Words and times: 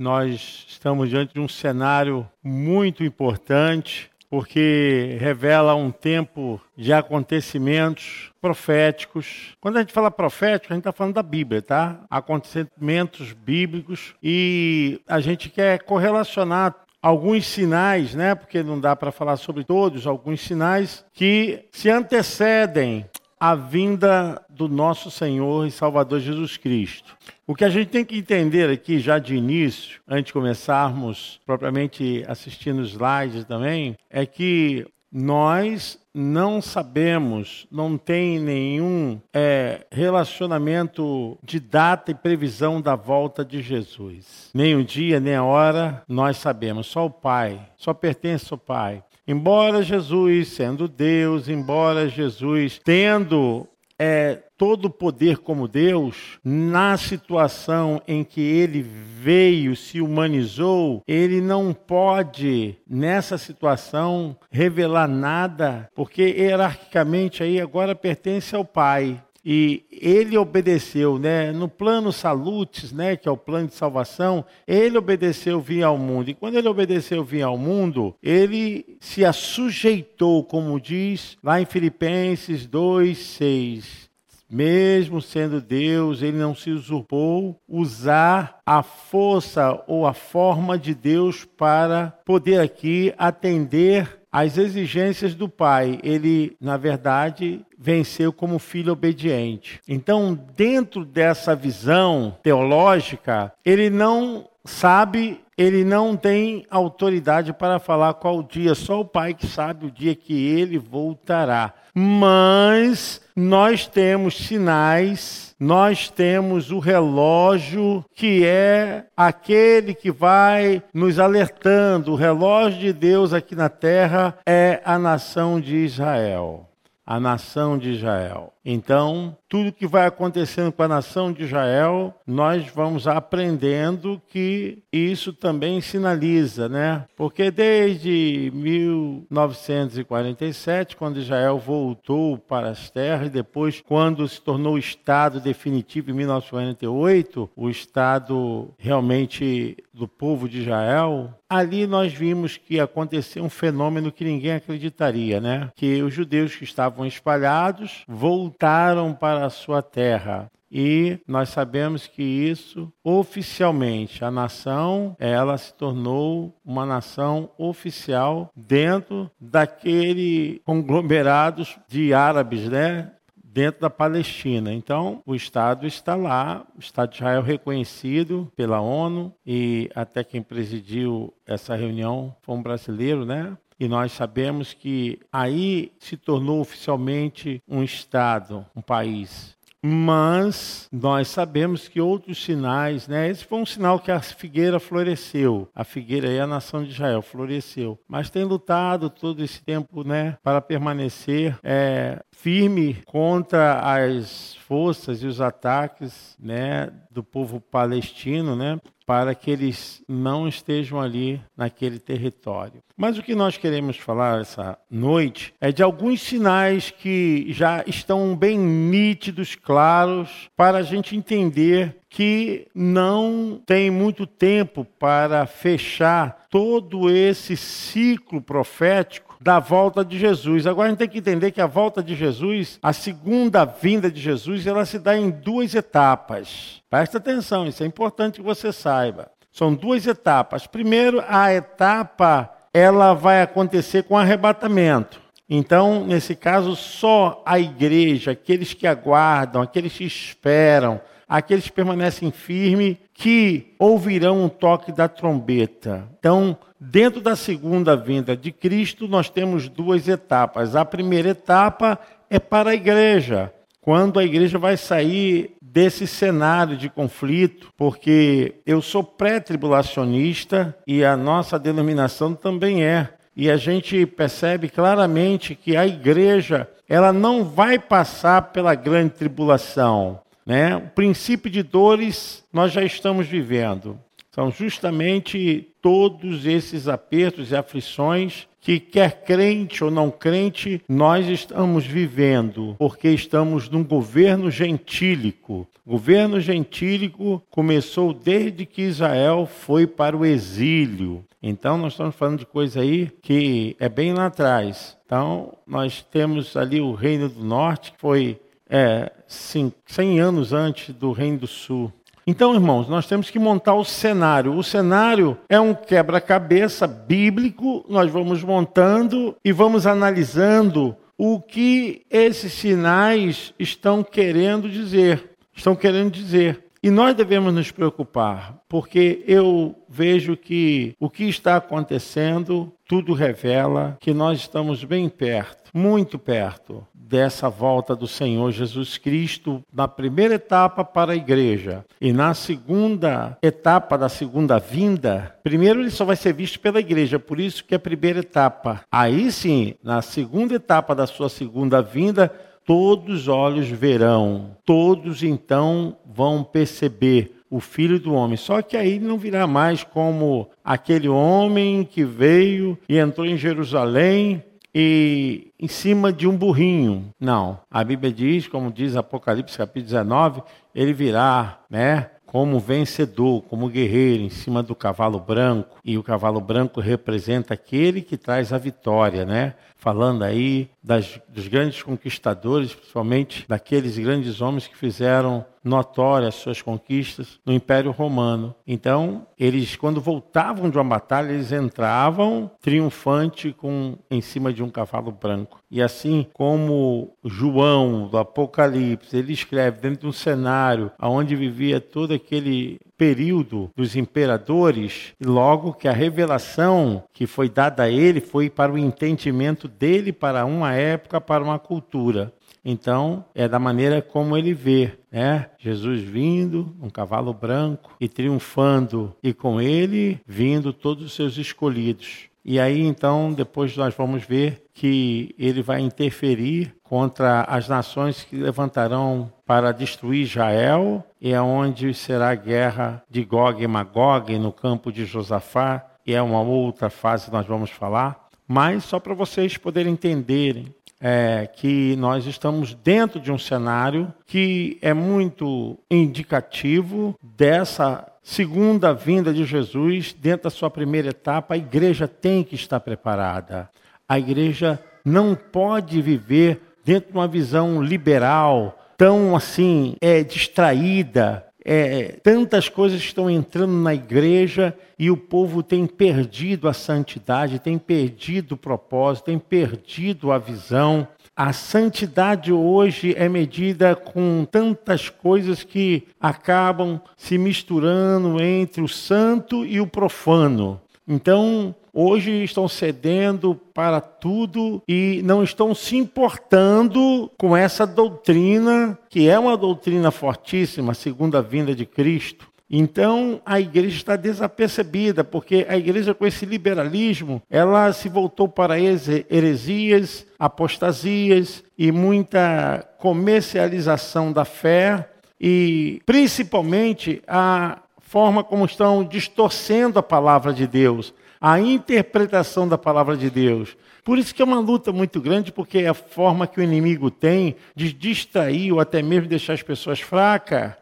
nós 0.00 0.64
estamos 0.66 1.10
diante 1.10 1.34
de 1.34 1.40
um 1.40 1.48
cenário 1.48 2.26
muito 2.42 3.04
importante, 3.04 4.10
porque 4.30 5.18
revela 5.20 5.74
um 5.74 5.90
tempo 5.90 6.60
de 6.76 6.92
acontecimentos 6.92 8.30
proféticos. 8.40 9.54
Quando 9.60 9.76
a 9.76 9.80
gente 9.80 9.92
fala 9.92 10.10
profético, 10.10 10.72
a 10.72 10.76
gente 10.76 10.82
está 10.82 10.92
falando 10.92 11.16
da 11.16 11.22
Bíblia, 11.22 11.60
tá? 11.60 12.00
Acontecimentos 12.08 13.32
bíblicos 13.32 14.14
e 14.22 15.00
a 15.06 15.20
gente 15.20 15.50
quer 15.50 15.82
correlacionar 15.82 16.74
alguns 17.02 17.46
sinais, 17.46 18.14
né? 18.14 18.34
Porque 18.34 18.62
não 18.62 18.80
dá 18.80 18.94
para 18.94 19.12
falar 19.12 19.36
sobre 19.36 19.64
todos, 19.64 20.06
alguns 20.06 20.40
sinais 20.40 21.04
que 21.12 21.66
se 21.72 21.90
antecedem 21.90 23.04
à 23.40 23.54
vinda 23.54 24.44
do 24.50 24.68
nosso 24.68 25.10
Senhor 25.10 25.66
e 25.66 25.70
Salvador 25.70 26.20
Jesus 26.20 26.58
Cristo. 26.58 27.16
O 27.46 27.54
que 27.54 27.64
a 27.64 27.70
gente 27.70 27.88
tem 27.88 28.04
que 28.04 28.18
entender 28.18 28.68
aqui 28.68 28.98
já 28.98 29.18
de 29.18 29.34
início, 29.34 30.00
antes 30.06 30.26
de 30.26 30.32
começarmos 30.34 31.40
propriamente 31.46 32.22
assistindo 32.28 32.80
os 32.80 32.90
slides 32.90 33.44
também, 33.46 33.96
é 34.10 34.26
que 34.26 34.86
nós 35.10 35.98
não 36.14 36.60
sabemos, 36.60 37.66
não 37.70 37.96
tem 37.96 38.38
nenhum 38.38 39.20
é, 39.32 39.86
relacionamento 39.90 41.38
de 41.42 41.58
data 41.58 42.10
e 42.10 42.14
previsão 42.14 42.80
da 42.80 42.94
volta 42.94 43.44
de 43.44 43.62
Jesus. 43.62 44.50
Nem 44.52 44.76
o 44.76 44.84
dia, 44.84 45.18
nem 45.18 45.34
a 45.34 45.44
hora, 45.44 46.02
nós 46.06 46.36
sabemos, 46.36 46.86
só 46.88 47.06
o 47.06 47.10
Pai, 47.10 47.60
só 47.76 47.94
pertence 47.94 48.52
ao 48.52 48.58
Pai. 48.58 49.02
Embora 49.26 49.82
Jesus, 49.82 50.48
sendo 50.48 50.88
Deus, 50.88 51.48
embora 51.48 52.08
Jesus 52.08 52.80
tendo 52.82 53.68
é, 54.02 54.38
todo 54.56 54.86
o 54.86 54.90
poder 54.90 55.38
como 55.38 55.68
Deus, 55.68 56.38
na 56.42 56.96
situação 56.96 58.00
em 58.08 58.24
que 58.24 58.40
ele 58.40 58.80
veio, 58.80 59.76
se 59.76 60.00
humanizou, 60.00 61.02
ele 61.06 61.38
não 61.42 61.74
pode, 61.74 62.78
nessa 62.88 63.36
situação, 63.36 64.34
revelar 64.50 65.06
nada, 65.06 65.86
porque 65.94 66.22
hierarquicamente 66.22 67.42
aí 67.42 67.60
agora 67.60 67.94
pertence 67.94 68.56
ao 68.56 68.64
Pai. 68.64 69.22
E 69.44 69.84
ele 69.90 70.36
obedeceu, 70.36 71.18
né? 71.18 71.50
No 71.50 71.68
plano 71.68 72.12
salutis, 72.12 72.92
né, 72.92 73.16
que 73.16 73.28
é 73.28 73.32
o 73.32 73.36
plano 73.36 73.68
de 73.68 73.74
salvação, 73.74 74.44
ele 74.66 74.98
obedeceu 74.98 75.60
vir 75.60 75.82
ao 75.82 75.96
mundo. 75.96 76.30
E 76.30 76.34
quando 76.34 76.56
ele 76.56 76.68
obedeceu 76.68 77.24
vir 77.24 77.42
ao 77.42 77.56
mundo, 77.56 78.14
ele 78.22 78.98
se 79.00 79.24
assujeitou, 79.24 80.44
como 80.44 80.80
diz 80.80 81.38
lá 81.42 81.60
em 81.60 81.64
Filipenses 81.64 82.66
2:6. 82.66 84.10
Mesmo 84.52 85.22
sendo 85.22 85.60
Deus, 85.60 86.22
ele 86.22 86.36
não 86.36 86.56
se 86.56 86.72
usurpou 86.72 87.56
usar 87.68 88.58
a 88.66 88.82
força 88.82 89.80
ou 89.86 90.04
a 90.04 90.12
forma 90.12 90.76
de 90.76 90.92
Deus 90.92 91.44
para 91.44 92.18
poder 92.26 92.60
aqui 92.60 93.14
atender 93.16 94.19
as 94.32 94.56
exigências 94.58 95.34
do 95.34 95.48
pai. 95.48 95.98
Ele, 96.02 96.56
na 96.60 96.76
verdade, 96.76 97.64
venceu 97.78 98.32
como 98.32 98.58
filho 98.58 98.92
obediente. 98.92 99.80
Então, 99.88 100.38
dentro 100.56 101.04
dessa 101.04 101.54
visão 101.54 102.36
teológica, 102.42 103.52
ele 103.64 103.90
não 103.90 104.48
sabe, 104.64 105.40
ele 105.60 105.84
não 105.84 106.16
tem 106.16 106.64
autoridade 106.70 107.52
para 107.52 107.78
falar 107.78 108.14
qual 108.14 108.42
dia, 108.42 108.74
só 108.74 109.00
o 109.00 109.04
pai 109.04 109.34
que 109.34 109.46
sabe 109.46 109.84
o 109.84 109.90
dia 109.90 110.14
que 110.14 110.32
ele 110.32 110.78
voltará. 110.78 111.74
Mas 111.94 113.20
nós 113.36 113.86
temos 113.86 114.38
sinais, 114.38 115.54
nós 115.60 116.08
temos 116.08 116.70
o 116.70 116.78
relógio 116.78 118.02
que 118.14 118.42
é 118.42 119.04
aquele 119.14 119.92
que 119.92 120.10
vai 120.10 120.82
nos 120.94 121.18
alertando. 121.18 122.12
O 122.12 122.16
relógio 122.16 122.80
de 122.80 122.92
Deus 122.94 123.34
aqui 123.34 123.54
na 123.54 123.68
terra 123.68 124.38
é 124.46 124.80
a 124.82 124.98
nação 124.98 125.60
de 125.60 125.76
Israel. 125.76 126.70
A 127.04 127.20
nação 127.20 127.76
de 127.76 127.90
Israel. 127.90 128.54
Então, 128.64 129.36
tudo 129.48 129.72
que 129.72 129.86
vai 129.86 130.06
acontecendo 130.06 130.70
com 130.70 130.82
a 130.82 130.88
nação 130.88 131.32
de 131.32 131.44
Israel, 131.44 132.14
nós 132.26 132.68
vamos 132.68 133.08
aprendendo 133.08 134.20
que 134.28 134.82
isso 134.92 135.32
também 135.32 135.80
sinaliza, 135.80 136.68
né? 136.68 137.06
Porque 137.16 137.50
desde 137.50 138.52
1947, 138.54 140.96
quando 140.96 141.18
Israel 141.18 141.58
voltou 141.58 142.36
para 142.36 142.68
as 142.68 142.90
terras, 142.90 143.28
e 143.28 143.30
depois, 143.30 143.80
quando 143.80 144.28
se 144.28 144.38
tornou 144.40 144.78
Estado 144.78 145.40
definitivo 145.40 146.10
em 146.10 146.14
1948, 146.14 147.50
o 147.56 147.70
Estado 147.70 148.68
realmente 148.78 149.76
do 149.92 150.06
povo 150.06 150.48
de 150.48 150.60
Israel, 150.60 151.34
ali 151.48 151.84
nós 151.86 152.12
vimos 152.12 152.56
que 152.56 152.78
aconteceu 152.78 153.42
um 153.42 153.50
fenômeno 153.50 154.12
que 154.12 154.24
ninguém 154.24 154.52
acreditaria, 154.52 155.40
né? 155.40 155.70
Que 155.74 156.00
os 156.02 156.14
judeus 156.14 156.54
que 156.54 156.64
estavam 156.64 157.06
espalhados 157.06 158.04
voltaram 158.06 158.49
voltaram 158.50 159.14
para 159.14 159.46
a 159.46 159.50
sua 159.50 159.80
terra. 159.80 160.50
E 160.72 161.18
nós 161.26 161.48
sabemos 161.48 162.06
que 162.06 162.22
isso, 162.22 162.92
oficialmente, 163.02 164.24
a 164.24 164.30
nação, 164.30 165.16
ela 165.18 165.58
se 165.58 165.74
tornou 165.74 166.54
uma 166.64 166.86
nação 166.86 167.50
oficial 167.58 168.50
dentro 168.54 169.28
daquele 169.40 170.60
conglomerado 170.64 171.66
de 171.88 172.14
árabes, 172.14 172.68
né? 172.68 173.10
Dentro 173.42 173.80
da 173.80 173.90
Palestina. 173.90 174.72
Então, 174.72 175.22
o 175.26 175.34
Estado 175.34 175.88
está 175.88 176.14
lá, 176.14 176.64
o 176.76 176.78
Estado 176.78 177.10
de 177.10 177.16
Israel 177.16 177.42
reconhecido 177.42 178.48
pela 178.54 178.80
ONU, 178.80 179.34
e 179.44 179.90
até 179.92 180.22
quem 180.22 180.40
presidiu 180.40 181.34
essa 181.44 181.74
reunião 181.74 182.32
foi 182.42 182.54
um 182.54 182.62
brasileiro, 182.62 183.24
né? 183.24 183.56
E 183.80 183.88
nós 183.88 184.12
sabemos 184.12 184.74
que 184.74 185.18
aí 185.32 185.90
se 185.98 186.16
tornou 186.16 186.60
oficialmente 186.60 187.62
um 187.66 187.82
Estado, 187.82 188.66
um 188.76 188.82
país. 188.82 189.58
Mas 189.82 190.86
nós 190.92 191.28
sabemos 191.28 191.88
que 191.88 192.00
outros 192.00 192.42
sinais, 192.42 193.08
né? 193.08 193.30
Esse 193.30 193.44
foi 193.44 193.58
um 193.58 193.66
sinal 193.66 193.98
que 193.98 194.10
a 194.10 194.20
figueira 194.20 194.78
floresceu. 194.78 195.68
A 195.74 195.84
figueira 195.84 196.30
é 196.30 196.40
a 196.40 196.46
nação 196.46 196.84
de 196.84 196.90
Israel 196.90 197.22
floresceu. 197.22 197.98
Mas 198.06 198.28
tem 198.28 198.44
lutado 198.44 199.08
todo 199.08 199.42
esse 199.42 199.62
tempo, 199.62 200.06
né? 200.06 200.36
Para 200.42 200.60
permanecer 200.60 201.58
é, 201.62 202.22
firme 202.30 202.98
contra 203.06 203.80
as 203.80 204.54
forças 204.56 205.22
e 205.22 205.26
os 205.26 205.40
ataques, 205.40 206.36
né? 206.38 206.92
Do 207.10 207.24
povo 207.24 207.60
palestino, 207.60 208.54
né? 208.54 208.78
para 209.10 209.34
que 209.34 209.50
eles 209.50 210.04
não 210.06 210.46
estejam 210.46 211.00
ali 211.00 211.42
naquele 211.56 211.98
território. 211.98 212.80
Mas 212.96 213.18
o 213.18 213.22
que 213.24 213.34
nós 213.34 213.56
queremos 213.56 213.96
falar 213.96 214.40
essa 214.40 214.78
noite 214.88 215.52
é 215.60 215.72
de 215.72 215.82
alguns 215.82 216.22
sinais 216.22 216.92
que 216.92 217.46
já 217.48 217.82
estão 217.88 218.36
bem 218.36 218.56
nítidos, 218.56 219.56
claros, 219.56 220.48
para 220.56 220.78
a 220.78 220.82
gente 220.82 221.16
entender 221.16 221.96
que 222.08 222.68
não 222.72 223.60
tem 223.66 223.90
muito 223.90 224.28
tempo 224.28 224.84
para 224.84 225.44
fechar 225.44 226.46
todo 226.48 227.10
esse 227.10 227.56
ciclo 227.56 228.40
profético 228.40 229.29
da 229.40 229.58
volta 229.58 230.04
de 230.04 230.18
Jesus. 230.18 230.66
Agora 230.66 230.88
a 230.88 230.90
gente 230.90 230.98
tem 230.98 231.08
que 231.08 231.18
entender 231.18 231.50
que 231.50 231.60
a 231.60 231.66
volta 231.66 232.02
de 232.02 232.14
Jesus, 232.14 232.78
a 232.82 232.92
segunda 232.92 233.64
vinda 233.64 234.10
de 234.10 234.20
Jesus, 234.20 234.66
ela 234.66 234.84
se 234.84 234.98
dá 234.98 235.16
em 235.16 235.30
duas 235.30 235.74
etapas. 235.74 236.82
Presta 236.90 237.18
atenção, 237.18 237.66
isso 237.66 237.82
é 237.82 237.86
importante 237.86 238.40
que 238.40 238.46
você 238.46 238.72
saiba. 238.72 239.30
São 239.50 239.74
duas 239.74 240.06
etapas. 240.06 240.66
Primeiro, 240.66 241.22
a 241.26 241.52
etapa 241.52 242.50
ela 242.72 243.14
vai 243.14 243.42
acontecer 243.42 244.04
com 244.04 244.16
arrebatamento. 244.16 245.20
Então, 245.48 246.04
nesse 246.06 246.36
caso, 246.36 246.76
só 246.76 247.42
a 247.44 247.58
igreja, 247.58 248.30
aqueles 248.30 248.72
que 248.72 248.86
aguardam, 248.86 249.60
aqueles 249.60 249.92
que 249.92 250.04
esperam, 250.04 251.00
aqueles 251.28 251.64
que 251.64 251.72
permanecem 251.72 252.30
firmes, 252.30 252.96
que 253.12 253.74
ouvirão 253.76 254.44
o 254.44 254.50
toque 254.50 254.92
da 254.92 255.08
trombeta. 255.08 256.08
Então, 256.18 256.56
dentro 256.80 257.20
da 257.20 257.36
segunda 257.36 257.94
vinda 257.94 258.36
de 258.36 258.50
Cristo, 258.50 259.06
nós 259.06 259.28
temos 259.28 259.68
duas 259.68 260.08
etapas. 260.08 260.74
A 260.74 260.84
primeira 260.84 261.30
etapa 261.30 261.98
é 262.30 262.38
para 262.38 262.70
a 262.70 262.74
igreja, 262.74 263.52
quando 263.80 264.18
a 264.18 264.24
igreja 264.24 264.58
vai 264.58 264.76
sair 264.76 265.54
desse 265.60 266.06
cenário 266.06 266.76
de 266.76 266.88
conflito, 266.88 267.68
porque 267.76 268.54
eu 268.66 268.80
sou 268.80 269.04
pré-tribulacionista 269.04 270.76
e 270.86 271.04
a 271.04 271.16
nossa 271.16 271.58
denominação 271.58 272.34
também 272.34 272.82
é. 272.82 273.08
E 273.36 273.50
a 273.50 273.56
gente 273.56 274.04
percebe 274.06 274.68
claramente 274.68 275.54
que 275.54 275.76
a 275.76 275.86
igreja, 275.86 276.68
ela 276.88 277.12
não 277.12 277.44
vai 277.44 277.78
passar 277.78 278.50
pela 278.52 278.74
grande 278.74 279.14
tribulação. 279.14 280.20
Né? 280.44 280.76
O 280.76 280.88
princípio 280.90 281.50
de 281.50 281.62
dores 281.62 282.44
nós 282.52 282.72
já 282.72 282.82
estamos 282.82 283.26
vivendo. 283.28 283.98
São 284.32 284.50
justamente 284.50 285.68
todos 285.82 286.46
esses 286.46 286.86
apertos 286.86 287.50
e 287.50 287.56
aflições 287.56 288.46
que, 288.60 288.78
quer 288.78 289.24
crente 289.24 289.82
ou 289.82 289.90
não 289.90 290.10
crente, 290.10 290.82
nós 290.88 291.26
estamos 291.26 291.84
vivendo, 291.84 292.76
porque 292.78 293.08
estamos 293.08 293.68
num 293.68 293.82
governo 293.82 294.50
gentílico. 294.50 295.66
O 295.84 295.90
governo 295.92 296.38
gentílico 296.38 297.42
começou 297.50 298.12
desde 298.12 298.66
que 298.66 298.82
Israel 298.82 299.46
foi 299.46 299.86
para 299.86 300.16
o 300.16 300.24
exílio. 300.24 301.24
Então, 301.42 301.78
nós 301.78 301.94
estamos 301.94 302.14
falando 302.14 302.40
de 302.40 302.46
coisa 302.46 302.80
aí 302.80 303.10
que 303.22 303.74
é 303.80 303.88
bem 303.88 304.12
lá 304.12 304.26
atrás. 304.26 304.96
Então, 305.06 305.54
nós 305.66 306.02
temos 306.02 306.56
ali 306.56 306.80
o 306.80 306.92
Reino 306.92 307.28
do 307.28 307.42
Norte, 307.42 307.92
que 307.92 307.98
foi 307.98 308.38
é, 308.68 309.10
100 309.26 310.20
anos 310.20 310.52
antes 310.52 310.94
do 310.94 311.10
Reino 311.10 311.38
do 311.38 311.46
Sul. 311.46 311.92
Então, 312.30 312.54
irmãos, 312.54 312.88
nós 312.88 313.08
temos 313.08 313.28
que 313.28 313.40
montar 313.40 313.74
o 313.74 313.84
cenário. 313.84 314.54
O 314.54 314.62
cenário 314.62 315.36
é 315.48 315.58
um 315.58 315.74
quebra-cabeça 315.74 316.86
bíblico, 316.86 317.84
nós 317.88 318.08
vamos 318.08 318.44
montando 318.44 319.34
e 319.44 319.50
vamos 319.50 319.84
analisando 319.84 320.94
o 321.18 321.40
que 321.40 322.02
esses 322.08 322.52
sinais 322.52 323.52
estão 323.58 324.04
querendo 324.04 324.70
dizer. 324.70 325.30
Estão 325.52 325.74
querendo 325.74 326.12
dizer. 326.12 326.66
E 326.80 326.88
nós 326.88 327.16
devemos 327.16 327.52
nos 327.52 327.72
preocupar, 327.72 328.62
porque 328.68 329.24
eu 329.26 329.74
vejo 329.88 330.36
que 330.36 330.94
o 331.00 331.10
que 331.10 331.24
está 331.24 331.56
acontecendo, 331.56 332.72
tudo 332.86 333.12
revela 333.12 333.98
que 334.00 334.14
nós 334.14 334.38
estamos 334.38 334.84
bem 334.84 335.08
perto, 335.08 335.68
muito 335.74 336.16
perto 336.16 336.86
dessa 337.10 337.50
volta 337.50 337.96
do 337.96 338.06
Senhor 338.06 338.52
Jesus 338.52 338.96
Cristo 338.96 339.60
na 339.74 339.88
primeira 339.88 340.34
etapa 340.34 340.84
para 340.84 341.10
a 341.10 341.16
igreja 341.16 341.84
e 342.00 342.12
na 342.12 342.34
segunda 342.34 343.36
etapa 343.42 343.98
da 343.98 344.08
segunda 344.08 344.60
vinda, 344.60 345.34
primeiro 345.42 345.80
ele 345.80 345.90
só 345.90 346.04
vai 346.04 346.14
ser 346.14 346.32
visto 346.32 346.60
pela 346.60 346.78
igreja, 346.78 347.18
por 347.18 347.40
isso 347.40 347.64
que 347.64 347.74
é 347.74 347.76
a 347.76 347.80
primeira 347.80 348.20
etapa. 348.20 348.82
Aí 348.92 349.32
sim, 349.32 349.74
na 349.82 350.00
segunda 350.02 350.54
etapa 350.54 350.94
da 350.94 351.04
sua 351.04 351.28
segunda 351.28 351.82
vinda, 351.82 352.28
todos 352.64 353.22
os 353.22 353.28
olhos 353.28 353.68
verão, 353.68 354.56
todos 354.64 355.24
então 355.24 355.96
vão 356.06 356.44
perceber 356.44 357.34
o 357.50 357.58
filho 357.58 357.98
do 357.98 358.14
homem. 358.14 358.36
Só 358.36 358.62
que 358.62 358.76
aí 358.76 359.00
não 359.00 359.18
virá 359.18 359.48
mais 359.48 359.82
como 359.82 360.48
aquele 360.64 361.08
homem 361.08 361.82
que 361.82 362.04
veio 362.04 362.78
e 362.88 362.96
entrou 362.98 363.26
em 363.26 363.36
Jerusalém 363.36 364.44
e 364.74 365.52
em 365.58 365.68
cima 365.68 366.12
de 366.12 366.26
um 366.26 366.36
burrinho. 366.36 367.12
Não. 367.18 367.58
A 367.70 367.82
Bíblia 367.82 368.12
diz, 368.12 368.46
como 368.46 368.70
diz 368.70 368.96
Apocalipse 368.96 369.58
capítulo 369.58 369.86
19, 369.86 370.42
ele 370.74 370.92
virá, 370.92 371.60
né? 371.68 372.10
como 372.30 372.60
vencedor, 372.60 373.42
como 373.42 373.68
guerreiro, 373.68 374.22
em 374.22 374.30
cima 374.30 374.62
do 374.62 374.72
cavalo 374.72 375.18
branco. 375.18 375.76
E 375.84 375.98
o 375.98 376.02
cavalo 376.02 376.40
branco 376.40 376.80
representa 376.80 377.54
aquele 377.54 378.00
que 378.00 378.16
traz 378.16 378.52
a 378.52 378.58
vitória, 378.58 379.24
né? 379.24 379.54
Falando 379.80 380.22
aí 380.22 380.68
das, 380.82 381.18
dos 381.26 381.48
grandes 381.48 381.82
conquistadores, 381.82 382.74
principalmente 382.74 383.46
daqueles 383.48 383.98
grandes 383.98 384.42
homens 384.42 384.66
que 384.66 384.76
fizeram 384.76 385.44
notórias 385.64 386.34
suas 386.34 386.60
conquistas 386.60 387.38
no 387.44 387.52
Império 387.52 387.90
Romano. 387.90 388.54
Então, 388.66 389.26
eles, 389.38 389.76
quando 389.76 390.00
voltavam 390.00 390.68
de 390.68 390.76
uma 390.76 390.84
batalha, 390.84 391.32
eles 391.32 391.50
entravam 391.50 392.50
triunfante 392.60 393.52
com 393.52 393.96
em 394.10 394.20
cima 394.20 394.52
de 394.52 394.62
um 394.62 394.68
cavalo 394.68 395.10
branco. 395.10 395.60
E 395.70 395.80
assim 395.80 396.26
como 396.32 397.14
João 397.24 398.06
do 398.06 398.18
Apocalipse, 398.18 399.16
ele 399.16 399.32
escreve 399.32 399.80
dentro 399.80 400.00
de 400.00 400.06
um 400.06 400.12
cenário 400.12 400.90
onde 401.00 401.34
vivia 401.34 401.80
todo 401.80 402.12
aquele 402.12 402.80
período 403.00 403.70
dos 403.74 403.96
imperadores, 403.96 405.14
e 405.18 405.24
logo 405.24 405.72
que 405.72 405.88
a 405.88 405.92
revelação 405.92 407.02
que 407.14 407.26
foi 407.26 407.48
dada 407.48 407.84
a 407.84 407.88
ele 407.88 408.20
foi 408.20 408.50
para 408.50 408.70
o 408.70 408.76
entendimento 408.76 409.66
dele 409.66 410.12
para 410.12 410.44
uma 410.44 410.74
época, 410.74 411.18
para 411.18 411.42
uma 411.42 411.58
cultura. 411.58 412.30
Então, 412.62 413.24
é 413.34 413.48
da 413.48 413.58
maneira 413.58 414.02
como 414.02 414.36
ele 414.36 414.52
vê, 414.52 414.98
né? 415.10 415.48
Jesus 415.58 416.02
vindo, 416.02 416.76
um 416.78 416.90
cavalo 416.90 417.32
branco 417.32 417.96
e 417.98 418.06
triunfando, 418.06 419.16
e 419.22 419.32
com 419.32 419.62
ele 419.62 420.20
vindo 420.26 420.70
todos 420.70 421.06
os 421.06 421.14
seus 421.14 421.38
escolhidos. 421.38 422.29
E 422.44 422.58
aí 422.58 422.80
então, 422.80 423.32
depois 423.32 423.76
nós 423.76 423.94
vamos 423.94 424.24
ver 424.24 424.64
que 424.72 425.34
ele 425.38 425.62
vai 425.62 425.80
interferir 425.80 426.74
contra 426.82 427.42
as 427.42 427.68
nações 427.68 428.24
que 428.24 428.36
levantarão 428.36 429.30
para 429.44 429.72
destruir 429.72 430.22
Israel, 430.22 431.04
e 431.20 431.32
é 431.32 431.40
onde 431.40 431.92
será 431.92 432.30
a 432.30 432.34
guerra 432.34 433.02
de 433.10 433.24
Gog 433.24 433.62
e 433.62 433.66
Magog 433.66 434.36
no 434.38 434.52
campo 434.52 434.90
de 434.90 435.04
Josafá, 435.04 435.86
e 436.06 436.14
é 436.14 436.22
uma 436.22 436.40
outra 436.40 436.88
fase 436.88 437.26
que 437.26 437.32
nós 437.32 437.46
vamos 437.46 437.70
falar. 437.70 438.28
Mas 438.48 438.84
só 438.84 438.98
para 438.98 439.14
vocês 439.14 439.56
poderem 439.56 439.92
entenderem 439.92 440.74
é, 441.00 441.48
que 441.52 441.96
nós 441.96 442.26
estamos 442.26 442.74
dentro 442.74 443.18
de 443.18 443.32
um 443.32 443.38
cenário 443.38 444.12
que 444.26 444.78
é 444.82 444.92
muito 444.92 445.78
indicativo 445.90 447.18
dessa 447.22 448.06
segunda 448.22 448.92
vinda 448.92 449.32
de 449.32 449.44
Jesus, 449.44 450.12
dentro 450.12 450.44
da 450.44 450.50
sua 450.50 450.70
primeira 450.70 451.08
etapa, 451.08 451.54
a 451.54 451.58
igreja 451.58 452.06
tem 452.06 452.44
que 452.44 452.54
estar 452.54 452.78
preparada. 452.80 453.68
A 454.08 454.18
igreja 454.18 454.78
não 455.04 455.34
pode 455.34 456.02
viver 456.02 456.60
dentro 456.84 457.12
de 457.12 457.18
uma 457.18 457.28
visão 457.28 457.82
liberal, 457.82 458.78
tão 458.96 459.34
assim, 459.34 459.96
é, 460.00 460.22
distraída. 460.22 461.46
É, 461.64 462.18
tantas 462.22 462.68
coisas 462.68 462.98
estão 463.00 463.28
entrando 463.28 463.72
na 463.72 463.94
igreja 463.94 464.76
e 464.98 465.10
o 465.10 465.16
povo 465.16 465.62
tem 465.62 465.86
perdido 465.86 466.68
a 466.68 466.72
santidade, 466.72 467.58
tem 467.58 467.78
perdido 467.78 468.52
o 468.52 468.56
propósito, 468.56 469.26
tem 469.26 469.38
perdido 469.38 470.32
a 470.32 470.38
visão. 470.38 471.06
A 471.36 471.52
santidade 471.52 472.52
hoje 472.52 473.14
é 473.16 473.28
medida 473.28 473.94
com 473.94 474.46
tantas 474.50 475.08
coisas 475.08 475.62
que 475.62 476.06
acabam 476.20 477.00
se 477.16 477.38
misturando 477.38 478.42
entre 478.42 478.82
o 478.82 478.88
santo 478.88 479.64
e 479.64 479.80
o 479.80 479.86
profano. 479.86 480.80
Então, 481.12 481.74
hoje 481.92 482.44
estão 482.44 482.68
cedendo 482.68 483.56
para 483.74 484.00
tudo 484.00 484.80
e 484.86 485.20
não 485.24 485.42
estão 485.42 485.74
se 485.74 485.96
importando 485.96 487.28
com 487.36 487.56
essa 487.56 487.84
doutrina, 487.84 488.96
que 489.08 489.28
é 489.28 489.36
uma 489.36 489.56
doutrina 489.56 490.12
fortíssima, 490.12 490.92
a 490.92 490.94
segunda 490.94 491.42
vinda 491.42 491.74
de 491.74 491.84
Cristo. 491.84 492.48
Então 492.70 493.42
a 493.44 493.58
igreja 493.58 493.96
está 493.96 494.14
desapercebida, 494.14 495.24
porque 495.24 495.66
a 495.68 495.76
igreja 495.76 496.14
com 496.14 496.24
esse 496.24 496.46
liberalismo, 496.46 497.42
ela 497.50 497.92
se 497.92 498.08
voltou 498.08 498.48
para 498.48 498.78
heresias, 498.78 500.24
apostasias 500.38 501.64
e 501.76 501.90
muita 501.90 502.88
comercialização 502.98 504.32
da 504.32 504.44
fé 504.44 505.08
e 505.40 506.00
principalmente 506.06 507.20
a 507.26 507.78
forma 508.10 508.42
como 508.42 508.64
estão 508.64 509.04
distorcendo 509.04 509.96
a 509.96 510.02
palavra 510.02 510.52
de 510.52 510.66
Deus, 510.66 511.14
a 511.40 511.60
interpretação 511.60 512.66
da 512.66 512.76
palavra 512.76 513.16
de 513.16 513.30
Deus. 513.30 513.76
Por 514.02 514.18
isso 514.18 514.34
que 514.34 514.42
é 514.42 514.44
uma 514.44 514.58
luta 514.58 514.90
muito 514.90 515.20
grande, 515.20 515.52
porque 515.52 515.78
é 515.78 515.88
a 515.88 515.94
forma 515.94 516.48
que 516.48 516.58
o 516.58 516.62
inimigo 516.62 517.08
tem 517.08 517.54
de 517.72 517.92
distrair 517.92 518.72
ou 518.72 518.80
até 518.80 519.00
mesmo 519.00 519.28
deixar 519.28 519.52
as 519.52 519.62
pessoas 519.62 520.00
fracas 520.00 520.74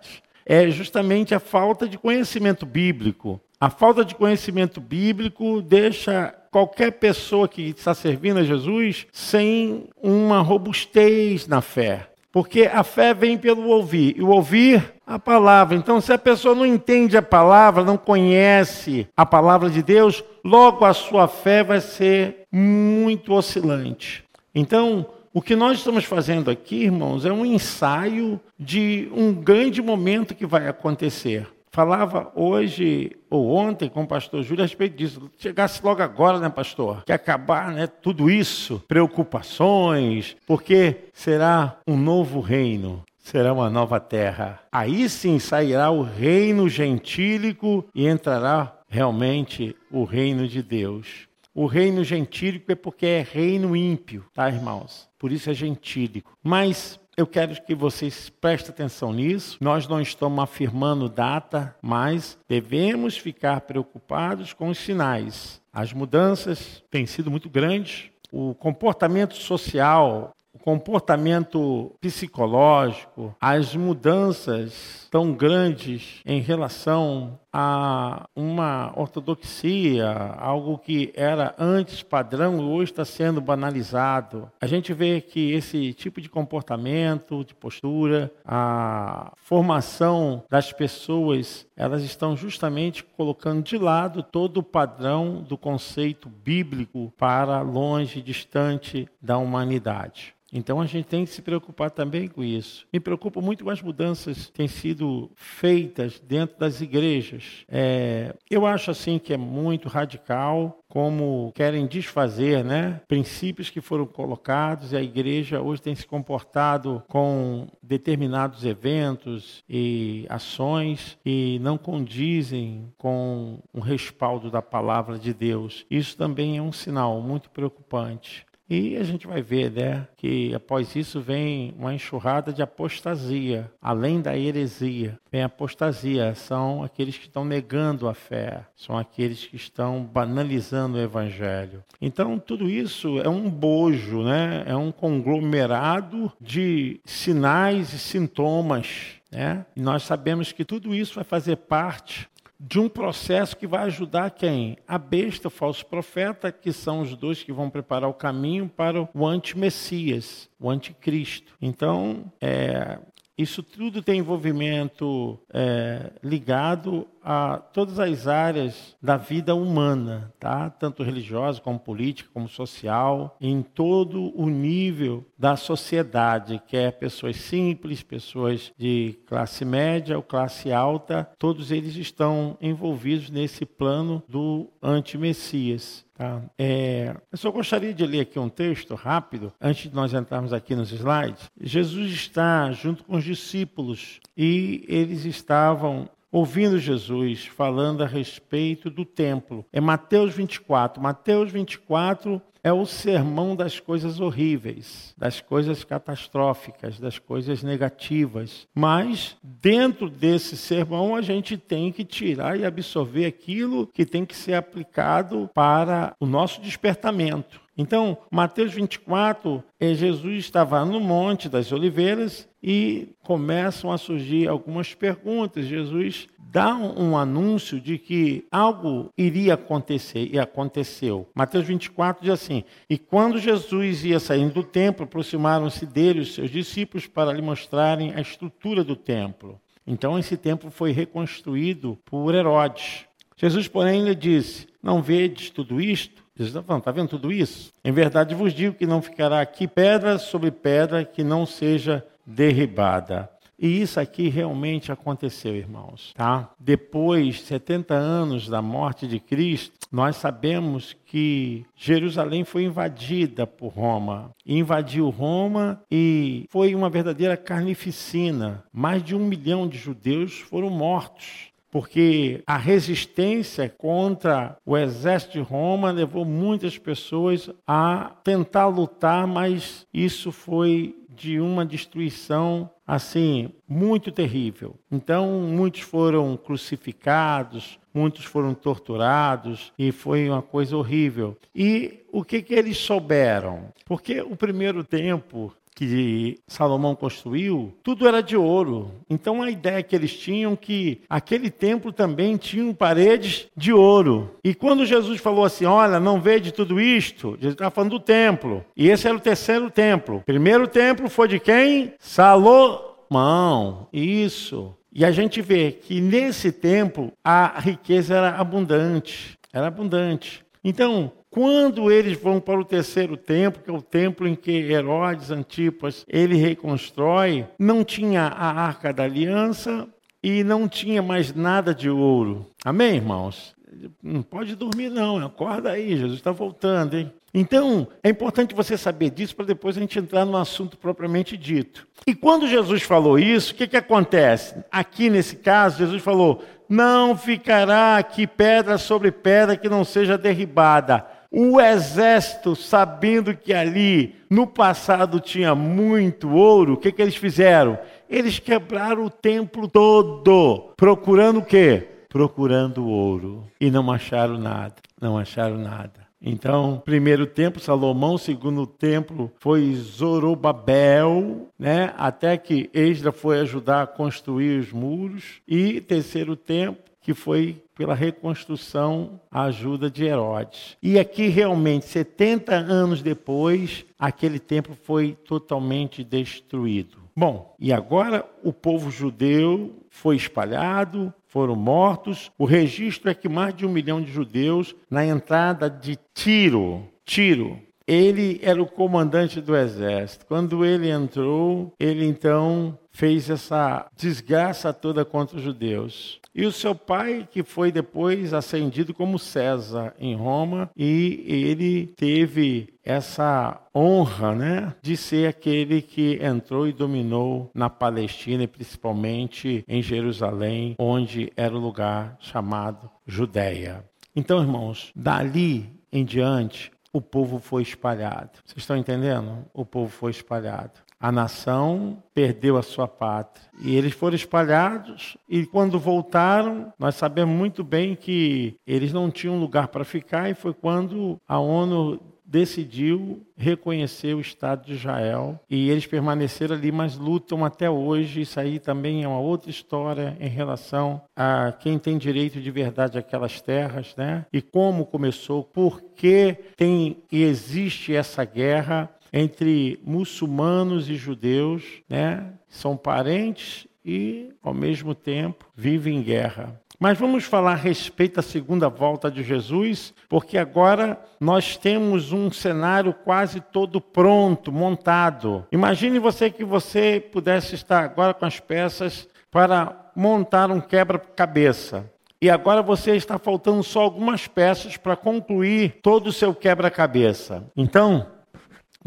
é 0.46 0.70
justamente 0.70 1.34
a 1.34 1.38
falta 1.38 1.86
de 1.86 1.98
conhecimento 1.98 2.64
bíblico. 2.64 3.38
A 3.60 3.68
falta 3.68 4.02
de 4.02 4.14
conhecimento 4.14 4.80
bíblico 4.80 5.60
deixa 5.60 6.34
qualquer 6.50 6.92
pessoa 6.92 7.46
que 7.46 7.60
está 7.60 7.92
servindo 7.92 8.38
a 8.38 8.44
Jesus 8.44 9.06
sem 9.12 9.90
uma 10.02 10.40
robustez 10.40 11.46
na 11.46 11.60
fé. 11.60 12.08
Porque 12.30 12.68
a 12.70 12.84
fé 12.84 13.14
vem 13.14 13.38
pelo 13.38 13.68
ouvir, 13.68 14.14
e 14.16 14.22
o 14.22 14.28
ouvir 14.28 14.94
a 15.06 15.18
palavra. 15.18 15.76
Então, 15.76 16.00
se 16.00 16.12
a 16.12 16.18
pessoa 16.18 16.54
não 16.54 16.66
entende 16.66 17.16
a 17.16 17.22
palavra, 17.22 17.82
não 17.82 17.96
conhece 17.96 19.08
a 19.16 19.24
palavra 19.24 19.70
de 19.70 19.82
Deus, 19.82 20.22
logo 20.44 20.84
a 20.84 20.92
sua 20.92 21.26
fé 21.26 21.64
vai 21.64 21.80
ser 21.80 22.42
muito 22.52 23.32
oscilante. 23.32 24.22
Então, 24.54 25.06
o 25.32 25.40
que 25.40 25.56
nós 25.56 25.78
estamos 25.78 26.04
fazendo 26.04 26.50
aqui, 26.50 26.84
irmãos, 26.84 27.24
é 27.24 27.32
um 27.32 27.46
ensaio 27.46 28.40
de 28.58 29.08
um 29.14 29.32
grande 29.32 29.80
momento 29.80 30.34
que 30.34 30.44
vai 30.44 30.68
acontecer. 30.68 31.46
Falava 31.70 32.32
hoje 32.34 33.12
ou 33.30 33.50
ontem 33.50 33.88
com 33.88 34.02
o 34.02 34.06
pastor 34.06 34.42
Júlio 34.42 34.62
a 34.62 34.66
respeito 34.66 34.96
disso. 34.96 35.30
Chegasse 35.38 35.84
logo 35.84 36.02
agora, 36.02 36.38
né, 36.38 36.48
pastor? 36.48 37.04
Que 37.04 37.12
acabar, 37.12 37.72
né, 37.72 37.86
tudo 37.86 38.30
isso, 38.30 38.82
preocupações, 38.88 40.36
porque 40.46 41.08
será 41.12 41.78
um 41.86 41.96
novo 41.96 42.40
reino, 42.40 43.04
será 43.18 43.52
uma 43.52 43.70
nova 43.70 44.00
terra. 44.00 44.60
Aí 44.72 45.08
sim 45.08 45.38
sairá 45.38 45.90
o 45.90 46.02
reino 46.02 46.68
gentílico 46.68 47.84
e 47.94 48.06
entrará 48.06 48.78
realmente 48.88 49.76
o 49.90 50.04
reino 50.04 50.48
de 50.48 50.62
Deus. 50.62 51.28
O 51.54 51.66
reino 51.66 52.04
gentílico 52.04 52.70
é 52.70 52.74
porque 52.74 53.04
é 53.04 53.26
reino 53.28 53.74
ímpio, 53.74 54.24
tá, 54.32 54.48
irmãos? 54.48 55.08
Por 55.18 55.32
isso 55.32 55.50
é 55.50 55.54
gentílico. 55.54 56.32
Mas 56.42 57.00
eu 57.18 57.26
quero 57.26 57.60
que 57.62 57.74
vocês 57.74 58.30
prestem 58.30 58.70
atenção 58.70 59.12
nisso. 59.12 59.58
Nós 59.60 59.88
não 59.88 60.00
estamos 60.00 60.38
afirmando 60.38 61.08
data, 61.08 61.74
mas 61.82 62.38
devemos 62.48 63.18
ficar 63.18 63.62
preocupados 63.62 64.52
com 64.52 64.68
os 64.68 64.78
sinais. 64.78 65.60
As 65.72 65.92
mudanças 65.92 66.80
têm 66.88 67.06
sido 67.06 67.28
muito 67.28 67.50
grandes. 67.50 68.08
O 68.30 68.54
comportamento 68.54 69.34
social 69.34 70.32
o 70.50 70.58
comportamento 70.58 71.92
psicológico, 72.00 73.34
as 73.40 73.76
mudanças 73.76 75.06
tão 75.10 75.32
grandes 75.32 76.20
em 76.26 76.40
relação 76.40 77.38
a 77.52 78.28
uma 78.34 78.92
ortodoxia, 78.96 80.08
algo 80.38 80.78
que 80.78 81.12
era 81.14 81.54
antes 81.58 82.02
padrão, 82.02 82.58
hoje 82.60 82.92
está 82.92 83.04
sendo 83.04 83.40
banalizado. 83.40 84.50
A 84.60 84.66
gente 84.66 84.92
vê 84.92 85.20
que 85.20 85.52
esse 85.52 85.92
tipo 85.94 86.20
de 86.20 86.28
comportamento, 86.28 87.44
de 87.44 87.54
postura, 87.54 88.30
a 88.44 89.32
formação 89.36 90.42
das 90.50 90.72
pessoas, 90.72 91.66
elas 91.76 92.02
estão 92.02 92.36
justamente 92.36 93.02
colocando 93.02 93.62
de 93.62 93.78
lado 93.78 94.22
todo 94.22 94.58
o 94.58 94.62
padrão 94.62 95.42
do 95.42 95.56
conceito 95.56 96.28
bíblico 96.28 97.12
para 97.16 97.60
longe, 97.60 98.22
distante 98.22 99.08
da 99.20 99.38
humanidade. 99.38 100.34
Então 100.52 100.80
a 100.80 100.86
gente 100.86 101.06
tem 101.06 101.24
que 101.24 101.30
se 101.30 101.42
preocupar 101.42 101.90
também 101.90 102.28
com 102.28 102.42
isso. 102.42 102.86
Me 102.92 103.00
preocupa 103.00 103.40
muito 103.40 103.64
com 103.64 103.70
as 103.70 103.82
mudanças 103.82 104.46
que 104.46 104.52
têm 104.52 104.68
sido 104.68 105.30
feitas 105.34 106.20
dentro 106.20 106.58
das 106.58 106.80
igrejas. 106.80 107.64
É, 107.68 108.34
eu 108.50 108.66
acho 108.66 108.90
assim 108.90 109.18
que 109.18 109.32
é 109.32 109.36
muito 109.36 109.88
radical 109.88 110.78
como 110.88 111.52
querem 111.54 111.86
desfazer 111.86 112.64
né, 112.64 113.00
princípios 113.06 113.68
que 113.68 113.80
foram 113.80 114.06
colocados 114.06 114.92
e 114.92 114.96
a 114.96 115.02
igreja 115.02 115.60
hoje 115.60 115.82
tem 115.82 115.94
se 115.94 116.06
comportado 116.06 117.02
com 117.08 117.66
determinados 117.82 118.64
eventos 118.64 119.62
e 119.68 120.24
ações 120.30 121.18
que 121.22 121.58
não 121.60 121.76
condizem 121.76 122.90
com 122.96 123.58
o 123.72 123.80
respaldo 123.80 124.50
da 124.50 124.62
palavra 124.62 125.18
de 125.18 125.34
Deus. 125.34 125.84
Isso 125.90 126.16
também 126.16 126.56
é 126.56 126.62
um 126.62 126.72
sinal 126.72 127.20
muito 127.20 127.50
preocupante. 127.50 128.47
E 128.68 128.96
a 128.96 129.02
gente 129.02 129.26
vai 129.26 129.40
ver 129.40 129.70
né, 129.70 130.06
que 130.16 130.54
após 130.54 130.94
isso 130.94 131.20
vem 131.20 131.74
uma 131.78 131.94
enxurrada 131.94 132.52
de 132.52 132.62
apostasia, 132.62 133.70
além 133.80 134.20
da 134.20 134.36
heresia. 134.36 135.18
Vem 135.32 135.42
apostasia, 135.42 136.34
são 136.34 136.82
aqueles 136.82 137.16
que 137.16 137.26
estão 137.26 137.44
negando 137.44 138.08
a 138.08 138.14
fé, 138.14 138.64
são 138.76 138.98
aqueles 138.98 139.46
que 139.46 139.56
estão 139.56 140.02
banalizando 140.02 140.98
o 140.98 141.00
evangelho. 141.00 141.82
Então, 142.00 142.38
tudo 142.38 142.68
isso 142.68 143.18
é 143.20 143.28
um 143.28 143.48
bojo, 143.48 144.22
né? 144.22 144.64
é 144.66 144.76
um 144.76 144.92
conglomerado 144.92 146.30
de 146.40 147.00
sinais 147.04 147.92
e 147.94 147.98
sintomas. 147.98 149.18
Né? 149.30 149.64
E 149.74 149.80
nós 149.80 150.02
sabemos 150.02 150.52
que 150.52 150.64
tudo 150.64 150.94
isso 150.94 151.14
vai 151.14 151.24
fazer 151.24 151.56
parte 151.56 152.28
de 152.60 152.80
um 152.80 152.88
processo 152.88 153.56
que 153.56 153.66
vai 153.66 153.84
ajudar 153.84 154.30
quem? 154.30 154.76
A 154.86 154.98
besta, 154.98 155.48
o 155.48 155.50
falso 155.50 155.86
profeta, 155.86 156.50
que 156.50 156.72
são 156.72 157.00
os 157.00 157.14
dois 157.14 157.42
que 157.42 157.52
vão 157.52 157.70
preparar 157.70 158.10
o 158.10 158.14
caminho 158.14 158.68
para 158.68 159.08
o 159.14 159.26
anti-messias, 159.26 160.50
o 160.58 160.68
anticristo. 160.68 161.54
Então, 161.62 162.32
é, 162.40 162.98
isso 163.36 163.62
tudo 163.62 164.02
tem 164.02 164.18
envolvimento 164.18 165.38
é, 165.54 166.10
ligado 166.24 167.06
a 167.30 167.58
todas 167.58 168.00
as 168.00 168.26
áreas 168.26 168.96
da 169.02 169.18
vida 169.18 169.54
humana, 169.54 170.32
tá? 170.40 170.70
tanto 170.70 171.02
religiosa 171.02 171.60
como 171.60 171.78
política, 171.78 172.30
como 172.32 172.48
social, 172.48 173.36
em 173.38 173.60
todo 173.60 174.34
o 174.34 174.48
nível 174.48 175.26
da 175.38 175.54
sociedade, 175.54 176.62
que 176.66 176.74
é 176.74 176.90
pessoas 176.90 177.36
simples, 177.36 178.02
pessoas 178.02 178.72
de 178.78 179.18
classe 179.26 179.62
média 179.66 180.16
ou 180.16 180.22
classe 180.22 180.72
alta, 180.72 181.30
todos 181.38 181.70
eles 181.70 181.96
estão 181.96 182.56
envolvidos 182.62 183.28
nesse 183.28 183.66
plano 183.66 184.22
do 184.26 184.70
anti-messias. 184.82 186.06
Tá? 186.14 186.42
É, 186.58 187.14
eu 187.30 187.36
só 187.36 187.50
gostaria 187.50 187.92
de 187.92 188.06
ler 188.06 188.20
aqui 188.20 188.38
um 188.38 188.48
texto 188.48 188.94
rápido, 188.94 189.52
antes 189.60 189.90
de 189.90 189.94
nós 189.94 190.14
entrarmos 190.14 190.54
aqui 190.54 190.74
nos 190.74 190.90
slides. 190.90 191.50
Jesus 191.60 192.10
está 192.10 192.72
junto 192.72 193.04
com 193.04 193.16
os 193.16 193.22
discípulos 193.22 194.18
e 194.34 194.84
eles 194.88 195.26
estavam 195.26 196.08
ouvindo 196.30 196.78
Jesus 196.78 197.46
falando 197.46 198.02
a 198.02 198.06
respeito 198.06 198.90
do 198.90 199.04
templo. 199.04 199.64
É 199.72 199.80
Mateus 199.80 200.34
24. 200.34 201.02
Mateus 201.02 201.50
24 201.50 202.40
é 202.62 202.72
o 202.72 202.84
sermão 202.84 203.54
das 203.54 203.80
coisas 203.80 204.20
horríveis, 204.20 205.14
das 205.16 205.40
coisas 205.40 205.84
catastróficas, 205.84 206.98
das 206.98 207.18
coisas 207.18 207.62
negativas. 207.62 208.66
Mas 208.74 209.36
dentro 209.42 210.10
desse 210.10 210.56
sermão 210.56 211.14
a 211.14 211.22
gente 211.22 211.56
tem 211.56 211.92
que 211.92 212.04
tirar 212.04 212.58
e 212.58 212.64
absorver 212.64 213.26
aquilo 213.26 213.86
que 213.86 214.04
tem 214.04 214.24
que 214.24 214.36
ser 214.36 214.54
aplicado 214.54 215.48
para 215.54 216.14
o 216.20 216.26
nosso 216.26 216.60
despertamento. 216.60 217.67
Então, 217.80 218.18
Mateus 218.28 218.74
24, 218.74 219.62
é 219.78 219.94
Jesus 219.94 220.40
estava 220.40 220.84
no 220.84 220.98
Monte 220.98 221.48
das 221.48 221.70
Oliveiras 221.70 222.48
e 222.60 223.10
começam 223.22 223.92
a 223.92 223.96
surgir 223.96 224.48
algumas 224.48 224.94
perguntas. 224.94 225.64
Jesus 225.64 226.26
dá 226.50 226.74
um 226.74 227.16
anúncio 227.16 227.80
de 227.80 227.96
que 227.96 228.44
algo 228.50 229.12
iria 229.16 229.54
acontecer 229.54 230.28
e 230.32 230.40
aconteceu. 230.40 231.28
Mateus 231.32 231.66
24 231.66 232.24
diz 232.24 232.32
assim: 232.32 232.64
E 232.90 232.98
quando 232.98 233.38
Jesus 233.38 234.04
ia 234.04 234.18
saindo 234.18 234.54
do 234.54 234.64
templo, 234.64 235.04
aproximaram-se 235.04 235.86
dele 235.86 236.20
os 236.20 236.34
seus 236.34 236.50
discípulos 236.50 237.06
para 237.06 237.32
lhe 237.32 237.42
mostrarem 237.42 238.12
a 238.12 238.20
estrutura 238.20 238.82
do 238.82 238.96
templo. 238.96 239.60
Então 239.86 240.18
esse 240.18 240.36
templo 240.36 240.68
foi 240.68 240.90
reconstruído 240.90 241.96
por 242.04 242.34
Herodes. 242.34 243.06
Jesus, 243.36 243.68
porém, 243.68 244.02
lhe 244.02 244.16
disse: 244.16 244.66
Não 244.82 245.00
vedes 245.00 245.48
tudo 245.48 245.80
isto? 245.80 246.27
Jesus 246.38 246.54
está 246.54 246.62
falando, 246.62 246.82
está 246.82 246.92
vendo 246.92 247.08
tudo 247.08 247.32
isso? 247.32 247.72
Em 247.84 247.90
verdade 247.90 248.32
vos 248.32 248.54
digo 248.54 248.76
que 248.76 248.86
não 248.86 249.02
ficará 249.02 249.40
aqui 249.40 249.66
pedra 249.66 250.18
sobre 250.18 250.52
pedra 250.52 251.04
que 251.04 251.24
não 251.24 251.44
seja 251.44 252.06
derribada. 252.24 253.28
E 253.58 253.82
isso 253.82 253.98
aqui 253.98 254.28
realmente 254.28 254.92
aconteceu, 254.92 255.56
irmãos, 255.56 256.14
tá? 256.16 256.48
Depois 256.60 257.36
de 257.36 257.42
70 257.42 257.92
anos 257.92 258.48
da 258.48 258.62
morte 258.62 259.08
de 259.08 259.18
Cristo, 259.18 259.74
nós 259.90 260.14
sabemos 260.14 260.96
que 261.04 261.66
Jerusalém 261.74 262.44
foi 262.44 262.62
invadida 262.62 263.48
por 263.48 263.72
Roma. 263.72 264.30
Invadiu 264.46 265.10
Roma 265.10 265.82
e 265.90 266.46
foi 266.50 266.72
uma 266.72 266.88
verdadeira 266.88 267.36
carnificina. 267.36 268.62
Mais 268.72 269.02
de 269.02 269.16
um 269.16 269.26
milhão 269.26 269.66
de 269.66 269.76
judeus 269.76 270.38
foram 270.38 270.70
mortos 270.70 271.47
porque 271.70 272.42
a 272.46 272.56
resistência 272.56 273.68
contra 273.68 274.56
o 274.64 274.76
exército 274.76 275.34
de 275.34 275.40
Roma 275.40 275.90
levou 275.90 276.24
muitas 276.24 276.78
pessoas 276.78 277.50
a 277.66 278.12
tentar 278.24 278.66
lutar, 278.66 279.26
mas 279.26 279.86
isso 279.92 280.32
foi 280.32 280.94
de 281.18 281.40
uma 281.40 281.66
destruição 281.66 282.70
assim 282.86 283.50
muito 283.68 284.10
terrível. 284.10 284.76
Então, 284.90 285.40
muitos 285.42 285.80
foram 285.80 286.36
crucificados, 286.36 287.78
muitos 287.92 288.24
foram 288.24 288.54
torturados 288.54 289.72
e 289.78 289.90
foi 289.90 290.28
uma 290.28 290.40
coisa 290.40 290.76
horrível. 290.76 291.36
E 291.54 292.04
o 292.12 292.24
que 292.24 292.40
que 292.40 292.54
eles 292.54 292.78
souberam? 292.78 293.72
Porque 293.84 294.20
o 294.22 294.36
primeiro 294.36 294.84
tempo 294.84 295.52
que 295.78 296.40
Salomão 296.48 296.96
construiu, 296.96 297.72
tudo 297.84 298.08
era 298.08 298.20
de 298.20 298.36
ouro. 298.36 298.90
Então 299.08 299.40
a 299.40 299.48
ideia 299.48 299.80
que 299.80 299.94
eles 299.94 300.12
tinham 300.12 300.56
que 300.56 301.00
aquele 301.08 301.50
templo 301.50 301.92
também 301.92 302.36
tinha 302.36 302.74
paredes 302.74 303.46
de 303.56 303.72
ouro. 303.72 304.34
E 304.42 304.54
quando 304.54 304.84
Jesus 304.84 305.20
falou 305.20 305.44
assim, 305.44 305.66
olha, 305.66 306.00
não 306.00 306.20
de 306.40 306.52
tudo 306.52 306.80
isto, 306.80 307.36
Jesus 307.36 307.52
estava 307.52 307.70
falando 307.70 307.92
do 307.92 308.00
templo. 308.00 308.64
E 308.76 308.88
esse 308.88 309.06
era 309.06 309.16
o 309.16 309.20
terceiro 309.20 309.70
templo. 309.70 310.22
Primeiro 310.26 310.66
templo 310.66 311.08
foi 311.08 311.28
de 311.28 311.38
quem? 311.38 311.94
Salomão. 312.00 313.86
Isso. 313.92 314.74
E 314.92 315.04
a 315.04 315.12
gente 315.12 315.40
vê 315.40 315.70
que 315.70 316.00
nesse 316.00 316.50
templo 316.50 317.12
a 317.22 317.60
riqueza 317.60 318.16
era 318.16 318.30
abundante. 318.30 319.38
Era 319.52 319.68
abundante. 319.68 320.44
Então, 320.64 321.12
quando 321.30 321.90
eles 321.90 322.18
vão 322.18 322.40
para 322.40 322.58
o 322.58 322.64
terceiro 322.64 323.16
templo, 323.16 323.62
que 323.62 323.70
é 323.70 323.72
o 323.72 323.82
templo 323.82 324.26
em 324.26 324.34
que 324.34 324.50
Herodes 324.50 325.30
Antipas 325.30 326.04
ele 326.08 326.36
reconstrói, 326.36 327.46
não 327.58 327.84
tinha 327.84 328.22
a 328.22 328.50
arca 328.50 328.92
da 328.92 329.04
aliança 329.04 329.86
e 330.22 330.42
não 330.42 330.66
tinha 330.66 331.02
mais 331.02 331.34
nada 331.34 331.74
de 331.74 331.90
ouro. 331.90 332.46
Amém, 332.64 332.96
irmãos? 332.96 333.54
Não 334.02 334.22
pode 334.22 334.56
dormir 334.56 334.88
não, 334.88 335.18
acorda 335.24 335.70
aí, 335.70 335.96
Jesus 335.96 336.14
está 336.14 336.32
voltando, 336.32 336.96
hein? 336.96 337.12
Então, 337.32 337.86
é 338.02 338.08
importante 338.08 338.54
você 338.54 338.76
saber 338.76 339.10
disso 339.10 339.36
para 339.36 339.44
depois 339.44 339.76
a 339.76 339.80
gente 339.80 339.98
entrar 339.98 340.24
no 340.24 340.36
assunto 340.36 340.78
propriamente 340.78 341.36
dito. 341.36 341.86
E 342.06 342.14
quando 342.14 342.48
Jesus 342.48 342.82
falou 342.82 343.18
isso, 343.18 343.52
o 343.52 343.54
que, 343.54 343.68
que 343.68 343.76
acontece? 343.76 344.56
Aqui 344.72 345.10
nesse 345.10 345.36
caso, 345.36 345.78
Jesus 345.78 346.02
falou: 346.02 346.42
não 346.68 347.14
ficará 347.14 347.98
aqui 347.98 348.26
pedra 348.26 348.78
sobre 348.78 349.12
pedra 349.12 349.58
que 349.58 349.68
não 349.68 349.84
seja 349.84 350.16
derribada 350.16 351.17
O 351.30 351.60
exército, 351.60 352.56
sabendo 352.56 353.36
que 353.36 353.52
ali 353.52 354.14
no 354.30 354.46
passado 354.46 355.20
tinha 355.20 355.54
muito 355.54 356.30
ouro, 356.30 356.74
o 356.74 356.76
que, 356.76 356.90
que 356.90 357.02
eles 357.02 357.16
fizeram? 357.16 357.78
Eles 358.08 358.38
quebraram 358.38 359.04
o 359.04 359.10
templo 359.10 359.68
todo, 359.68 360.72
procurando 360.76 361.40
o 361.40 361.44
quê? 361.44 361.86
Procurando 362.08 362.86
ouro. 362.86 363.44
E 363.60 363.70
não 363.70 363.90
acharam 363.92 364.38
nada. 364.38 364.76
Não 365.00 365.18
acharam 365.18 365.58
nada. 365.58 366.08
Então, 366.20 366.82
primeiro 366.84 367.26
templo, 367.26 367.60
Salomão, 367.60 368.18
segundo 368.18 368.66
templo 368.66 369.30
foi 369.38 369.72
Zorobabel, 369.74 371.48
né? 371.56 371.94
até 371.96 372.36
que 372.36 372.68
Esdra 372.74 373.12
foi 373.12 373.40
ajudar 373.40 373.82
a 373.82 373.86
construir 373.86 374.58
os 374.58 374.72
muros, 374.72 375.40
e 375.46 375.80
terceiro 375.80 376.34
templo, 376.34 376.82
que 377.00 377.14
foi 377.14 377.62
pela 377.78 377.94
reconstrução, 377.94 379.20
a 379.30 379.44
ajuda 379.44 379.88
de 379.88 380.04
Herodes. 380.04 380.76
E 380.82 380.98
aqui 380.98 381.28
realmente, 381.28 381.86
70 381.86 382.52
anos 382.52 383.00
depois, 383.00 383.86
aquele 383.96 384.40
templo 384.40 384.74
foi 384.74 385.16
totalmente 385.24 386.02
destruído. 386.02 386.98
Bom, 387.16 387.54
e 387.56 387.72
agora 387.72 388.24
o 388.42 388.52
povo 388.52 388.90
judeu 388.90 389.76
foi 389.90 390.16
espalhado, 390.16 391.14
foram 391.28 391.54
mortos. 391.54 392.32
O 392.36 392.44
registro 392.44 393.10
é 393.10 393.14
que 393.14 393.28
mais 393.28 393.54
de 393.54 393.64
um 393.64 393.70
milhão 393.70 394.02
de 394.02 394.10
judeus 394.10 394.74
na 394.90 395.06
entrada 395.06 395.70
de 395.70 395.96
Tiro, 396.12 396.82
Tiro, 397.04 397.60
ele 397.86 398.40
era 398.42 398.60
o 398.60 398.66
comandante 398.66 399.40
do 399.40 399.56
exército. 399.56 400.26
Quando 400.26 400.64
ele 400.64 400.90
entrou, 400.90 401.72
ele 401.78 402.04
então 402.04 402.76
fez 402.98 403.30
essa 403.30 403.86
desgraça 403.96 404.72
toda 404.72 405.04
contra 405.04 405.36
os 405.36 405.42
judeus. 405.42 406.20
E 406.34 406.44
o 406.44 406.50
seu 406.50 406.74
pai, 406.74 407.28
que 407.30 407.44
foi 407.44 407.70
depois 407.70 408.34
ascendido 408.34 408.92
como 408.92 409.20
César 409.20 409.94
em 410.00 410.16
Roma, 410.16 410.68
e 410.76 411.24
ele 411.28 411.94
teve 411.96 412.74
essa 412.84 413.60
honra, 413.72 414.34
né, 414.34 414.74
de 414.82 414.96
ser 414.96 415.28
aquele 415.28 415.80
que 415.80 416.18
entrou 416.20 416.66
e 416.66 416.72
dominou 416.72 417.52
na 417.54 417.70
Palestina 417.70 418.42
e 418.42 418.48
principalmente 418.48 419.64
em 419.68 419.80
Jerusalém, 419.80 420.74
onde 420.76 421.32
era 421.36 421.54
o 421.54 421.60
lugar 421.60 422.16
chamado 422.18 422.90
Judéia. 423.06 423.84
Então, 424.14 424.40
irmãos, 424.40 424.90
dali 424.96 425.70
em 425.92 426.04
diante, 426.04 426.72
o 426.92 427.00
povo 427.00 427.38
foi 427.38 427.62
espalhado. 427.62 428.40
Vocês 428.44 428.58
estão 428.58 428.76
entendendo? 428.76 429.44
O 429.54 429.64
povo 429.64 429.88
foi 429.88 430.10
espalhado. 430.10 430.87
A 431.00 431.12
nação 431.12 432.02
perdeu 432.12 432.56
a 432.56 432.62
sua 432.62 432.88
pátria. 432.88 433.46
E 433.60 433.74
eles 433.76 433.92
foram 433.92 434.16
espalhados, 434.16 435.16
e 435.28 435.46
quando 435.46 435.78
voltaram, 435.78 436.72
nós 436.78 436.94
sabemos 436.94 437.34
muito 437.36 437.62
bem 437.62 437.94
que 437.94 438.56
eles 438.66 438.92
não 438.92 439.10
tinham 439.10 439.38
lugar 439.38 439.68
para 439.68 439.84
ficar, 439.84 440.28
e 440.28 440.34
foi 440.34 440.52
quando 440.52 441.20
a 441.26 441.38
ONU 441.38 442.00
decidiu 442.28 443.26
reconhecer 443.36 444.14
o 444.14 444.20
Estado 444.20 444.66
de 444.66 444.74
Israel 444.74 445.40
e 445.48 445.70
eles 445.70 445.86
permaneceram 445.86 446.54
ali, 446.54 446.70
mas 446.70 446.98
lutam 446.98 447.42
até 447.42 447.70
hoje. 447.70 448.20
Isso 448.20 448.38
aí 448.38 448.58
também 448.58 449.02
é 449.02 449.08
uma 449.08 449.18
outra 449.18 449.48
história 449.48 450.14
em 450.20 450.28
relação 450.28 451.00
a 451.16 451.52
quem 451.52 451.78
tem 451.78 451.96
direito 451.96 452.38
de 452.38 452.50
verdade 452.50 452.98
àquelas 452.98 453.40
terras, 453.40 453.94
né? 453.96 454.26
E 454.30 454.42
como 454.42 454.84
começou, 454.84 455.42
por 455.42 455.80
que 455.80 456.36
tem 456.54 456.98
e 457.10 457.22
existe 457.22 457.94
essa 457.94 458.24
guerra 458.24 458.90
entre 459.12 459.78
muçulmanos 459.84 460.88
e 460.88 460.94
judeus, 460.94 461.62
né? 461.88 462.32
São 462.48 462.76
parentes 462.76 463.66
e, 463.84 464.30
ao 464.42 464.52
mesmo 464.54 464.94
tempo, 464.94 465.46
vivem 465.54 465.96
em 465.96 466.02
guerra. 466.02 466.60
Mas 466.80 466.96
vamos 466.96 467.24
falar 467.24 467.52
a 467.52 467.56
respeito 467.56 468.16
da 468.16 468.22
segunda 468.22 468.68
volta 468.68 469.10
de 469.10 469.24
Jesus, 469.24 469.92
porque 470.08 470.38
agora 470.38 471.00
nós 471.18 471.56
temos 471.56 472.12
um 472.12 472.30
cenário 472.30 472.94
quase 472.94 473.40
todo 473.40 473.80
pronto, 473.80 474.52
montado. 474.52 475.44
Imagine 475.50 475.98
você 475.98 476.30
que 476.30 476.44
você 476.44 477.00
pudesse 477.00 477.56
estar 477.56 477.82
agora 477.82 478.14
com 478.14 478.24
as 478.24 478.38
peças 478.38 479.08
para 479.28 479.90
montar 479.96 480.52
um 480.52 480.60
quebra-cabeça. 480.60 481.90
E 482.22 482.30
agora 482.30 482.62
você 482.62 482.94
está 482.94 483.18
faltando 483.18 483.62
só 483.64 483.80
algumas 483.80 484.28
peças 484.28 484.76
para 484.76 484.94
concluir 484.94 485.78
todo 485.82 486.08
o 486.08 486.12
seu 486.12 486.32
quebra-cabeça. 486.32 487.44
Então, 487.56 488.06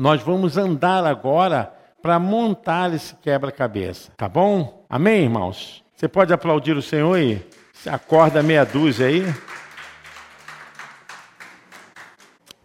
nós 0.01 0.23
vamos 0.23 0.57
andar 0.57 1.05
agora 1.05 1.71
para 2.01 2.17
montar 2.17 2.91
esse 2.91 3.15
quebra-cabeça, 3.17 4.11
tá 4.17 4.27
bom? 4.27 4.83
Amém, 4.89 5.25
irmãos? 5.25 5.83
Você 5.95 6.07
pode 6.07 6.33
aplaudir 6.33 6.75
o 6.75 6.81
Senhor 6.81 7.15
aí? 7.15 7.47
Você 7.71 7.87
acorda 7.87 8.41
meia 8.41 8.65
dúzia 8.65 9.05
aí. 9.05 9.23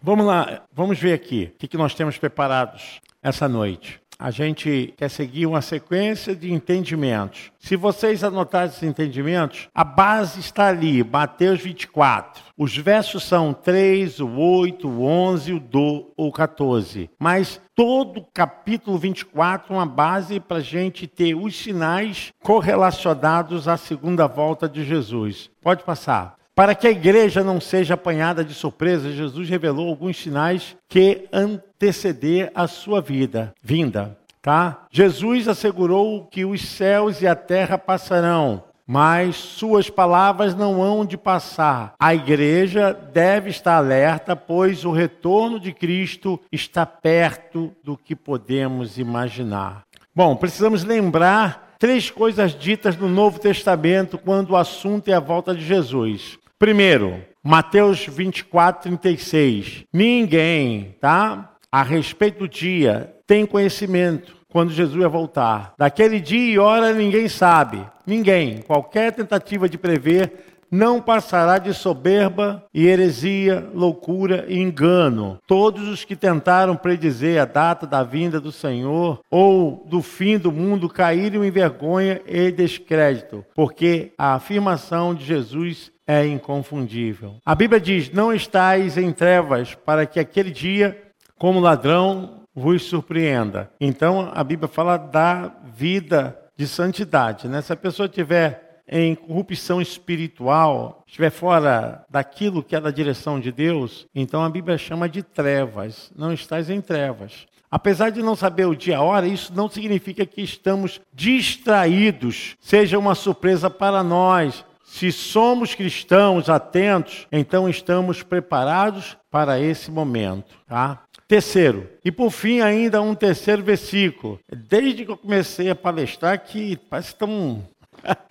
Vamos 0.01 0.25
lá, 0.25 0.63
vamos 0.73 0.97
ver 0.99 1.13
aqui 1.13 1.53
o 1.53 1.67
que 1.67 1.77
nós 1.77 1.93
temos 1.93 2.17
preparados 2.17 2.99
essa 3.21 3.47
noite. 3.47 4.01
A 4.19 4.31
gente 4.31 4.93
quer 4.97 5.09
seguir 5.09 5.45
uma 5.45 5.61
sequência 5.61 6.35
de 6.35 6.51
entendimentos. 6.51 7.51
Se 7.59 7.75
vocês 7.75 8.23
anotarem 8.23 8.69
esses 8.69 8.81
entendimentos, 8.81 9.69
a 9.75 9.83
base 9.83 10.39
está 10.39 10.67
ali, 10.67 11.03
Mateus 11.03 11.61
24. 11.61 12.43
Os 12.57 12.75
versos 12.75 13.23
são 13.23 13.53
3, 13.53 14.19
o 14.19 14.29
8, 14.29 14.87
o 14.87 15.05
11, 15.05 15.53
o 15.53 15.59
12, 15.59 16.05
o 16.17 16.31
14. 16.31 17.09
Mas 17.19 17.61
todo 17.75 18.25
capítulo 18.33 18.97
24 18.97 19.71
é 19.71 19.77
uma 19.77 19.85
base 19.85 20.39
para 20.39 20.57
a 20.57 20.61
gente 20.61 21.05
ter 21.05 21.35
os 21.35 21.55
sinais 21.55 22.33
correlacionados 22.41 23.67
à 23.67 23.77
segunda 23.77 24.25
volta 24.25 24.67
de 24.67 24.83
Jesus. 24.83 25.51
Pode 25.61 25.83
passar. 25.83 26.37
Para 26.57 26.73
que 26.73 26.87
a 26.87 26.91
igreja 26.91 27.43
não 27.43 27.61
seja 27.61 27.93
apanhada 27.93 28.43
de 28.43 28.51
surpresa, 28.51 29.11
Jesus 29.11 29.47
revelou 29.47 29.89
alguns 29.89 30.17
sinais 30.17 30.75
que 30.89 31.27
anteceder 31.31 32.51
a 32.55 32.65
sua 32.65 32.99
vida, 32.99 33.53
vinda, 33.61 34.17
tá? 34.41 34.87
Jesus 34.89 35.47
assegurou 35.47 36.25
que 36.25 36.45
os 36.45 36.67
céus 36.67 37.21
e 37.21 37.27
a 37.27 37.35
terra 37.35 37.77
passarão, 37.77 38.63
mas 38.87 39.35
suas 39.35 39.87
palavras 39.91 40.55
não 40.55 40.81
hão 40.81 41.05
de 41.05 41.15
passar. 41.15 41.93
A 41.99 42.15
igreja 42.15 42.91
deve 42.91 43.51
estar 43.51 43.77
alerta, 43.77 44.35
pois 44.35 44.83
o 44.83 44.91
retorno 44.91 45.59
de 45.59 45.71
Cristo 45.71 46.41
está 46.51 46.87
perto 46.87 47.71
do 47.83 47.95
que 47.95 48.15
podemos 48.15 48.97
imaginar. 48.97 49.83
Bom, 50.15 50.35
precisamos 50.35 50.83
lembrar 50.83 51.75
três 51.77 52.09
coisas 52.09 52.57
ditas 52.57 52.97
no 52.97 53.07
Novo 53.07 53.37
Testamento 53.37 54.17
quando 54.17 54.49
o 54.49 54.57
assunto 54.57 55.07
é 55.09 55.13
a 55.13 55.19
volta 55.19 55.53
de 55.53 55.63
Jesus. 55.63 56.39
Primeiro, 56.59 57.23
Mateus 57.43 58.05
24, 58.05 58.97
36. 58.97 59.83
Ninguém, 59.93 60.95
tá? 60.99 61.53
A 61.71 61.83
respeito 61.83 62.39
do 62.39 62.47
dia, 62.47 63.13
tem 63.27 63.45
conhecimento 63.45 64.35
quando 64.49 64.71
Jesus 64.71 64.99
ia 64.99 65.07
voltar. 65.07 65.73
Daquele 65.77 66.19
dia 66.19 66.53
e 66.53 66.57
hora 66.57 66.93
ninguém 66.93 67.27
sabe. 67.27 67.85
Ninguém. 68.05 68.61
Qualquer 68.63 69.11
tentativa 69.11 69.69
de 69.69 69.77
prever 69.77 70.56
não 70.71 71.01
passará 71.01 71.57
de 71.57 71.73
soberba 71.73 72.63
e 72.73 72.87
heresia, 72.87 73.67
loucura 73.73 74.45
e 74.47 74.59
engano. 74.59 75.39
Todos 75.47 75.87
os 75.87 76.03
que 76.03 76.15
tentaram 76.15 76.75
predizer 76.75 77.41
a 77.41 77.45
data 77.45 77.87
da 77.87 78.03
vinda 78.03 78.39
do 78.39 78.51
Senhor 78.51 79.19
ou 79.29 79.85
do 79.87 80.01
fim 80.01 80.37
do 80.37 80.51
mundo 80.51 80.89
caíram 80.89 81.43
em 81.43 81.51
vergonha 81.51 82.21
e 82.25 82.51
descrédito, 82.51 83.45
porque 83.55 84.11
a 84.17 84.33
afirmação 84.35 85.15
de 85.15 85.25
Jesus 85.25 85.91
é 86.05 86.25
inconfundível. 86.25 87.35
A 87.45 87.53
Bíblia 87.53 87.81
diz: 87.81 88.11
Não 88.11 88.33
estáis 88.33 88.97
em 88.97 89.11
trevas 89.11 89.75
para 89.75 90.05
que 90.05 90.19
aquele 90.19 90.51
dia, 90.51 90.97
como 91.37 91.59
ladrão, 91.59 92.41
vos 92.55 92.83
surpreenda. 92.83 93.69
Então 93.79 94.31
a 94.33 94.43
Bíblia 94.43 94.67
fala 94.67 94.97
da 94.97 95.51
vida 95.75 96.37
de 96.57 96.67
santidade. 96.67 97.47
Né? 97.47 97.61
Se 97.61 97.71
a 97.71 97.75
pessoa 97.75 98.09
tiver 98.09 98.66
em 98.87 99.15
corrupção 99.15 99.81
espiritual, 99.81 101.03
estiver 101.05 101.29
fora 101.29 102.05
daquilo 102.09 102.63
que 102.63 102.75
é 102.75 102.81
da 102.81 102.91
direção 102.91 103.39
de 103.39 103.51
Deus, 103.51 104.07
então 104.15 104.43
a 104.43 104.49
Bíblia 104.49 104.77
chama 104.77 105.09
de 105.09 105.21
trevas. 105.21 106.11
Não 106.15 106.31
estás 106.31 106.69
em 106.69 106.79
trevas. 106.79 107.45
Apesar 107.69 108.11
de 108.11 108.23
não 108.23 108.35
saber 108.35 108.65
o 108.65 108.75
dia 108.75 108.93
e 108.93 108.95
a 108.95 109.01
hora, 109.01 109.27
isso 109.27 109.53
não 109.53 109.69
significa 109.69 110.25
que 110.25 110.41
estamos 110.41 111.01
distraídos, 111.13 112.55
seja 112.61 112.97
uma 112.97 113.13
surpresa 113.13 113.69
para 113.69 114.01
nós. 114.03 114.65
Se 114.85 115.11
somos 115.11 115.75
cristãos 115.75 116.49
atentos, 116.49 117.27
então 117.29 117.67
estamos 117.67 118.23
preparados 118.23 119.17
para 119.29 119.59
esse 119.59 119.91
momento, 119.91 120.55
tá? 120.65 121.03
Terceiro, 121.27 121.89
e 122.05 122.09
por 122.09 122.31
fim, 122.31 122.61
ainda 122.61 123.01
um 123.01 123.13
terceiro 123.13 123.61
versículo. 123.61 124.39
Desde 124.49 125.03
que 125.03 125.11
eu 125.11 125.17
comecei 125.17 125.69
a 125.69 125.75
palestrar, 125.75 126.41
que 126.41 126.77
parece 126.89 127.11
que 127.11 127.19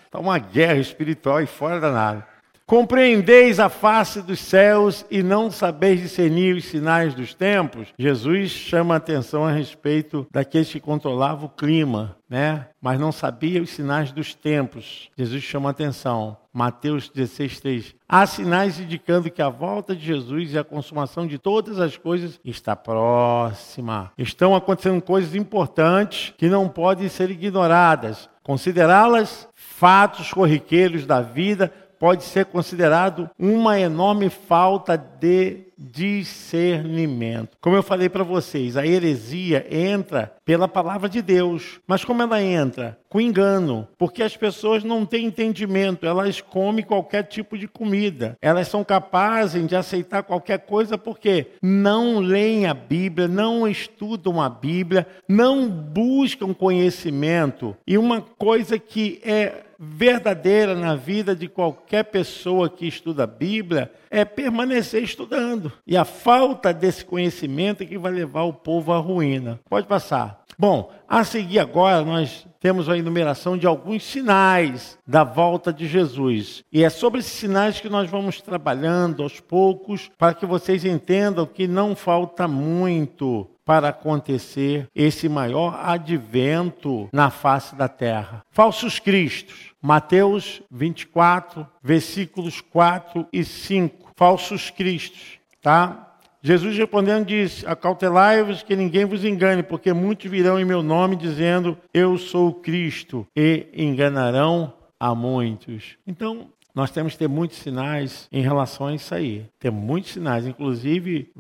está 0.07 0.19
um, 0.19 0.23
tá 0.23 0.29
uma 0.29 0.39
guerra 0.39 0.79
espiritual 0.79 1.43
e 1.43 1.47
fora 1.47 1.79
da 1.79 1.91
nave. 1.91 2.23
Compreendeis 2.67 3.61
a 3.61 3.69
face 3.69 4.21
dos 4.21 4.41
céus 4.41 5.07
e 5.09 5.23
não 5.23 5.53
sabeis 5.53 6.01
discernir 6.01 6.57
os 6.57 6.65
sinais 6.65 7.15
dos 7.15 7.33
tempos? 7.33 7.87
Jesus 7.97 8.51
chama 8.51 8.95
a 8.95 8.97
atenção 8.97 9.45
a 9.45 9.53
respeito 9.53 10.27
daqueles 10.33 10.73
que 10.73 10.81
controlavam 10.81 11.47
o 11.47 11.49
clima, 11.49 12.17
né? 12.29 12.67
Mas 12.81 12.99
não 12.99 13.13
sabia 13.13 13.63
os 13.63 13.71
sinais 13.71 14.11
dos 14.11 14.35
tempos. 14.35 15.09
Jesus 15.17 15.45
chama 15.45 15.69
a 15.69 15.71
atenção. 15.71 16.37
Mateus 16.53 17.09
16, 17.09 17.61
3. 17.61 17.95
Há 18.09 18.27
sinais 18.27 18.81
indicando 18.81 19.31
que 19.31 19.43
a 19.43 19.49
volta 19.49 19.95
de 19.95 20.05
Jesus 20.05 20.53
e 20.53 20.59
a 20.59 20.65
consumação 20.65 21.25
de 21.25 21.39
todas 21.39 21.79
as 21.79 21.97
coisas 21.97 22.41
está 22.45 22.75
próxima. 22.75 24.11
Estão 24.19 24.57
acontecendo 24.57 25.01
coisas 25.01 25.37
importantes 25.37 26.35
que 26.37 26.49
não 26.49 26.69
podem 26.69 27.09
ser 27.09 27.31
ignoradas. 27.31 28.29
Considerá-las 28.43 29.49
fatos 29.79 30.33
corriqueiros 30.33 31.05
da 31.05 31.21
vida 31.21 31.71
pode 31.99 32.25
ser 32.25 32.47
considerado 32.47 33.31
uma 33.39 33.79
enorme 33.79 34.31
falta 34.31 34.97
de 34.97 35.67
discernimento. 35.79 37.57
Como 37.61 37.77
eu 37.77 37.83
falei 37.83 38.09
para 38.09 38.25
vocês, 38.25 38.77
a 38.77 38.87
heresia 38.87 39.67
entra 39.71 40.35
pela 40.45 40.67
palavra 40.67 41.09
de 41.09 41.21
Deus. 41.21 41.81
Mas 41.87 42.03
como 42.03 42.23
ela 42.23 42.43
entra? 42.43 42.99
Com 43.11 43.21
engano. 43.21 43.87
Porque 43.99 44.23
as 44.23 44.35
pessoas 44.35 44.83
não 44.83 45.05
têm 45.05 45.27
entendimento, 45.27 46.07
elas 46.07 46.41
comem 46.41 46.85
qualquer 46.85 47.25
tipo 47.25 47.59
de 47.59 47.69
comida. 47.69 48.39
Elas 48.41 48.69
são 48.69 48.83
capazes 48.83 49.67
de 49.67 49.77
aceitar 49.77 50.23
qualquer 50.23 50.61
coisa 50.61 50.97
porque 50.97 51.49
não 51.61 52.21
leem 52.21 52.67
a 52.67 52.73
Bíblia, 52.73 53.29
não 53.29 53.69
estudam 53.69 54.41
a 54.41 54.49
Bíblia, 54.49 55.07
não 55.29 55.69
buscam 55.69 56.55
conhecimento. 56.55 57.77
E 57.87 57.99
uma 57.99 58.23
coisa 58.23 58.79
que 58.79 59.21
é 59.23 59.66
verdadeira 59.79 60.75
na 60.75 60.95
vida 60.95 61.35
de 61.35 61.49
qualquer 61.49 62.05
pessoa 62.05 62.69
que 62.69 62.87
estuda 62.87 63.25
a 63.25 63.27
Bíblia 63.27 63.91
é 64.11 64.25
permanecer 64.25 65.03
estudando. 65.03 65.73
E 65.87 65.97
a 65.97 66.05
falta 66.05 66.73
desse 66.73 67.05
conhecimento 67.05 67.83
é 67.83 67.87
que 67.87 67.99
vai 67.99 68.13
levar 68.13 68.45
o 68.45 68.53
povo 68.53 68.93
à 68.93 68.99
ruína. 68.99 69.61
Pode 69.69 69.87
passar. 69.87 70.45
Bom, 70.59 70.91
a 71.07 71.23
seguir 71.23 71.59
agora 71.59 72.03
nós 72.03 72.47
temos 72.59 72.89
a 72.89 72.97
enumeração 72.97 73.59
de 73.59 73.67
alguns 73.67 74.03
sinais 74.03 74.99
da 75.07 75.23
volta 75.23 75.71
de 75.73 75.87
Jesus. 75.87 76.65
E 76.73 76.83
é 76.83 76.89
sobre 76.89 77.21
esses 77.21 77.33
sinais 77.33 77.79
que 77.79 77.89
nós 77.89 78.09
vamos 78.11 78.41
trabalhando 78.41 79.23
aos 79.23 79.39
poucos 79.39 80.11
para 80.17 80.33
que 80.33 80.47
vocês 80.47 80.85
entendam 80.85 81.45
que 81.47 81.69
não 81.69 81.95
falta 81.95 82.49
muito 82.49 83.47
para 83.67 83.89
acontecer 83.89 84.89
esse 84.95 85.29
maior 85.29 85.79
advento 85.83 87.09
na 87.13 87.31
face 87.31 87.75
da 87.75 87.89
terra. 87.89 88.45
Falsos 88.53 89.01
cristos. 89.01 89.75
Mateus 89.83 90.63
24, 90.71 91.67
versículos 91.83 92.61
4 92.61 93.27
e 93.33 93.45
5. 93.45 94.13
Falsos 94.15 94.71
cristos, 94.71 95.39
tá? 95.61 96.15
Jesus 96.41 96.79
respondendo 96.79 97.27
disse: 97.27 97.67
Acautelai-vos 97.67 98.63
que 98.63 98.77
ninguém 98.77 99.05
vos 99.05 99.25
engane, 99.25 99.65
porque 99.65 99.93
muitos 99.93 100.31
virão 100.31 100.61
em 100.61 100.65
meu 100.65 100.83
nome 100.83 101.17
dizendo: 101.17 101.77
Eu 101.93 102.17
sou 102.17 102.49
o 102.49 102.55
Cristo, 102.55 103.27
e 103.35 103.67
enganarão 103.75 104.73
a 104.99 105.15
muitos. 105.15 105.99
Então, 106.07 106.49
nós 106.73 106.91
temos 106.91 107.15
que 107.15 107.19
ter 107.21 107.29
muitos 107.29 107.59
sinais 107.59 108.29
em 108.31 108.43
relação 108.43 108.87
a 108.87 108.95
isso 108.95 109.15
aí. 109.15 109.47
Tem 109.59 109.71
muitos 109.71 110.13
sinais, 110.13 110.47
inclusive 110.47 111.33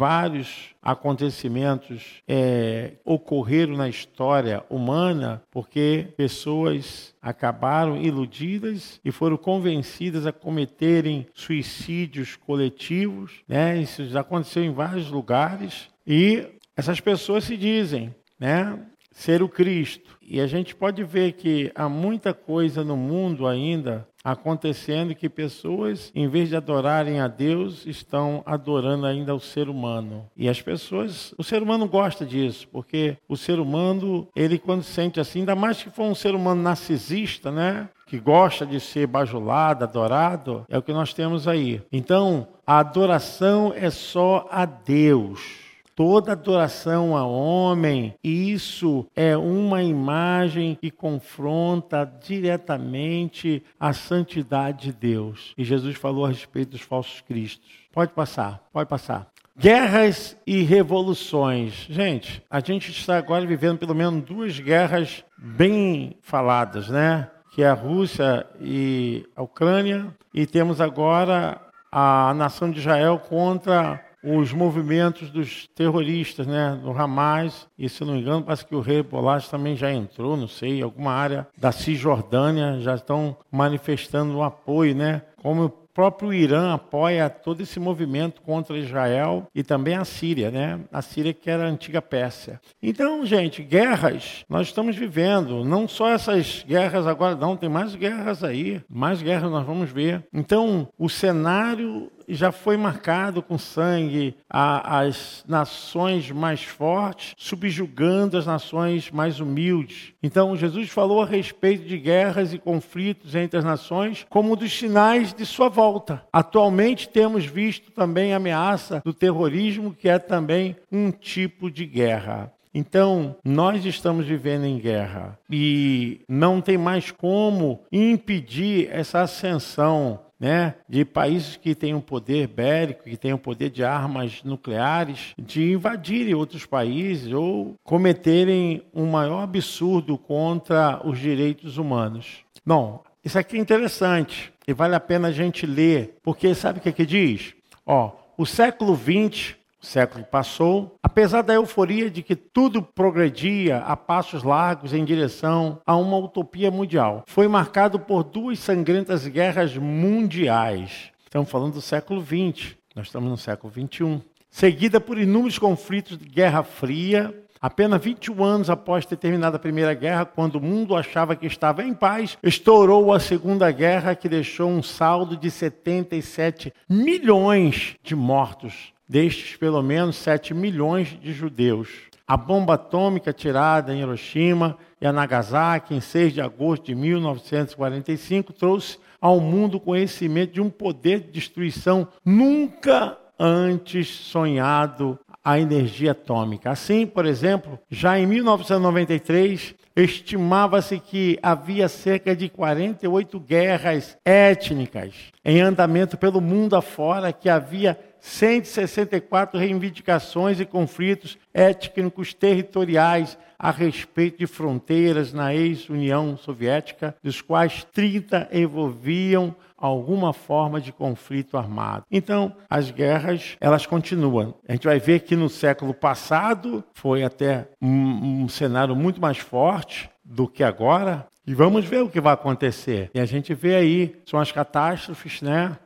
vários 0.00 0.74
acontecimentos 0.80 2.22
é, 2.26 2.92
ocorreram 3.04 3.76
na 3.76 3.86
história 3.86 4.64
humana 4.70 5.42
porque 5.50 6.08
pessoas 6.16 7.14
acabaram 7.20 8.00
iludidas 8.00 8.98
e 9.04 9.12
foram 9.12 9.36
convencidas 9.36 10.26
a 10.26 10.32
cometerem 10.32 11.26
suicídios 11.34 12.34
coletivos. 12.34 13.42
Né? 13.46 13.76
Isso 13.76 14.16
aconteceu 14.16 14.64
em 14.64 14.72
vários 14.72 15.10
lugares. 15.10 15.90
E 16.06 16.46
essas 16.74 16.98
pessoas 16.98 17.44
se 17.44 17.58
dizem 17.58 18.14
né, 18.38 18.78
ser 19.10 19.42
o 19.42 19.48
Cristo. 19.48 20.18
E 20.22 20.40
a 20.40 20.46
gente 20.46 20.74
pode 20.74 21.02
ver 21.02 21.32
que 21.32 21.72
há 21.74 21.88
muita 21.88 22.32
coisa 22.32 22.84
no 22.84 22.96
mundo 22.96 23.46
ainda 23.46 24.06
acontecendo 24.22 25.14
que 25.14 25.28
pessoas, 25.28 26.12
em 26.14 26.28
vez 26.28 26.48
de 26.48 26.56
adorarem 26.56 27.20
a 27.20 27.26
Deus, 27.26 27.86
estão 27.86 28.42
adorando 28.44 29.06
ainda 29.06 29.34
o 29.34 29.40
ser 29.40 29.68
humano. 29.68 30.26
E 30.36 30.48
as 30.48 30.60
pessoas, 30.60 31.34
o 31.38 31.42
ser 31.42 31.62
humano 31.62 31.88
gosta 31.88 32.24
disso, 32.24 32.68
porque 32.70 33.16
o 33.28 33.36
ser 33.36 33.58
humano, 33.58 34.28
ele 34.36 34.58
quando 34.58 34.82
sente 34.82 35.18
assim, 35.18 35.40
ainda 35.40 35.56
mais 35.56 35.82
que 35.82 35.90
for 35.90 36.04
um 36.04 36.14
ser 36.14 36.34
humano 36.34 36.62
narcisista, 36.62 37.50
né? 37.50 37.88
Que 38.06 38.18
gosta 38.18 38.66
de 38.66 38.78
ser 38.78 39.06
bajulado, 39.06 39.84
adorado, 39.84 40.66
é 40.68 40.76
o 40.76 40.82
que 40.82 40.92
nós 40.92 41.14
temos 41.14 41.48
aí. 41.48 41.80
Então, 41.90 42.48
a 42.66 42.78
adoração 42.78 43.72
é 43.74 43.88
só 43.88 44.46
a 44.50 44.64
Deus 44.64 45.69
toda 46.00 46.32
adoração 46.32 47.14
a 47.14 47.26
homem, 47.26 48.14
isso 48.24 49.06
é 49.14 49.36
uma 49.36 49.82
imagem 49.82 50.78
que 50.80 50.90
confronta 50.90 52.10
diretamente 52.26 53.62
a 53.78 53.92
santidade 53.92 54.84
de 54.84 54.92
Deus. 54.94 55.52
E 55.58 55.62
Jesus 55.62 55.98
falou 55.98 56.24
a 56.24 56.28
respeito 56.28 56.70
dos 56.70 56.80
falsos 56.80 57.20
cristos. 57.20 57.68
Pode 57.92 58.14
passar, 58.14 58.66
pode 58.72 58.88
passar. 58.88 59.26
Guerras 59.54 60.38
e 60.46 60.62
revoluções. 60.62 61.86
Gente, 61.90 62.42
a 62.48 62.60
gente 62.60 62.90
está 62.90 63.18
agora 63.18 63.44
vivendo 63.44 63.80
pelo 63.80 63.94
menos 63.94 64.24
duas 64.24 64.58
guerras 64.58 65.22
bem 65.36 66.16
faladas, 66.22 66.88
né? 66.88 67.28
Que 67.52 67.62
é 67.62 67.68
a 67.68 67.74
Rússia 67.74 68.46
e 68.58 69.26
a 69.36 69.42
Ucrânia, 69.42 70.06
e 70.32 70.46
temos 70.46 70.80
agora 70.80 71.60
a 71.92 72.32
nação 72.32 72.70
de 72.70 72.78
Israel 72.78 73.18
contra 73.18 74.02
os 74.22 74.52
movimentos 74.52 75.30
dos 75.30 75.66
terroristas, 75.68 76.46
né, 76.46 76.78
do 76.82 76.90
Hamas, 76.90 77.66
e 77.78 77.88
se 77.88 78.04
não 78.04 78.14
me 78.14 78.20
engano, 78.20 78.42
parece 78.42 78.66
que 78.66 78.74
o 78.74 78.80
rei 78.80 79.02
Bolas 79.02 79.48
também 79.48 79.76
já 79.76 79.92
entrou, 79.92 80.36
não 80.36 80.48
sei, 80.48 80.82
alguma 80.82 81.12
área 81.12 81.46
da 81.56 81.72
Cisjordânia 81.72 82.80
já 82.80 82.94
estão 82.94 83.36
manifestando 83.50 84.36
o 84.36 84.42
apoio, 84.42 84.94
né, 84.94 85.22
como 85.42 85.72
próprio 85.94 86.32
Irã 86.32 86.72
apoia 86.72 87.28
todo 87.28 87.62
esse 87.62 87.78
movimento 87.78 88.40
contra 88.42 88.78
Israel 88.78 89.46
e 89.54 89.62
também 89.62 89.94
a 89.94 90.04
Síria, 90.04 90.50
né? 90.50 90.80
A 90.92 91.02
Síria 91.02 91.34
que 91.34 91.50
era 91.50 91.64
a 91.64 91.68
antiga 91.68 92.00
Pérsia. 92.00 92.60
Então, 92.82 93.26
gente, 93.26 93.62
guerras 93.62 94.44
nós 94.48 94.68
estamos 94.68 94.96
vivendo, 94.96 95.64
não 95.64 95.86
só 95.86 96.08
essas 96.10 96.64
guerras 96.66 97.06
agora, 97.06 97.34
não, 97.34 97.56
tem 97.56 97.68
mais 97.68 97.94
guerras 97.94 98.42
aí, 98.42 98.80
mais 98.88 99.20
guerras 99.20 99.50
nós 99.50 99.66
vamos 99.66 99.90
ver. 99.90 100.24
Então, 100.32 100.88
o 100.98 101.08
cenário 101.08 102.10
já 102.34 102.52
foi 102.52 102.76
marcado 102.76 103.42
com 103.42 103.58
sangue 103.58 104.36
a, 104.48 105.00
as 105.00 105.44
nações 105.46 106.30
mais 106.30 106.62
fortes, 106.62 107.34
subjugando 107.36 108.36
as 108.36 108.46
nações 108.46 109.10
mais 109.10 109.40
humildes. 109.40 110.12
Então, 110.22 110.56
Jesus 110.56 110.88
falou 110.90 111.22
a 111.22 111.26
respeito 111.26 111.84
de 111.84 111.98
guerras 111.98 112.52
e 112.52 112.58
conflitos 112.58 113.34
entre 113.34 113.58
as 113.58 113.64
nações 113.64 114.26
como 114.28 114.56
dos 114.56 114.76
sinais 114.76 115.32
de 115.32 115.44
sua 115.44 115.68
volta. 115.68 116.24
Atualmente, 116.32 117.08
temos 117.08 117.44
visto 117.44 117.90
também 117.90 118.32
a 118.32 118.36
ameaça 118.36 119.02
do 119.04 119.12
terrorismo, 119.12 119.94
que 119.94 120.08
é 120.08 120.18
também 120.18 120.76
um 120.90 121.10
tipo 121.10 121.70
de 121.70 121.86
guerra. 121.86 122.52
Então, 122.72 123.36
nós 123.44 123.84
estamos 123.84 124.26
vivendo 124.26 124.64
em 124.64 124.78
guerra 124.78 125.36
e 125.50 126.20
não 126.28 126.60
tem 126.60 126.78
mais 126.78 127.10
como 127.10 127.80
impedir 127.90 128.88
essa 128.92 129.22
ascensão 129.22 130.20
né, 130.40 130.74
de 130.88 131.04
países 131.04 131.56
que 131.56 131.74
têm 131.74 131.94
um 131.94 132.00
poder 132.00 132.48
bélico, 132.48 133.04
que 133.04 133.16
têm 133.16 133.32
o 133.32 133.36
um 133.36 133.38
poder 133.38 133.68
de 133.68 133.84
armas 133.84 134.42
nucleares, 134.42 135.34
de 135.38 135.72
invadirem 135.72 136.34
outros 136.34 136.64
países 136.64 137.30
ou 137.32 137.74
cometerem 137.84 138.82
um 138.94 139.06
maior 139.06 139.42
absurdo 139.42 140.16
contra 140.16 141.06
os 141.06 141.18
direitos 141.18 141.76
humanos. 141.76 142.38
Bom, 142.64 143.04
isso 143.22 143.38
aqui 143.38 143.58
é 143.58 143.60
interessante 143.60 144.50
e 144.66 144.72
vale 144.72 144.94
a 144.94 145.00
pena 145.00 145.28
a 145.28 145.32
gente 145.32 145.66
ler, 145.66 146.16
porque 146.22 146.54
sabe 146.54 146.78
o 146.78 146.82
que, 146.82 146.88
é 146.88 146.92
que 146.92 147.04
diz? 147.04 147.54
Ó, 147.84 148.12
o 148.38 148.46
século 148.46 148.96
XX 148.96 149.60
o 149.82 149.86
século 149.86 150.24
passou, 150.24 150.94
apesar 151.10 151.42
da 151.42 151.54
euforia 151.54 152.08
de 152.08 152.22
que 152.22 152.36
tudo 152.36 152.80
progredia 152.80 153.78
a 153.78 153.96
passos 153.96 154.44
largos 154.44 154.94
em 154.94 155.04
direção 155.04 155.80
a 155.84 155.96
uma 155.96 156.16
utopia 156.16 156.70
mundial, 156.70 157.24
foi 157.26 157.48
marcado 157.48 157.98
por 157.98 158.22
duas 158.22 158.60
sangrentas 158.60 159.26
guerras 159.26 159.76
mundiais. 159.76 161.10
Estamos 161.24 161.50
falando 161.50 161.74
do 161.74 161.80
século 161.80 162.20
XX, 162.24 162.76
nós 162.94 163.08
estamos 163.08 163.28
no 163.28 163.36
século 163.36 163.72
XXI. 163.72 164.22
Seguida 164.48 165.00
por 165.00 165.18
inúmeros 165.18 165.58
conflitos 165.58 166.16
de 166.16 166.28
Guerra 166.28 166.62
Fria, 166.62 167.34
Apenas 167.62 168.02
21 168.02 168.42
anos 168.42 168.70
após 168.70 169.04
ter 169.04 169.16
terminado 169.16 169.54
a 169.54 169.58
Primeira 169.58 169.92
Guerra, 169.92 170.24
quando 170.24 170.54
o 170.54 170.62
mundo 170.62 170.96
achava 170.96 171.36
que 171.36 171.44
estava 171.46 171.84
em 171.84 171.92
paz, 171.92 172.38
estourou 172.42 173.12
a 173.12 173.20
Segunda 173.20 173.70
Guerra, 173.70 174.14
que 174.14 174.30
deixou 174.30 174.70
um 174.70 174.82
saldo 174.82 175.36
de 175.36 175.50
77 175.50 176.72
milhões 176.88 177.96
de 178.02 178.16
mortos 178.16 178.94
destes 179.10 179.56
pelo 179.56 179.82
menos 179.82 180.14
7 180.16 180.54
milhões 180.54 181.18
de 181.20 181.32
judeus. 181.32 181.88
A 182.24 182.36
bomba 182.36 182.74
atômica 182.74 183.32
tirada 183.32 183.92
em 183.92 183.98
Hiroshima 183.98 184.78
e 185.00 185.10
Nagasaki 185.10 185.92
em 185.92 186.00
6 186.00 186.34
de 186.34 186.40
agosto 186.40 186.86
de 186.86 186.94
1945 186.94 188.52
trouxe 188.52 188.98
ao 189.20 189.40
mundo 189.40 189.78
o 189.78 189.80
conhecimento 189.80 190.52
de 190.52 190.60
um 190.60 190.70
poder 190.70 191.22
de 191.22 191.32
destruição 191.32 192.06
nunca 192.24 193.18
antes 193.36 194.06
sonhado 194.06 195.18
a 195.42 195.58
energia 195.58 196.12
atômica. 196.12 196.70
Assim, 196.70 197.04
por 197.04 197.26
exemplo, 197.26 197.80
já 197.90 198.16
em 198.16 198.26
1993, 198.26 199.74
estimava-se 199.96 201.00
que 201.00 201.38
havia 201.42 201.88
cerca 201.88 202.36
de 202.36 202.48
48 202.48 203.40
guerras 203.40 204.16
étnicas 204.24 205.14
em 205.44 205.60
andamento 205.60 206.16
pelo 206.16 206.40
mundo 206.40 206.76
afora, 206.76 207.32
que 207.32 207.48
havia 207.48 207.98
164 208.20 209.58
reivindicações 209.58 210.60
e 210.60 210.64
conflitos 210.64 211.38
étnicos 211.52 212.34
territoriais 212.34 213.38
a 213.58 213.70
respeito 213.70 214.38
de 214.38 214.46
fronteiras 214.46 215.32
na 215.32 215.54
ex-União 215.54 216.36
Soviética, 216.36 217.14
dos 217.22 217.42
quais 217.42 217.84
30 217.92 218.48
envolviam 218.52 219.54
alguma 219.76 220.32
forma 220.32 220.80
de 220.80 220.92
conflito 220.92 221.56
armado. 221.56 222.04
Então, 222.10 222.54
as 222.68 222.90
guerras, 222.90 223.56
elas 223.60 223.86
continuam. 223.86 224.54
A 224.68 224.72
gente 224.72 224.86
vai 224.86 224.98
ver 224.98 225.20
que 225.20 225.36
no 225.36 225.48
século 225.48 225.92
passado 225.92 226.84
foi 226.94 227.22
até 227.22 227.68
um, 227.80 228.44
um 228.44 228.48
cenário 228.48 228.94
muito 228.94 229.20
mais 229.20 229.38
forte 229.38 230.10
do 230.24 230.46
que 230.46 230.62
agora, 230.62 231.26
e 231.46 231.54
vamos 231.54 231.84
ver 231.84 232.02
o 232.02 232.08
que 232.08 232.20
vai 232.20 232.34
acontecer. 232.34 233.10
E 233.12 233.18
a 233.18 233.24
gente 233.24 233.52
vê 233.54 233.74
aí, 233.74 234.14
são 234.24 234.38
as 234.38 234.52
catástrofes, 234.52 235.42
né? 235.42 235.76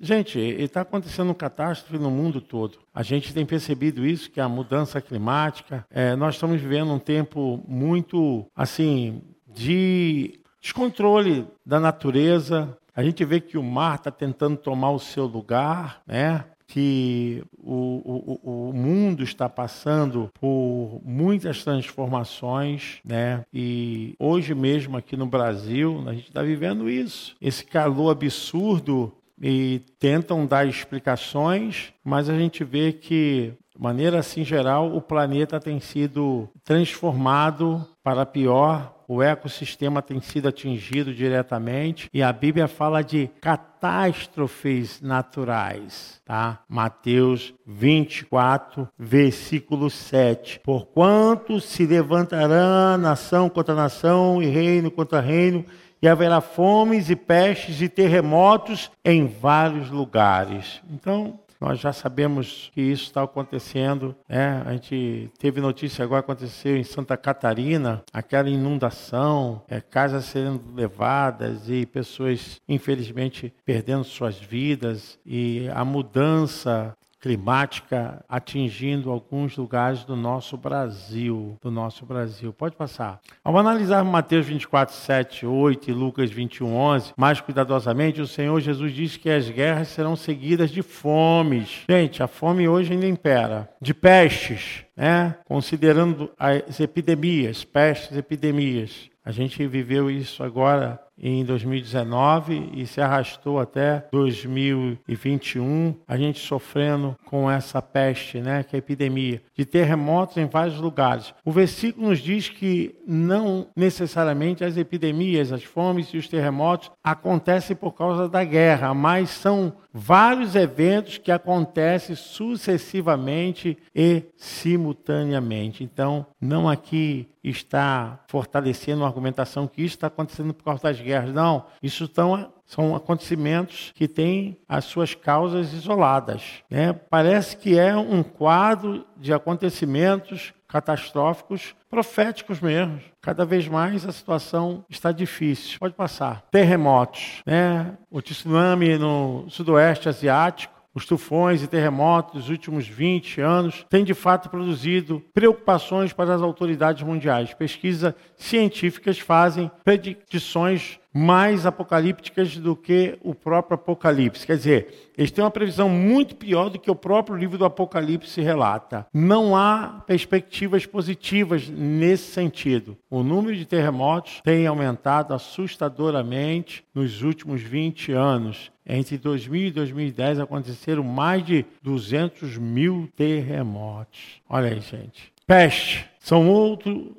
Gente, 0.00 0.38
está 0.38 0.80
acontecendo 0.80 1.28
uma 1.28 1.34
catástrofe 1.34 2.02
no 2.02 2.10
mundo 2.10 2.40
todo. 2.40 2.78
A 2.92 3.02
gente 3.02 3.32
tem 3.32 3.46
percebido 3.46 4.04
isso, 4.04 4.30
que 4.30 4.40
a 4.40 4.48
mudança 4.48 5.00
climática. 5.00 5.86
É, 5.90 6.16
nós 6.16 6.34
estamos 6.34 6.60
vivendo 6.60 6.92
um 6.92 6.98
tempo 6.98 7.62
muito, 7.66 8.46
assim, 8.54 9.22
de 9.46 10.40
descontrole 10.60 11.46
da 11.64 11.78
natureza. 11.78 12.76
A 12.94 13.02
gente 13.02 13.24
vê 13.24 13.40
que 13.40 13.56
o 13.56 13.62
mar 13.62 13.96
está 13.96 14.10
tentando 14.10 14.56
tomar 14.56 14.90
o 14.90 14.98
seu 14.98 15.26
lugar, 15.26 16.02
né? 16.06 16.44
que 16.66 17.44
o, 17.58 18.40
o, 18.42 18.68
o, 18.68 18.72
mundo 18.72 19.22
está 19.22 19.48
passando 19.48 20.30
por 20.40 21.00
muitas 21.04 21.62
transformações, 21.62 23.00
né? 23.04 23.44
E 23.52 24.14
hoje 24.18 24.54
mesmo 24.54 24.96
aqui 24.96 25.16
no 25.16 25.26
Brasil, 25.26 26.02
a 26.06 26.14
gente 26.14 26.28
está 26.28 26.42
vivendo 26.42 26.88
isso. 26.88 27.36
Esse 27.40 27.64
calor 27.64 28.10
absurdo 28.10 29.12
e 29.40 29.82
tentam 29.98 30.46
dar 30.46 30.66
explicações, 30.66 31.92
mas 32.04 32.28
a 32.28 32.36
gente 32.36 32.64
vê 32.64 32.92
que, 32.92 33.52
de 33.74 33.82
maneira 33.82 34.18
assim 34.18 34.44
geral, 34.44 34.94
o 34.94 35.00
planeta 35.00 35.58
tem 35.60 35.80
sido 35.80 36.48
transformado 36.62 37.86
para 38.02 38.26
pior, 38.26 38.94
o 39.06 39.22
ecossistema 39.22 40.00
tem 40.00 40.20
sido 40.20 40.48
atingido 40.48 41.12
diretamente 41.14 42.08
e 42.12 42.22
a 42.22 42.32
Bíblia 42.32 42.66
fala 42.66 43.02
de 43.02 43.28
catástrofes 43.40 45.00
naturais, 45.00 46.20
tá? 46.24 46.60
Mateus 46.68 47.54
24, 47.66 48.88
versículo 48.98 49.90
7. 49.90 50.60
Porquanto 50.64 51.60
se 51.60 51.86
levantará 51.86 52.96
nação 52.96 53.48
contra 53.48 53.74
nação 53.74 54.42
e 54.42 54.46
reino 54.46 54.90
contra 54.90 55.20
reino, 55.20 55.64
e 56.04 56.08
haverá 56.08 56.42
fomes 56.42 57.08
e 57.08 57.16
pestes 57.16 57.80
e 57.80 57.88
terremotos 57.88 58.90
em 59.02 59.26
vários 59.26 59.88
lugares. 59.88 60.82
Então, 60.90 61.40
nós 61.58 61.80
já 61.80 61.94
sabemos 61.94 62.70
que 62.74 62.82
isso 62.82 63.04
está 63.04 63.22
acontecendo. 63.22 64.14
Né? 64.28 64.62
A 64.66 64.72
gente 64.72 65.30
teve 65.38 65.62
notícia 65.62 66.04
agora 66.04 66.20
aconteceu 66.20 66.76
em 66.76 66.84
Santa 66.84 67.16
Catarina, 67.16 68.02
aquela 68.12 68.50
inundação, 68.50 69.62
é, 69.66 69.80
casas 69.80 70.26
sendo 70.26 70.60
levadas 70.74 71.70
e 71.70 71.86
pessoas 71.86 72.60
infelizmente 72.68 73.54
perdendo 73.64 74.04
suas 74.04 74.38
vidas 74.38 75.18
e 75.24 75.70
a 75.72 75.86
mudança 75.86 76.94
climática 77.24 78.22
atingindo 78.28 79.10
alguns 79.10 79.56
lugares 79.56 80.04
do 80.04 80.14
nosso 80.14 80.58
Brasil, 80.58 81.56
do 81.62 81.70
nosso 81.70 82.04
Brasil. 82.04 82.52
Pode 82.52 82.76
passar. 82.76 83.18
Ao 83.42 83.56
analisar 83.56 84.04
Mateus 84.04 84.44
24, 84.44 84.94
7, 84.94 85.46
8 85.46 85.88
e 85.88 85.94
Lucas 85.94 86.30
21, 86.30 86.76
11, 86.76 87.14
mais 87.16 87.40
cuidadosamente, 87.40 88.20
o 88.20 88.26
Senhor 88.26 88.60
Jesus 88.60 88.92
disse 88.92 89.18
que 89.18 89.30
as 89.30 89.48
guerras 89.48 89.88
serão 89.88 90.14
seguidas 90.14 90.70
de 90.70 90.82
fomes. 90.82 91.84
Gente, 91.88 92.22
a 92.22 92.26
fome 92.26 92.68
hoje 92.68 92.92
ainda 92.92 93.06
impera. 93.06 93.70
De 93.80 93.94
pestes, 93.94 94.84
né? 94.94 95.34
Considerando 95.46 96.30
as 96.38 96.78
epidemias, 96.78 97.64
pestes, 97.64 98.18
epidemias. 98.18 99.08
A 99.24 99.30
gente 99.30 99.66
viveu 99.66 100.10
isso 100.10 100.44
agora 100.44 101.00
em 101.18 101.44
2019 101.44 102.70
e 102.74 102.86
se 102.86 103.00
arrastou 103.00 103.58
até 103.58 104.06
2021, 104.12 105.94
a 106.06 106.16
gente 106.16 106.40
sofrendo 106.40 107.16
com 107.24 107.50
essa 107.50 107.80
peste, 107.80 108.40
né, 108.40 108.62
que 108.62 108.76
é 108.76 108.78
a 108.78 108.78
epidemia, 108.78 109.42
de 109.56 109.64
terremotos 109.64 110.36
em 110.36 110.46
vários 110.46 110.78
lugares. 110.78 111.34
O 111.44 111.52
versículo 111.52 112.08
nos 112.08 112.18
diz 112.18 112.48
que 112.48 112.94
não 113.06 113.68
necessariamente 113.76 114.64
as 114.64 114.76
epidemias, 114.76 115.52
as 115.52 115.62
fomes 115.62 116.08
e 116.08 116.18
os 116.18 116.28
terremotos 116.28 116.90
acontecem 117.02 117.76
por 117.76 117.92
causa 117.92 118.28
da 118.28 118.44
guerra, 118.44 118.92
mas 118.94 119.30
são 119.30 119.72
vários 119.92 120.56
eventos 120.56 121.18
que 121.18 121.30
acontecem 121.30 122.16
sucessivamente 122.16 123.78
e 123.94 124.24
simultaneamente. 124.36 125.84
Então, 125.84 126.26
não 126.40 126.68
aqui 126.68 127.28
está 127.44 128.24
fortalecendo 128.26 129.04
a 129.04 129.06
argumentação 129.06 129.68
que 129.68 129.82
isso 129.82 129.96
está 129.96 130.06
acontecendo 130.06 130.54
por 130.54 130.64
causa 130.64 130.82
das 130.84 130.98
guerras. 131.04 131.32
Não, 131.32 131.66
isso 131.82 132.04
estão, 132.04 132.52
são 132.64 132.94
acontecimentos 132.96 133.92
que 133.94 134.08
têm 134.08 134.56
as 134.68 134.84
suas 134.84 135.14
causas 135.14 135.72
isoladas. 135.72 136.42
Né? 136.70 136.92
Parece 136.92 137.56
que 137.56 137.78
é 137.78 137.96
um 137.96 138.22
quadro 138.22 139.06
de 139.16 139.32
acontecimentos 139.32 140.52
catastróficos, 140.74 141.72
proféticos 141.88 142.60
mesmo. 142.60 143.00
Cada 143.22 143.44
vez 143.44 143.68
mais 143.68 144.04
a 144.04 144.10
situação 144.10 144.84
está 144.90 145.12
difícil. 145.12 145.78
Pode 145.78 145.94
passar. 145.94 146.42
Terremotos, 146.50 147.42
né? 147.46 147.96
O 148.10 148.20
tsunami 148.20 148.98
no 148.98 149.46
sudoeste 149.48 150.08
asiático, 150.08 150.73
os 150.94 151.04
tufões 151.04 151.62
e 151.62 151.66
terremotos 151.66 152.42
dos 152.42 152.50
últimos 152.50 152.86
20 152.86 153.40
anos 153.40 153.84
têm 153.90 154.04
de 154.04 154.14
fato 154.14 154.48
produzido 154.48 155.20
preocupações 155.32 156.12
para 156.12 156.34
as 156.34 156.40
autoridades 156.40 157.02
mundiais. 157.02 157.52
Pesquisas 157.52 158.14
científicas 158.36 159.18
fazem 159.18 159.70
predições 159.82 161.00
mais 161.14 161.64
apocalípticas 161.64 162.56
do 162.56 162.74
que 162.74 163.16
o 163.22 163.34
próprio 163.34 163.76
Apocalipse. 163.76 164.44
Quer 164.44 164.56
dizer, 164.56 165.12
eles 165.16 165.30
têm 165.30 165.44
uma 165.44 165.50
previsão 165.50 165.88
muito 165.88 166.34
pior 166.34 166.68
do 166.68 166.78
que 166.78 166.90
o 166.90 166.96
próprio 166.96 167.36
livro 167.36 167.56
do 167.56 167.64
Apocalipse 167.64 168.40
relata. 168.40 169.06
Não 169.14 169.56
há 169.56 170.02
perspectivas 170.06 170.84
positivas 170.84 171.68
nesse 171.68 172.32
sentido. 172.32 172.96
O 173.08 173.22
número 173.22 173.56
de 173.56 173.64
terremotos 173.64 174.40
tem 174.42 174.66
aumentado 174.66 175.32
assustadoramente 175.32 176.84
nos 176.92 177.22
últimos 177.22 177.62
20 177.62 178.10
anos. 178.10 178.72
Entre 178.84 179.16
2000 179.16 179.68
e 179.68 179.70
2010 179.70 180.40
aconteceram 180.40 181.04
mais 181.04 181.44
de 181.44 181.64
200 181.80 182.58
mil 182.58 183.08
terremotos. 183.16 184.42
Olha 184.48 184.68
aí, 184.68 184.80
gente. 184.80 185.32
Peste 185.46 186.12
são 186.24 186.48
outro 186.48 187.14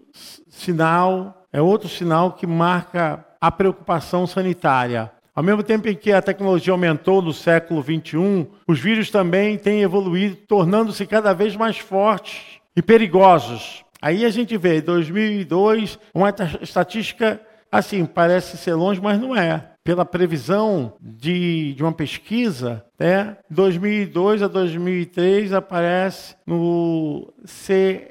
sinal, 0.49 1.45
é 1.53 1.61
outro 1.61 1.87
sinal 1.87 2.31
que 2.31 2.47
marca 2.47 3.23
a 3.45 3.51
preocupação 3.51 4.25
sanitária. 4.25 5.11
Ao 5.35 5.43
mesmo 5.43 5.61
tempo 5.61 5.87
em 5.87 5.93
que 5.93 6.11
a 6.11 6.19
tecnologia 6.19 6.73
aumentou 6.73 7.21
no 7.21 7.31
século 7.31 7.83
XXI, 7.83 8.47
os 8.67 8.79
vírus 8.79 9.11
também 9.11 9.55
têm 9.55 9.83
evoluído, 9.83 10.35
tornando-se 10.47 11.05
cada 11.05 11.31
vez 11.31 11.55
mais 11.55 11.77
fortes 11.77 12.59
e 12.75 12.81
perigosos. 12.81 13.85
Aí 14.01 14.25
a 14.25 14.29
gente 14.31 14.57
vê, 14.57 14.81
2002, 14.81 15.99
uma 16.11 16.33
estatística 16.59 17.39
assim, 17.71 18.03
parece 18.03 18.57
ser 18.57 18.73
longe, 18.73 18.99
mas 18.99 19.21
não 19.21 19.35
é. 19.35 19.73
Pela 19.83 20.03
previsão 20.05 20.93
de, 20.99 21.75
de 21.75 21.83
uma 21.83 21.91
pesquisa, 21.91 22.83
né, 22.97 23.37
2002 23.51 24.41
a 24.41 24.47
2003 24.47 25.53
aparece 25.53 26.35
no 26.47 27.31
CSARS, 27.43 28.09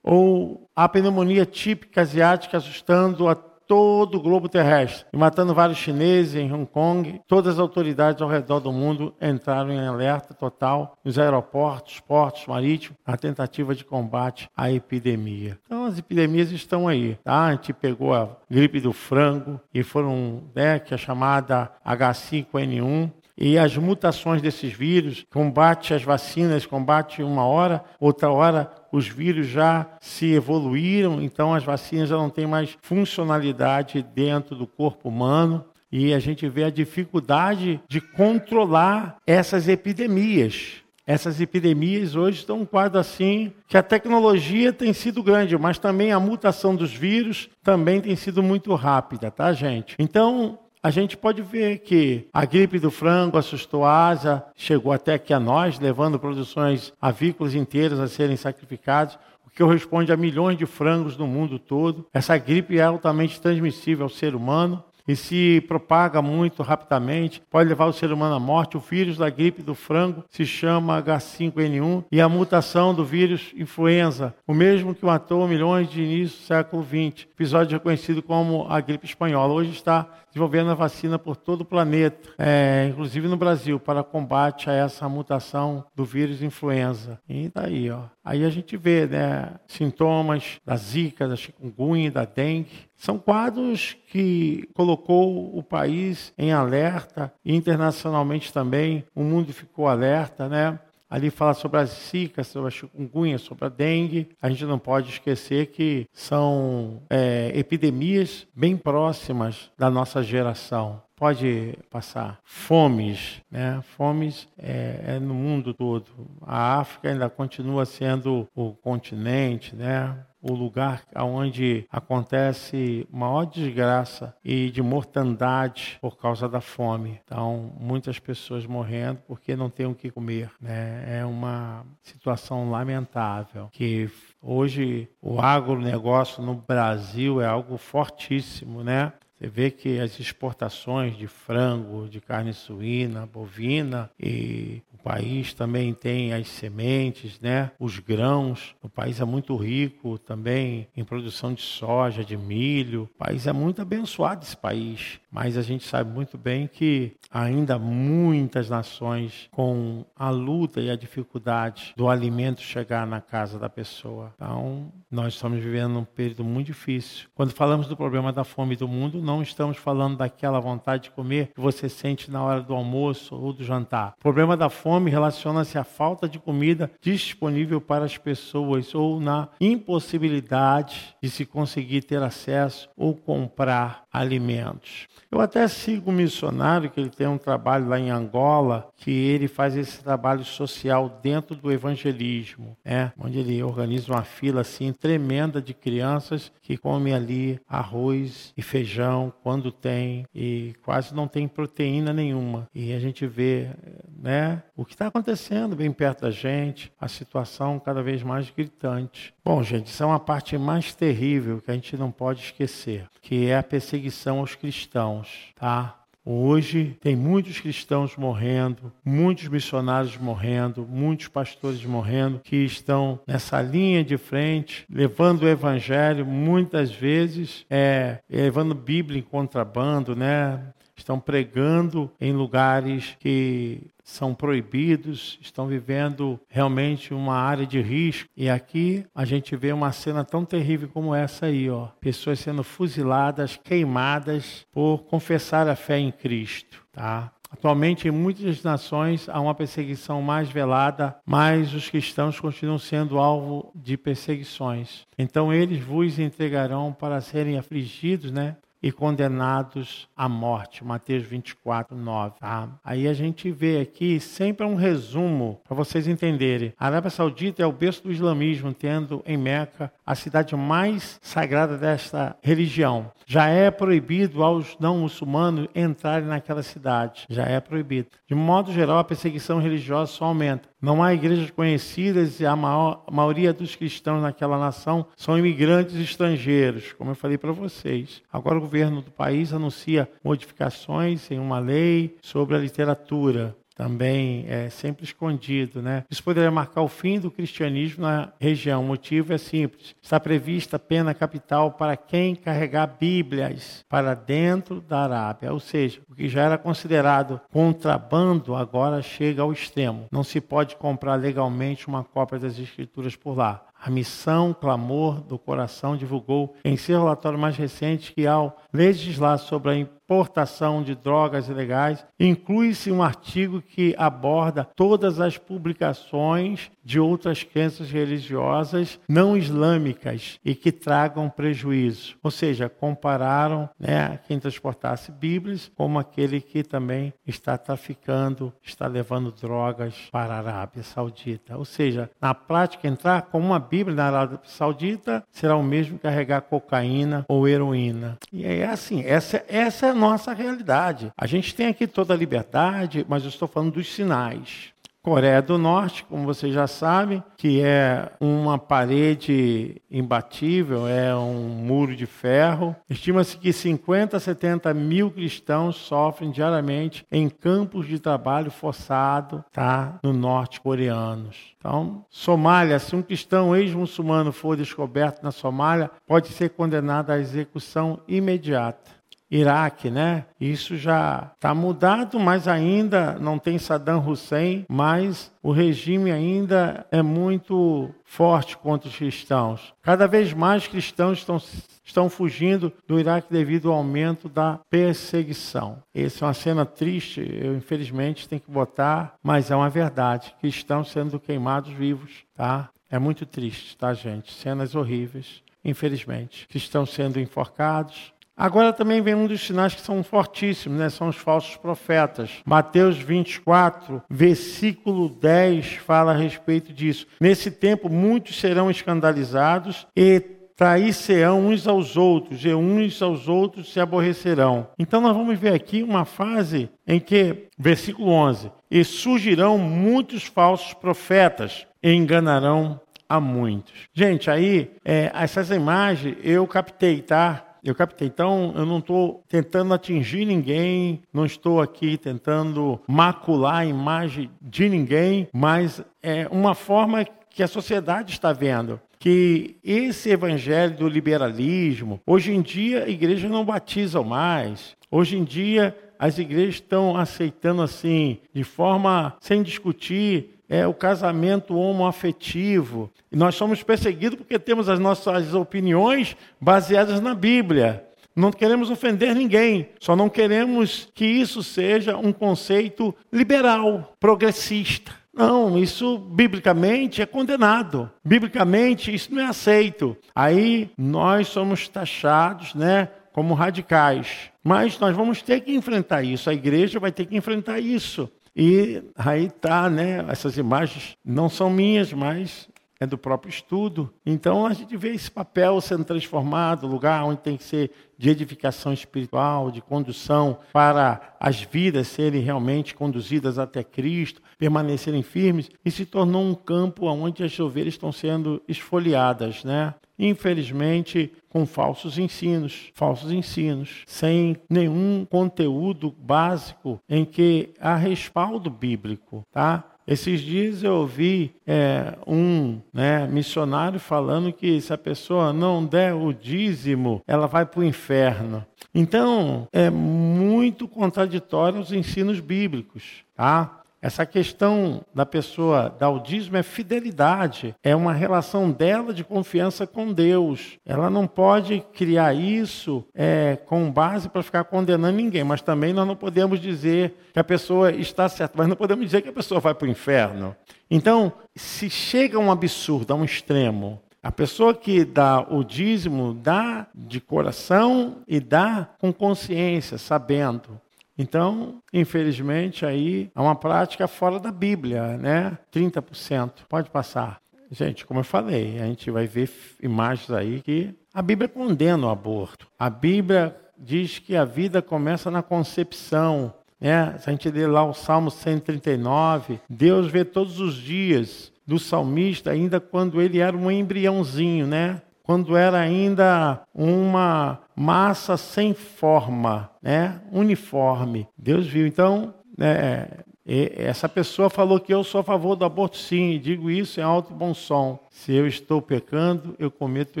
ou 0.02 0.68
a 0.76 0.86
pneumonia 0.88 1.46
típica 1.46 2.02
asiática 2.02 2.58
assustando 2.58 3.28
a 3.28 3.51
todo 3.66 4.16
o 4.16 4.20
globo 4.20 4.48
terrestre 4.48 5.06
e 5.12 5.16
matando 5.16 5.54
vários 5.54 5.78
chineses 5.78 6.34
em 6.34 6.52
Hong 6.52 6.66
Kong. 6.66 7.20
Todas 7.26 7.54
as 7.54 7.58
autoridades 7.58 8.22
ao 8.22 8.28
redor 8.28 8.60
do 8.60 8.72
mundo 8.72 9.14
entraram 9.20 9.72
em 9.72 9.86
alerta 9.86 10.34
total 10.34 10.96
nos 11.04 11.18
aeroportos, 11.18 12.00
portos 12.00 12.46
marítimos, 12.46 12.98
na 13.06 13.16
tentativa 13.16 13.74
de 13.74 13.84
combate 13.84 14.48
à 14.56 14.70
epidemia. 14.70 15.58
Então 15.66 15.84
as 15.84 15.98
epidemias 15.98 16.50
estão 16.52 16.88
aí. 16.88 17.16
Tá? 17.24 17.46
A 17.46 17.52
gente 17.52 17.72
pegou 17.72 18.14
a 18.14 18.28
gripe 18.50 18.80
do 18.80 18.92
frango 18.92 19.60
e 19.72 19.82
foram, 19.82 20.42
né, 20.54 20.78
que 20.78 20.94
é 20.94 20.96
chamada 20.96 21.70
H5N1, 21.86 23.10
e 23.36 23.58
as 23.58 23.76
mutações 23.76 24.42
desses 24.42 24.72
vírus, 24.72 25.24
combate 25.32 25.94
as 25.94 26.02
vacinas, 26.02 26.66
combate 26.66 27.22
uma 27.22 27.44
hora, 27.44 27.82
outra 27.98 28.30
hora 28.30 28.70
os 28.92 29.08
vírus 29.08 29.46
já 29.46 29.86
se 30.00 30.30
evoluíram, 30.32 31.20
então 31.22 31.54
as 31.54 31.64
vacinas 31.64 32.10
já 32.10 32.16
não 32.16 32.28
têm 32.28 32.46
mais 32.46 32.76
funcionalidade 32.82 34.04
dentro 34.14 34.54
do 34.54 34.66
corpo 34.66 35.08
humano. 35.08 35.64
E 35.90 36.14
a 36.14 36.18
gente 36.18 36.48
vê 36.48 36.64
a 36.64 36.70
dificuldade 36.70 37.80
de 37.88 38.00
controlar 38.00 39.16
essas 39.26 39.68
epidemias. 39.68 40.82
Essas 41.06 41.40
epidemias 41.40 42.14
hoje 42.14 42.38
estão 42.38 42.60
um 42.60 42.64
quadro 42.64 42.98
assim 42.98 43.52
que 43.66 43.76
a 43.76 43.82
tecnologia 43.82 44.72
tem 44.72 44.92
sido 44.92 45.22
grande, 45.22 45.58
mas 45.58 45.78
também 45.78 46.12
a 46.12 46.20
mutação 46.20 46.76
dos 46.76 46.94
vírus 46.94 47.48
também 47.62 48.00
tem 48.00 48.14
sido 48.14 48.42
muito 48.42 48.72
rápida, 48.74 49.30
tá, 49.30 49.52
gente? 49.52 49.96
Então, 49.98 50.58
a 50.82 50.90
gente 50.90 51.16
pode 51.16 51.42
ver 51.42 51.78
que 51.78 52.26
a 52.32 52.44
gripe 52.44 52.78
do 52.78 52.90
frango 52.90 53.38
assustou 53.38 53.84
a 53.84 54.08
Ásia, 54.08 54.42
chegou 54.56 54.92
até 54.92 55.14
aqui 55.14 55.32
a 55.32 55.38
nós, 55.38 55.78
levando 55.78 56.18
produções 56.18 56.92
avícolas 57.00 57.54
inteiras 57.54 58.00
a 58.00 58.08
serem 58.08 58.36
sacrificadas, 58.36 59.16
o 59.46 59.50
que 59.50 59.62
corresponde 59.62 60.12
a 60.12 60.16
milhões 60.16 60.58
de 60.58 60.66
frangos 60.66 61.16
no 61.16 61.26
mundo 61.26 61.56
todo. 61.56 62.06
Essa 62.12 62.36
gripe 62.36 62.78
é 62.78 62.82
altamente 62.82 63.40
transmissível 63.40 64.04
ao 64.04 64.10
ser 64.10 64.34
humano 64.34 64.82
e 65.06 65.16
se 65.16 65.60
propaga 65.66 66.22
muito 66.22 66.62
rapidamente, 66.62 67.42
pode 67.50 67.68
levar 67.68 67.86
o 67.86 67.92
ser 67.92 68.12
humano 68.12 68.34
à 68.34 68.40
morte. 68.40 68.76
O 68.76 68.80
vírus 68.80 69.16
da 69.16 69.28
gripe 69.30 69.62
do 69.62 69.74
frango 69.74 70.24
se 70.30 70.46
chama 70.46 71.02
H5N1 71.02 72.04
e 72.10 72.20
a 72.20 72.28
mutação 72.28 72.94
do 72.94 73.04
vírus 73.04 73.52
influenza, 73.56 74.34
o 74.46 74.54
mesmo 74.54 74.94
que 74.94 75.04
matou 75.04 75.46
milhões 75.46 75.90
de 75.90 76.02
início 76.02 76.38
do 76.38 76.44
século 76.44 76.84
XX. 76.84 77.26
Episódio 77.32 77.78
reconhecido 77.78 78.22
como 78.22 78.66
a 78.68 78.80
gripe 78.80 79.06
espanhola. 79.06 79.52
Hoje 79.52 79.70
está 79.70 80.08
desenvolvendo 80.32 80.70
a 80.70 80.74
vacina 80.74 81.18
por 81.18 81.36
todo 81.36 81.60
o 81.60 81.64
planeta, 81.64 82.30
é, 82.38 82.86
inclusive 82.90 83.28
no 83.28 83.36
Brasil, 83.36 83.78
para 83.78 84.02
combate 84.02 84.70
a 84.70 84.72
essa 84.72 85.06
mutação 85.08 85.84
do 85.94 86.04
vírus 86.06 86.42
influenza. 86.42 87.20
E 87.28 87.50
daí, 87.54 87.90
ó. 87.90 88.04
Aí 88.24 88.44
a 88.44 88.48
gente 88.48 88.76
vê, 88.76 89.06
né, 89.06 89.50
sintomas 89.66 90.58
da 90.64 90.74
zika, 90.76 91.28
da 91.28 91.36
chikungunya, 91.36 92.10
da 92.10 92.24
dengue. 92.24 92.88
São 92.96 93.18
quadros 93.18 93.96
que 94.08 94.68
colocou 94.74 95.56
o 95.56 95.62
país 95.62 96.32
em 96.38 96.52
alerta, 96.52 97.32
e 97.44 97.54
internacionalmente 97.54 98.52
também 98.52 99.04
o 99.14 99.22
mundo 99.22 99.52
ficou 99.52 99.86
alerta, 99.86 100.48
né? 100.48 100.78
Ali 101.12 101.28
fala 101.28 101.52
sobre 101.52 101.78
a 101.78 101.84
zika, 101.84 102.42
sobre 102.42 102.68
a 102.68 102.70
chikungunya, 102.70 103.36
sobre 103.36 103.66
a 103.66 103.68
dengue. 103.68 104.30
A 104.40 104.48
gente 104.48 104.64
não 104.64 104.78
pode 104.78 105.10
esquecer 105.10 105.66
que 105.66 106.06
são 106.10 107.02
é, 107.10 107.52
epidemias 107.54 108.46
bem 108.56 108.78
próximas 108.78 109.70
da 109.76 109.90
nossa 109.90 110.22
geração 110.22 111.02
pode 111.22 111.78
passar. 111.88 112.40
Fomes, 112.42 113.40
né? 113.48 113.80
Fomes 113.96 114.48
é, 114.58 115.04
é, 115.06 115.20
no 115.20 115.32
mundo 115.32 115.72
todo. 115.72 116.10
A 116.44 116.80
África 116.80 117.10
ainda 117.10 117.30
continua 117.30 117.86
sendo 117.86 118.48
o 118.52 118.72
continente, 118.72 119.76
né? 119.76 120.18
O 120.40 120.52
lugar 120.52 121.04
onde 121.14 121.86
acontece 121.92 123.06
maior 123.08 123.44
desgraça 123.44 124.34
e 124.44 124.68
de 124.72 124.82
mortandade 124.82 125.96
por 126.00 126.16
causa 126.16 126.48
da 126.48 126.60
fome. 126.60 127.20
Então, 127.24 127.70
muitas 127.78 128.18
pessoas 128.18 128.66
morrendo 128.66 129.20
porque 129.28 129.54
não 129.54 129.70
têm 129.70 129.86
o 129.86 129.94
que 129.94 130.10
comer. 130.10 130.50
Né? 130.60 131.20
É 131.20 131.24
uma 131.24 131.86
situação 132.02 132.68
lamentável 132.68 133.68
que 133.70 134.10
hoje 134.42 135.08
o 135.22 135.40
agronegócio 135.40 136.42
no 136.42 136.56
Brasil 136.56 137.40
é 137.40 137.46
algo 137.46 137.76
fortíssimo, 137.76 138.82
né? 138.82 139.12
Você 139.42 139.48
vê 139.48 139.70
que 139.72 139.98
as 139.98 140.20
exportações 140.20 141.16
de 141.16 141.26
frango, 141.26 142.08
de 142.08 142.20
carne 142.20 142.52
suína, 142.52 143.26
bovina 143.26 144.08
e 144.16 144.80
o 144.94 144.98
país 144.98 145.52
também 145.52 145.92
tem 145.92 146.32
as 146.32 146.46
sementes, 146.46 147.40
né? 147.40 147.72
Os 147.76 147.98
grãos. 147.98 148.76
O 148.80 148.88
país 148.88 149.20
é 149.20 149.24
muito 149.24 149.56
rico 149.56 150.16
também 150.16 150.86
em 150.96 151.02
produção 151.02 151.52
de 151.52 151.60
soja, 151.60 152.24
de 152.24 152.36
milho. 152.36 153.10
O 153.14 153.18
país 153.18 153.48
é 153.48 153.52
muito 153.52 153.82
abençoado 153.82 154.44
esse 154.44 154.56
país, 154.56 155.18
mas 155.28 155.56
a 155.56 155.62
gente 155.62 155.82
sabe 155.88 156.12
muito 156.12 156.38
bem 156.38 156.68
que 156.68 157.16
ainda 157.28 157.80
muitas 157.80 158.70
nações 158.70 159.48
com 159.50 160.04
a 160.14 160.30
luta 160.30 160.80
e 160.80 160.88
a 160.88 160.94
dificuldade 160.94 161.94
do 161.96 162.08
alimento 162.08 162.60
chegar 162.60 163.04
na 163.08 163.20
casa 163.20 163.58
da 163.58 163.68
pessoa. 163.68 164.32
Então, 164.36 164.92
nós 165.10 165.34
estamos 165.34 165.58
vivendo 165.58 165.98
um 165.98 166.04
período 166.04 166.44
muito 166.44 166.68
difícil. 166.68 167.28
Quando 167.34 167.50
falamos 167.50 167.88
do 167.88 167.96
problema 167.96 168.32
da 168.32 168.44
fome 168.44 168.76
do 168.76 168.86
mundo, 168.86 169.20
não 169.20 169.31
não 169.32 169.40
estamos 169.42 169.78
falando 169.78 170.18
daquela 170.18 170.60
vontade 170.60 171.04
de 171.04 171.10
comer 171.10 171.52
que 171.54 171.60
você 171.60 171.88
sente 171.88 172.30
na 172.30 172.42
hora 172.44 172.60
do 172.60 172.74
almoço 172.74 173.34
ou 173.34 173.50
do 173.50 173.64
jantar. 173.64 174.12
O 174.18 174.22
problema 174.22 174.58
da 174.58 174.68
fome 174.68 175.10
relaciona-se 175.10 175.78
à 175.78 175.84
falta 175.84 176.28
de 176.28 176.38
comida 176.38 176.90
disponível 177.00 177.80
para 177.80 178.04
as 178.04 178.18
pessoas 178.18 178.94
ou 178.94 179.18
na 179.18 179.48
impossibilidade 179.58 181.16
de 181.22 181.30
se 181.30 181.46
conseguir 181.46 182.02
ter 182.02 182.22
acesso 182.22 182.90
ou 182.94 183.16
comprar 183.16 184.04
alimentos. 184.12 185.08
Eu 185.30 185.40
até 185.40 185.66
sigo 185.66 186.10
um 186.10 186.14
missionário 186.14 186.90
que 186.90 187.00
ele 187.00 187.08
tem 187.08 187.26
um 187.26 187.38
trabalho 187.38 187.88
lá 187.88 187.98
em 187.98 188.10
Angola, 188.10 188.90
que 188.98 189.10
ele 189.10 189.48
faz 189.48 189.74
esse 189.74 190.02
trabalho 190.02 190.44
social 190.44 191.20
dentro 191.22 191.56
do 191.56 191.72
evangelismo, 191.72 192.76
né? 192.84 193.12
onde 193.18 193.38
ele 193.38 193.62
organiza 193.62 194.12
uma 194.12 194.24
fila 194.24 194.60
assim 194.60 194.92
tremenda 194.92 195.62
de 195.62 195.72
crianças 195.72 196.52
que 196.60 196.76
comem 196.76 197.14
ali 197.14 197.58
arroz 197.66 198.52
e 198.54 198.60
feijão 198.60 199.11
quando 199.42 199.72
tem 199.72 200.26
e 200.34 200.74
quase 200.84 201.14
não 201.14 201.26
tem 201.26 201.48
proteína 201.48 202.12
nenhuma. 202.12 202.68
E 202.74 202.92
a 202.92 202.98
gente 202.98 203.26
vê, 203.26 203.70
né, 204.18 204.62
o 204.76 204.84
que 204.84 204.94
está 204.94 205.06
acontecendo 205.06 205.76
bem 205.76 205.92
perto 205.92 206.22
da 206.22 206.30
gente, 206.30 206.92
a 207.00 207.08
situação 207.08 207.78
cada 207.78 208.02
vez 208.02 208.22
mais 208.22 208.50
gritante. 208.50 209.34
Bom, 209.44 209.62
gente, 209.62 209.86
isso 209.86 210.02
é 210.02 210.06
uma 210.06 210.20
parte 210.20 210.56
mais 210.56 210.94
terrível 210.94 211.60
que 211.60 211.70
a 211.70 211.74
gente 211.74 211.96
não 211.96 212.10
pode 212.10 212.42
esquecer, 212.42 213.06
que 213.20 213.46
é 213.46 213.56
a 213.56 213.62
perseguição 213.62 214.38
aos 214.38 214.54
cristãos, 214.54 215.52
tá? 215.56 216.01
Hoje 216.24 216.96
tem 217.00 217.16
muitos 217.16 217.58
cristãos 217.58 218.16
morrendo, 218.16 218.92
muitos 219.04 219.48
missionários 219.48 220.16
morrendo, 220.16 220.86
muitos 220.88 221.26
pastores 221.26 221.84
morrendo 221.84 222.40
que 222.44 222.64
estão 222.64 223.18
nessa 223.26 223.60
linha 223.60 224.04
de 224.04 224.16
frente, 224.16 224.84
levando 224.88 225.42
o 225.42 225.48
evangelho, 225.48 226.24
muitas 226.24 226.92
vezes 226.92 227.66
é, 227.68 228.18
levando 228.30 228.72
Bíblia 228.72 229.18
em 229.18 229.22
contrabando, 229.22 230.14
né? 230.14 230.62
Estão 230.94 231.18
pregando 231.18 232.08
em 232.20 232.32
lugares 232.32 233.16
que 233.18 233.90
são 234.02 234.34
proibidos, 234.34 235.38
estão 235.40 235.66
vivendo 235.66 236.40
realmente 236.48 237.14
uma 237.14 237.36
área 237.36 237.66
de 237.66 237.80
risco. 237.80 238.28
E 238.36 238.48
aqui 238.48 239.04
a 239.14 239.24
gente 239.24 239.54
vê 239.56 239.72
uma 239.72 239.92
cena 239.92 240.24
tão 240.24 240.44
terrível 240.44 240.88
como 240.88 241.14
essa 241.14 241.46
aí, 241.46 241.70
ó. 241.70 241.88
Pessoas 242.00 242.40
sendo 242.40 242.62
fuziladas, 242.62 243.58
queimadas 243.62 244.66
por 244.72 245.04
confessar 245.04 245.68
a 245.68 245.76
fé 245.76 245.98
em 245.98 246.10
Cristo, 246.10 246.84
tá? 246.92 247.32
Atualmente, 247.52 248.08
em 248.08 248.10
muitas 248.10 248.62
nações, 248.62 249.28
há 249.28 249.38
uma 249.38 249.54
perseguição 249.54 250.22
mais 250.22 250.48
velada, 250.48 251.14
mas 251.26 251.74
os 251.74 251.90
cristãos 251.90 252.40
continuam 252.40 252.78
sendo 252.78 253.18
alvo 253.18 253.70
de 253.74 253.98
perseguições. 253.98 255.06
Então, 255.18 255.52
eles 255.52 255.84
vos 255.84 256.18
entregarão 256.18 256.94
para 256.94 257.20
serem 257.20 257.58
afligidos, 257.58 258.32
né? 258.32 258.56
E 258.82 258.90
condenados 258.90 260.08
à 260.16 260.28
morte. 260.28 260.84
Mateus 260.84 261.22
24, 261.22 261.96
9. 261.96 262.40
Tá? 262.40 262.68
Aí 262.84 263.06
a 263.06 263.14
gente 263.14 263.50
vê 263.50 263.80
aqui 263.80 264.18
sempre 264.18 264.66
um 264.66 264.74
resumo 264.74 265.60
para 265.64 265.76
vocês 265.76 266.08
entenderem. 266.08 266.74
A 266.78 266.86
Arábia 266.86 267.10
Saudita 267.10 267.62
é 267.62 267.66
o 267.66 267.72
berço 267.72 268.02
do 268.02 268.12
islamismo, 268.12 268.74
tendo 268.74 269.22
em 269.26 269.36
Meca 269.36 269.92
a 270.04 270.14
cidade 270.14 270.56
mais 270.56 271.18
sagrada 271.22 271.78
desta 271.78 272.36
religião. 272.42 273.10
Já 273.26 273.46
é 273.46 273.70
proibido 273.70 274.42
aos 274.42 274.76
não 274.78 274.98
muçulmanos 274.98 275.68
entrarem 275.74 276.28
naquela 276.28 276.62
cidade. 276.62 277.24
Já 277.28 277.44
é 277.44 277.60
proibido. 277.60 278.08
De 278.26 278.34
modo 278.34 278.72
geral, 278.72 278.98
a 278.98 279.04
perseguição 279.04 279.58
religiosa 279.58 280.12
só 280.12 280.26
aumenta. 280.26 280.71
Não 280.82 281.00
há 281.00 281.14
igrejas 281.14 281.48
conhecidas 281.52 282.40
e 282.40 282.44
a, 282.44 282.56
maior, 282.56 283.04
a 283.06 283.10
maioria 283.12 283.52
dos 283.52 283.76
cristãos 283.76 284.20
naquela 284.20 284.58
nação 284.58 285.06
são 285.16 285.38
imigrantes 285.38 285.94
estrangeiros, 285.94 286.92
como 286.94 287.12
eu 287.12 287.14
falei 287.14 287.38
para 287.38 287.52
vocês. 287.52 288.20
Agora 288.32 288.58
o 288.58 288.62
governo 288.62 289.00
do 289.00 289.12
país 289.12 289.52
anuncia 289.52 290.10
modificações 290.24 291.30
em 291.30 291.38
uma 291.38 291.60
lei 291.60 292.16
sobre 292.20 292.56
a 292.56 292.58
literatura 292.58 293.56
também 293.82 294.44
é 294.48 294.70
sempre 294.70 295.04
escondido, 295.04 295.82
né? 295.82 296.04
Isso 296.08 296.22
poderia 296.22 296.52
marcar 296.52 296.82
o 296.82 296.88
fim 296.88 297.18
do 297.18 297.32
cristianismo 297.32 298.04
na 298.04 298.32
região. 298.40 298.80
O 298.80 298.86
motivo 298.86 299.32
é 299.32 299.38
simples: 299.38 299.96
está 300.00 300.20
prevista 300.20 300.78
pena 300.78 301.12
capital 301.12 301.72
para 301.72 301.96
quem 301.96 302.36
carregar 302.36 302.86
Bíblias 302.86 303.84
para 303.88 304.14
dentro 304.14 304.80
da 304.80 305.02
Arábia, 305.02 305.52
ou 305.52 305.58
seja, 305.58 306.00
o 306.08 306.14
que 306.14 306.28
já 306.28 306.42
era 306.42 306.56
considerado 306.56 307.40
contrabando 307.50 308.54
agora 308.54 309.02
chega 309.02 309.42
ao 309.42 309.52
extremo. 309.52 310.06
Não 310.12 310.22
se 310.22 310.40
pode 310.40 310.76
comprar 310.76 311.16
legalmente 311.16 311.88
uma 311.88 312.04
cópia 312.04 312.38
das 312.38 312.56
Escrituras 312.58 313.16
por 313.16 313.36
lá. 313.36 313.66
A 313.84 313.90
missão 313.90 314.54
Clamor 314.54 315.20
do 315.20 315.36
Coração 315.36 315.96
divulgou 315.96 316.54
em 316.64 316.76
seu 316.76 317.00
relatório 317.00 317.36
mais 317.36 317.56
recente 317.56 318.12
que, 318.12 318.28
ao 318.28 318.56
legislar 318.72 319.38
sobre 319.38 319.72
a 319.72 319.76
exportação 320.12 320.82
de 320.82 320.94
drogas 320.94 321.48
ilegais. 321.48 322.04
Inclui-se 322.20 322.92
um 322.92 323.02
artigo 323.02 323.62
que 323.62 323.94
aborda 323.96 324.68
todas 324.76 325.20
as 325.20 325.38
publicações 325.38 326.70
de 326.84 327.00
outras 327.00 327.42
crenças 327.42 327.90
religiosas 327.90 328.98
não 329.08 329.36
islâmicas 329.36 330.38
e 330.44 330.54
que 330.54 330.70
tragam 330.70 331.30
prejuízo. 331.30 332.16
Ou 332.22 332.30
seja, 332.30 332.68
compararam 332.68 333.70
né, 333.78 334.18
quem 334.26 334.38
transportasse 334.38 335.10
Bíblias 335.10 335.70
como 335.74 335.98
aquele 335.98 336.40
que 336.40 336.62
também 336.62 337.14
está 337.26 337.56
traficando, 337.56 338.52
está 338.62 338.86
levando 338.86 339.32
drogas 339.32 339.94
para 340.10 340.34
a 340.34 340.38
Arábia 340.38 340.82
Saudita. 340.82 341.56
Ou 341.56 341.64
seja, 341.64 342.10
na 342.20 342.34
prática, 342.34 342.88
entrar 342.88 343.22
com 343.22 343.38
uma 343.38 343.58
Bíblia 343.58 343.96
na 343.96 344.06
Arábia 344.06 344.40
Saudita 344.44 345.24
será 345.30 345.56
o 345.56 345.62
mesmo 345.62 345.98
carregar 345.98 346.42
cocaína 346.42 347.24
ou 347.28 347.48
heroína. 347.48 348.18
E 348.32 348.44
é 348.44 348.66
assim, 348.66 349.02
essa, 349.04 349.44
essa 349.48 349.86
é 349.86 349.90
a 349.90 349.94
nossa 350.02 350.32
realidade. 350.32 351.12
A 351.16 351.26
gente 351.26 351.54
tem 351.54 351.68
aqui 351.68 351.86
toda 351.86 352.12
a 352.12 352.16
liberdade, 352.16 353.06
mas 353.08 353.22
eu 353.22 353.28
estou 353.28 353.46
falando 353.48 353.72
dos 353.72 353.92
sinais. 353.92 354.72
Coreia 355.04 355.42
do 355.42 355.58
Norte, 355.58 356.04
como 356.04 356.24
vocês 356.24 356.54
já 356.54 356.68
sabem, 356.68 357.24
que 357.36 357.60
é 357.60 358.12
uma 358.20 358.56
parede 358.56 359.82
imbatível, 359.90 360.86
é 360.86 361.12
um 361.16 361.48
muro 361.48 361.96
de 361.96 362.06
ferro. 362.06 362.76
Estima-se 362.88 363.36
que 363.36 363.52
50 363.52 364.16
a 364.16 364.20
70 364.20 364.72
mil 364.72 365.10
cristãos 365.10 365.74
sofrem 365.74 366.30
diariamente 366.30 367.04
em 367.10 367.28
campos 367.28 367.88
de 367.88 367.98
trabalho 367.98 368.52
forçado 368.52 369.44
tá, 369.50 369.98
no 370.04 370.12
norte 370.12 370.60
coreanos. 370.60 371.36
Então, 371.58 372.04
Somália, 372.08 372.78
se 372.78 372.94
um 372.94 373.02
cristão 373.02 373.56
ex-muçulmano 373.56 374.30
for 374.30 374.56
descoberto 374.56 375.20
na 375.20 375.32
Somália, 375.32 375.90
pode 376.06 376.28
ser 376.28 376.50
condenado 376.50 377.10
à 377.10 377.18
execução 377.18 377.98
imediata. 378.06 379.01
Iraque, 379.32 379.90
né? 379.90 380.26
Isso 380.38 380.76
já 380.76 381.32
está 381.34 381.54
mudado, 381.54 382.20
mas 382.20 382.46
ainda 382.46 383.18
não 383.18 383.38
tem 383.38 383.58
Saddam 383.58 384.06
Hussein, 384.06 384.66
mas 384.68 385.32
o 385.42 385.50
regime 385.50 386.12
ainda 386.12 386.86
é 386.90 387.00
muito 387.00 387.90
forte 388.04 388.58
contra 388.58 388.90
os 388.90 388.96
cristãos. 388.96 389.72
Cada 389.80 390.06
vez 390.06 390.34
mais 390.34 390.68
cristãos 390.68 391.18
estão, 391.18 391.40
estão 391.82 392.10
fugindo 392.10 392.70
do 392.86 393.00
Iraque 393.00 393.32
devido 393.32 393.70
ao 393.70 393.78
aumento 393.78 394.28
da 394.28 394.60
perseguição. 394.68 395.78
Essa 395.94 396.24
é 396.24 396.28
uma 396.28 396.34
cena 396.34 396.66
triste, 396.66 397.20
eu 397.20 397.56
infelizmente 397.56 398.28
tenho 398.28 398.42
que 398.42 398.50
botar, 398.50 399.14
mas 399.22 399.50
é 399.50 399.56
uma 399.56 399.70
verdade. 399.70 400.34
Cristãos 400.40 400.90
sendo 400.92 401.18
queimados 401.18 401.72
vivos, 401.72 402.10
tá? 402.36 402.68
É 402.90 402.98
muito 402.98 403.24
triste, 403.24 403.78
tá, 403.78 403.94
gente? 403.94 404.30
Cenas 404.30 404.74
horríveis, 404.74 405.42
infelizmente. 405.64 406.46
Cristãos 406.48 406.92
sendo 406.92 407.18
enforcados, 407.18 408.12
Agora 408.36 408.72
também 408.72 409.00
vem 409.00 409.14
um 409.14 409.26
dos 409.26 409.44
sinais 409.44 409.74
que 409.74 409.80
são 409.80 410.02
fortíssimos, 410.02 410.78
né? 410.78 410.88
são 410.88 411.08
os 411.08 411.16
falsos 411.16 411.56
profetas. 411.56 412.30
Mateus 412.44 412.96
24, 412.96 414.02
versículo 414.08 415.08
10, 415.08 415.74
fala 415.74 416.12
a 416.12 416.16
respeito 416.16 416.72
disso. 416.72 417.06
Nesse 417.20 417.50
tempo, 417.50 417.88
muitos 417.88 418.40
serão 418.40 418.70
escandalizados 418.70 419.86
e 419.96 420.20
trair-se-ão 420.56 421.48
uns 421.48 421.66
aos 421.66 421.96
outros, 421.96 422.44
e 422.44 422.54
uns 422.54 423.02
aos 423.02 423.28
outros 423.28 423.72
se 423.72 423.80
aborrecerão. 423.80 424.68
Então, 424.78 425.00
nós 425.00 425.16
vamos 425.16 425.38
ver 425.38 425.54
aqui 425.54 425.82
uma 425.82 426.04
fase 426.04 426.70
em 426.86 427.00
que, 427.00 427.48
versículo 427.58 428.08
11: 428.10 428.50
E 428.70 428.84
surgirão 428.84 429.58
muitos 429.58 430.24
falsos 430.24 430.72
profetas 430.72 431.66
e 431.82 431.92
enganarão 431.92 432.80
a 433.08 433.20
muitos. 433.20 433.74
Gente, 433.92 434.30
aí, 434.30 434.70
é, 434.84 435.10
essas 435.14 435.50
imagens 435.50 436.16
eu 436.22 436.46
captei, 436.46 437.02
tá? 437.02 437.51
Eu 437.64 437.74
captei. 437.74 438.08
Então, 438.08 438.52
eu 438.56 438.66
não 438.66 438.78
estou 438.78 439.22
tentando 439.28 439.72
atingir 439.72 440.24
ninguém, 440.24 441.02
não 441.12 441.24
estou 441.24 441.60
aqui 441.60 441.96
tentando 441.96 442.80
macular 442.88 443.58
a 443.58 443.66
imagem 443.66 444.30
de 444.40 444.68
ninguém, 444.68 445.28
mas 445.32 445.82
é 446.02 446.26
uma 446.30 446.54
forma 446.54 447.04
que 447.30 447.42
a 447.42 447.48
sociedade 447.48 448.12
está 448.12 448.32
vendo 448.32 448.80
que 448.98 449.56
esse 449.64 450.10
evangelho 450.10 450.76
do 450.76 450.88
liberalismo, 450.88 452.00
hoje 452.06 452.32
em 452.32 452.40
dia 452.40 452.84
a 452.84 452.88
igreja 452.88 453.28
não 453.28 453.44
batiza 453.44 454.00
mais. 454.00 454.76
Hoje 454.88 455.16
em 455.16 455.24
dia 455.24 455.76
as 455.98 456.18
igrejas 456.18 456.56
estão 456.56 456.96
aceitando 456.96 457.62
assim, 457.62 458.18
de 458.32 458.44
forma 458.44 459.16
sem 459.20 459.42
discutir, 459.42 460.31
é 460.48 460.66
o 460.66 460.74
casamento 460.74 461.56
homoafetivo. 461.56 462.90
E 463.10 463.16
nós 463.16 463.34
somos 463.34 463.62
perseguidos 463.62 464.18
porque 464.18 464.38
temos 464.38 464.68
as 464.68 464.78
nossas 464.78 465.34
opiniões 465.34 466.16
baseadas 466.40 467.00
na 467.00 467.14
Bíblia. 467.14 467.86
Não 468.14 468.30
queremos 468.30 468.70
ofender 468.70 469.14
ninguém, 469.14 469.70
só 469.80 469.96
não 469.96 470.10
queremos 470.10 470.90
que 470.94 471.06
isso 471.06 471.42
seja 471.42 471.96
um 471.96 472.12
conceito 472.12 472.94
liberal, 473.10 473.94
progressista. 473.98 474.92
Não, 475.14 475.58
isso 475.58 475.98
biblicamente 475.98 477.02
é 477.02 477.06
condenado. 477.06 477.90
Biblicamente 478.04 478.94
isso 478.94 479.14
não 479.14 479.22
é 479.22 479.26
aceito. 479.26 479.96
Aí 480.14 480.70
nós 480.76 481.28
somos 481.28 481.68
taxados, 481.68 482.54
né, 482.54 482.88
como 483.12 483.34
radicais. 483.34 484.30
Mas 484.42 484.78
nós 484.78 484.96
vamos 484.96 485.20
ter 485.20 485.40
que 485.40 485.54
enfrentar 485.54 486.02
isso. 486.02 486.30
A 486.30 486.34
igreja 486.34 486.80
vai 486.80 486.90
ter 486.90 487.04
que 487.06 487.16
enfrentar 487.16 487.60
isso. 487.60 488.10
E 488.34 488.82
aí 488.96 489.30
tá, 489.30 489.68
né? 489.68 490.04
Essas 490.08 490.38
imagens 490.38 490.96
não 491.04 491.28
são 491.28 491.50
minhas, 491.50 491.92
mas 491.92 492.48
é 492.82 492.86
do 492.86 492.98
próprio 492.98 493.30
estudo. 493.30 493.92
Então 494.04 494.44
a 494.44 494.52
gente 494.52 494.76
vê 494.76 494.90
esse 494.90 495.10
papel 495.10 495.60
sendo 495.60 495.84
transformado, 495.84 496.66
lugar 496.66 497.04
onde 497.04 497.20
tem 497.20 497.36
que 497.36 497.44
ser 497.44 497.70
de 497.96 498.10
edificação 498.10 498.72
espiritual, 498.72 499.52
de 499.52 499.62
condução 499.62 500.38
para 500.52 501.14
as 501.20 501.40
vidas 501.40 501.86
serem 501.86 502.20
realmente 502.20 502.74
conduzidas 502.74 503.38
até 503.38 503.62
Cristo, 503.62 504.20
permanecerem 504.36 505.02
firmes, 505.02 505.48
e 505.64 505.70
se 505.70 505.86
tornou 505.86 506.24
um 506.24 506.34
campo 506.34 506.86
onde 506.86 507.22
as 507.22 507.38
ovelhas 507.38 507.74
estão 507.74 507.92
sendo 507.92 508.42
esfoliadas, 508.48 509.44
né? 509.44 509.74
Infelizmente, 509.96 511.12
com 511.28 511.46
falsos 511.46 511.96
ensinos, 511.96 512.72
falsos 512.74 513.12
ensinos, 513.12 513.84
sem 513.86 514.36
nenhum 514.50 515.06
conteúdo 515.08 515.94
básico 515.96 516.80
em 516.88 517.04
que 517.04 517.54
há 517.60 517.76
respaldo 517.76 518.50
bíblico, 518.50 519.22
tá? 519.30 519.71
Esses 519.86 520.20
dias 520.20 520.62
eu 520.62 520.74
ouvi 520.76 521.34
é, 521.46 521.94
um 522.06 522.60
né, 522.72 523.06
missionário 523.06 523.80
falando 523.80 524.32
que 524.32 524.60
se 524.60 524.72
a 524.72 524.78
pessoa 524.78 525.32
não 525.32 525.64
der 525.64 525.94
o 525.94 526.12
dízimo, 526.12 527.02
ela 527.06 527.26
vai 527.26 527.44
para 527.44 527.60
o 527.60 527.64
inferno. 527.64 528.44
Então, 528.74 529.48
é 529.52 529.68
muito 529.68 530.66
contraditório 530.68 531.60
os 531.60 531.72
ensinos 531.72 532.20
bíblicos. 532.20 533.04
Tá? 533.14 533.61
Essa 533.82 534.06
questão 534.06 534.84
da 534.94 535.04
pessoa 535.04 535.74
dar 535.76 535.90
o 535.90 535.98
dízimo 535.98 536.36
é 536.36 536.42
fidelidade, 536.44 537.52
é 537.64 537.74
uma 537.74 537.92
relação 537.92 538.48
dela 538.48 538.94
de 538.94 539.02
confiança 539.02 539.66
com 539.66 539.92
Deus. 539.92 540.56
Ela 540.64 540.88
não 540.88 541.04
pode 541.08 541.64
criar 541.74 542.14
isso 542.14 542.84
é, 542.94 543.36
com 543.44 543.72
base 543.72 544.08
para 544.08 544.22
ficar 544.22 544.44
condenando 544.44 544.96
ninguém, 544.96 545.24
mas 545.24 545.42
também 545.42 545.72
nós 545.72 545.84
não 545.84 545.96
podemos 545.96 546.38
dizer 546.38 546.94
que 547.12 547.18
a 547.18 547.24
pessoa 547.24 547.72
está 547.72 548.08
certa, 548.08 548.34
mas 548.36 548.46
não 548.46 548.54
podemos 548.54 548.84
dizer 548.84 549.02
que 549.02 549.08
a 549.08 549.12
pessoa 549.12 549.40
vai 549.40 549.52
para 549.52 549.66
o 549.66 549.70
inferno. 549.70 550.36
Então, 550.70 551.12
se 551.34 551.68
chega 551.68 552.18
a 552.18 552.20
um 552.20 552.30
absurdo, 552.30 552.92
a 552.92 552.96
um 552.96 553.04
extremo, 553.04 553.80
a 554.00 554.12
pessoa 554.12 554.54
que 554.54 554.84
dá 554.84 555.26
o 555.28 555.42
dízimo 555.42 556.14
dá 556.14 556.68
de 556.72 557.00
coração 557.00 557.98
e 558.06 558.20
dá 558.20 558.68
com 558.78 558.92
consciência, 558.92 559.76
sabendo. 559.76 560.60
Então, 561.02 561.56
infelizmente, 561.72 562.64
aí 562.64 563.10
há 563.12 563.20
uma 563.20 563.34
prática 563.34 563.88
fora 563.88 564.20
da 564.20 564.30
Bíblia, 564.30 564.96
né? 564.96 565.36
30%. 565.52 566.44
Pode 566.48 566.70
passar. 566.70 567.20
Gente, 567.50 567.84
como 567.84 568.00
eu 568.00 568.04
falei, 568.04 568.60
a 568.60 568.66
gente 568.66 568.88
vai 568.88 569.06
ver 569.08 569.28
imagens 569.60 570.10
aí 570.12 570.40
que 570.40 570.72
a 570.94 571.02
Bíblia 571.02 571.28
condena 571.28 571.88
o 571.88 571.90
aborto. 571.90 572.46
A 572.56 572.70
Bíblia 572.70 573.36
diz 573.58 573.98
que 573.98 574.16
a 574.16 574.24
vida 574.24 574.62
começa 574.62 575.10
na 575.10 575.22
concepção. 575.22 576.32
Né? 576.60 576.96
Se 576.98 577.10
a 577.10 577.12
gente 577.12 577.28
ler 577.30 577.48
lá 577.48 577.64
o 577.64 577.74
Salmo 577.74 578.10
139, 578.10 579.40
Deus 579.50 579.88
vê 579.88 580.04
todos 580.04 580.38
os 580.38 580.54
dias 580.54 581.32
do 581.44 581.58
salmista, 581.58 582.30
ainda 582.30 582.60
quando 582.60 583.02
ele 583.02 583.18
era 583.18 583.36
um 583.36 583.50
embriãozinho, 583.50 584.46
né? 584.46 584.80
quando 585.02 585.36
era 585.36 585.58
ainda 585.58 586.42
uma 586.54 587.40
massa 587.62 588.16
sem 588.16 588.52
forma, 588.52 589.50
né? 589.62 590.00
uniforme. 590.10 591.06
Deus 591.16 591.46
viu. 591.46 591.66
Então, 591.66 592.12
né, 592.36 592.88
essa 593.24 593.88
pessoa 593.88 594.28
falou 594.28 594.58
que 594.58 594.74
eu 594.74 594.82
sou 594.82 595.00
a 595.00 595.04
favor 595.04 595.36
do 595.36 595.44
aborto, 595.44 595.76
sim, 595.76 596.10
e 596.10 596.18
digo 596.18 596.50
isso 596.50 596.80
em 596.80 596.82
alto 596.82 597.12
e 597.12 597.16
bom 597.16 597.32
som. 597.32 597.78
Se 597.88 598.12
eu 598.12 598.26
estou 598.26 598.60
pecando, 598.60 599.36
eu 599.38 599.50
cometo 599.50 600.00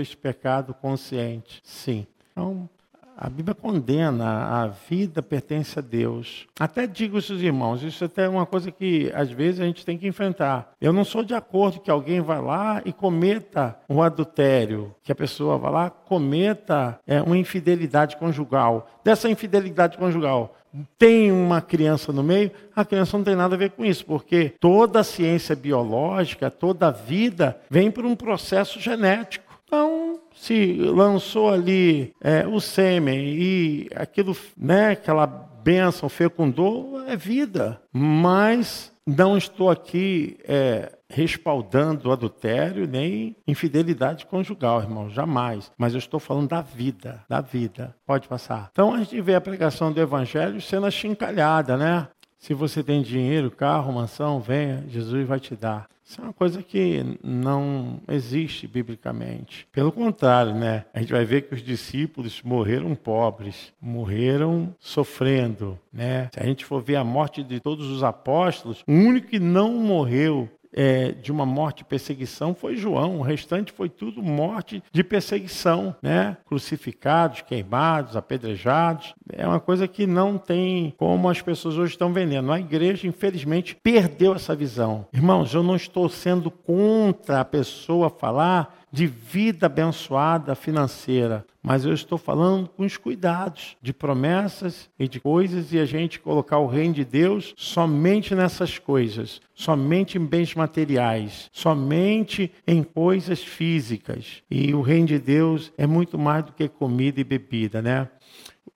esse 0.00 0.16
pecado 0.16 0.74
consciente, 0.74 1.60
sim. 1.62 2.06
Então, 2.32 2.68
A 3.16 3.28
Bíblia 3.28 3.54
condena, 3.54 4.62
a 4.62 4.66
vida 4.68 5.22
pertence 5.22 5.78
a 5.78 5.82
Deus. 5.82 6.46
Até 6.58 6.86
digo 6.86 7.18
isso, 7.18 7.34
irmãos, 7.34 7.82
isso 7.82 8.04
até 8.04 8.24
é 8.24 8.28
uma 8.28 8.46
coisa 8.46 8.70
que 8.70 9.12
às 9.14 9.30
vezes 9.30 9.60
a 9.60 9.64
gente 9.64 9.84
tem 9.84 9.98
que 9.98 10.06
enfrentar. 10.06 10.72
Eu 10.80 10.92
não 10.92 11.04
sou 11.04 11.22
de 11.22 11.34
acordo 11.34 11.80
que 11.80 11.90
alguém 11.90 12.20
vá 12.20 12.40
lá 12.40 12.82
e 12.84 12.92
cometa 12.92 13.76
um 13.88 14.02
adultério, 14.02 14.94
que 15.02 15.12
a 15.12 15.14
pessoa 15.14 15.58
vá 15.58 15.70
lá 15.70 15.90
cometa 15.90 16.98
é, 17.06 17.20
uma 17.22 17.36
infidelidade 17.36 18.16
conjugal. 18.16 18.88
Dessa 19.04 19.28
infidelidade 19.28 19.98
conjugal, 19.98 20.56
tem 20.98 21.30
uma 21.30 21.60
criança 21.60 22.12
no 22.12 22.22
meio, 22.22 22.50
a 22.74 22.84
criança 22.84 23.16
não 23.16 23.24
tem 23.24 23.36
nada 23.36 23.54
a 23.54 23.58
ver 23.58 23.70
com 23.72 23.84
isso, 23.84 24.04
porque 24.06 24.54
toda 24.58 25.00
a 25.00 25.04
ciência 25.04 25.54
biológica, 25.54 26.50
toda 26.50 26.88
a 26.88 26.90
vida 26.90 27.60
vem 27.68 27.90
por 27.90 28.04
um 28.06 28.16
processo 28.16 28.80
genético. 28.80 29.52
Então, 29.66 30.20
se 30.34 30.74
lançou 30.74 31.50
ali 31.50 32.12
é, 32.20 32.46
o 32.46 32.60
sêmen 32.60 33.34
e 33.34 33.88
aquilo, 33.94 34.36
né, 34.56 34.90
aquela 34.90 35.26
bênção 35.26 36.08
fecundou, 36.08 37.02
é 37.06 37.16
vida. 37.16 37.80
Mas 37.92 38.92
não 39.06 39.36
estou 39.36 39.70
aqui 39.70 40.38
é, 40.44 40.92
respaldando 41.08 42.10
adultério 42.10 42.86
nem 42.86 43.36
infidelidade 43.46 44.26
conjugal, 44.26 44.80
irmão, 44.80 45.10
jamais. 45.10 45.70
Mas 45.76 45.92
eu 45.92 45.98
estou 45.98 46.20
falando 46.20 46.48
da 46.48 46.60
vida, 46.60 47.24
da 47.28 47.40
vida. 47.40 47.94
Pode 48.06 48.28
passar. 48.28 48.68
Então 48.72 48.94
a 48.94 48.98
gente 48.98 49.20
vê 49.20 49.34
a 49.34 49.40
pregação 49.40 49.92
do 49.92 50.00
evangelho 50.00 50.60
sendo 50.60 50.86
achincalhada, 50.86 51.76
né? 51.76 52.08
Se 52.38 52.54
você 52.54 52.82
tem 52.82 53.02
dinheiro, 53.02 53.50
carro, 53.50 53.92
mansão, 53.92 54.40
venha, 54.40 54.84
Jesus 54.88 55.26
vai 55.26 55.38
te 55.38 55.54
dar. 55.54 55.86
Isso 56.12 56.20
é 56.20 56.24
uma 56.24 56.32
coisa 56.34 56.62
que 56.62 57.02
não 57.24 57.98
existe 58.06 58.68
biblicamente. 58.68 59.66
Pelo 59.72 59.90
contrário, 59.90 60.54
né? 60.54 60.84
A 60.92 61.00
gente 61.00 61.10
vai 61.10 61.24
ver 61.24 61.48
que 61.48 61.54
os 61.54 61.62
discípulos 61.62 62.42
morreram 62.42 62.94
pobres, 62.94 63.72
morreram 63.80 64.74
sofrendo, 64.78 65.78
né? 65.90 66.28
Se 66.34 66.38
a 66.38 66.44
gente 66.44 66.66
for 66.66 66.82
ver 66.82 66.96
a 66.96 67.04
morte 67.04 67.42
de 67.42 67.60
todos 67.60 67.90
os 67.90 68.04
apóstolos, 68.04 68.84
o 68.86 68.92
único 68.92 69.28
que 69.28 69.38
não 69.38 69.72
morreu 69.72 70.50
é, 70.72 71.12
de 71.12 71.30
uma 71.30 71.44
morte 71.44 71.78
de 71.78 71.84
perseguição 71.84 72.54
foi 72.54 72.76
João, 72.76 73.18
o 73.18 73.22
restante 73.22 73.72
foi 73.72 73.88
tudo 73.88 74.22
morte 74.22 74.82
de 74.92 75.04
perseguição, 75.04 75.94
né? 76.02 76.36
Crucificados, 76.46 77.42
queimados, 77.42 78.16
apedrejados. 78.16 79.14
É 79.32 79.46
uma 79.46 79.60
coisa 79.60 79.86
que 79.86 80.06
não 80.06 80.38
tem 80.38 80.94
como 80.96 81.28
as 81.28 81.40
pessoas 81.40 81.76
hoje 81.76 81.92
estão 81.92 82.12
vendendo. 82.12 82.52
A 82.52 82.60
igreja, 82.60 83.06
infelizmente, 83.06 83.76
perdeu 83.82 84.34
essa 84.34 84.54
visão. 84.54 85.06
Irmãos, 85.12 85.54
eu 85.54 85.62
não 85.62 85.76
estou 85.76 86.08
sendo 86.08 86.50
contra 86.50 87.40
a 87.40 87.44
pessoa 87.44 88.08
falar 88.08 88.81
de 88.92 89.06
vida 89.06 89.66
abençoada 89.66 90.54
financeira, 90.54 91.46
mas 91.62 91.86
eu 91.86 91.94
estou 91.94 92.18
falando 92.18 92.68
com 92.68 92.84
os 92.84 92.98
cuidados 92.98 93.74
de 93.80 93.90
promessas 93.90 94.90
e 94.98 95.08
de 95.08 95.18
coisas 95.18 95.72
e 95.72 95.78
a 95.78 95.86
gente 95.86 96.20
colocar 96.20 96.58
o 96.58 96.66
reino 96.66 96.92
de 96.92 97.04
Deus 97.04 97.54
somente 97.56 98.34
nessas 98.34 98.78
coisas, 98.78 99.40
somente 99.54 100.18
em 100.18 100.26
bens 100.26 100.54
materiais, 100.54 101.48
somente 101.52 102.52
em 102.66 102.82
coisas 102.82 103.42
físicas. 103.42 104.42
E 104.50 104.74
o 104.74 104.82
reino 104.82 105.06
de 105.06 105.18
Deus 105.18 105.72
é 105.78 105.86
muito 105.86 106.18
mais 106.18 106.44
do 106.44 106.52
que 106.52 106.68
comida 106.68 107.18
e 107.18 107.24
bebida, 107.24 107.80
né? 107.80 108.08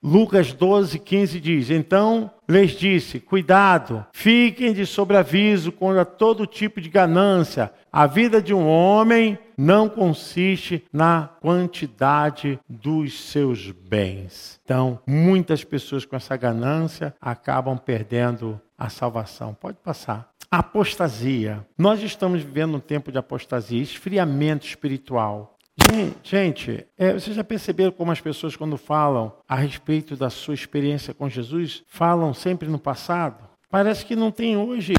Lucas 0.01 0.53
12, 0.53 0.99
15 0.99 1.39
diz: 1.39 1.69
Então 1.69 2.31
lhes 2.47 2.71
disse: 2.71 3.19
Cuidado, 3.19 4.05
fiquem 4.11 4.73
de 4.73 4.85
sobreaviso 4.85 5.71
contra 5.71 6.05
todo 6.05 6.45
tipo 6.45 6.79
de 6.79 6.89
ganância. 6.89 7.71
A 7.91 8.05
vida 8.05 8.41
de 8.41 8.53
um 8.53 8.67
homem 8.67 9.37
não 9.57 9.89
consiste 9.89 10.85
na 10.93 11.29
quantidade 11.41 12.59
dos 12.69 13.19
seus 13.19 13.71
bens. 13.71 14.59
Então, 14.63 14.99
muitas 15.07 15.63
pessoas 15.63 16.05
com 16.05 16.15
essa 16.15 16.37
ganância 16.37 17.15
acabam 17.19 17.77
perdendo 17.77 18.61
a 18.77 18.89
salvação. 18.89 19.53
Pode 19.53 19.77
passar. 19.77 20.29
Apostasia. 20.51 21.65
Nós 21.77 22.01
estamos 22.01 22.41
vivendo 22.41 22.75
um 22.75 22.79
tempo 22.79 23.11
de 23.11 23.17
apostasia, 23.17 23.81
esfriamento 23.81 24.65
espiritual. 24.65 25.57
Gente, 26.23 26.85
é, 26.97 27.13
vocês 27.13 27.35
já 27.35 27.43
perceberam 27.43 27.91
como 27.91 28.11
as 28.11 28.19
pessoas, 28.19 28.55
quando 28.55 28.77
falam 28.77 29.31
a 29.47 29.55
respeito 29.55 30.15
da 30.15 30.29
sua 30.29 30.53
experiência 30.53 31.13
com 31.13 31.29
Jesus, 31.29 31.83
falam 31.87 32.33
sempre 32.33 32.67
no 32.67 32.79
passado? 32.79 33.47
Parece 33.69 34.05
que 34.05 34.15
não 34.15 34.31
tem 34.31 34.57
hoje 34.57 34.93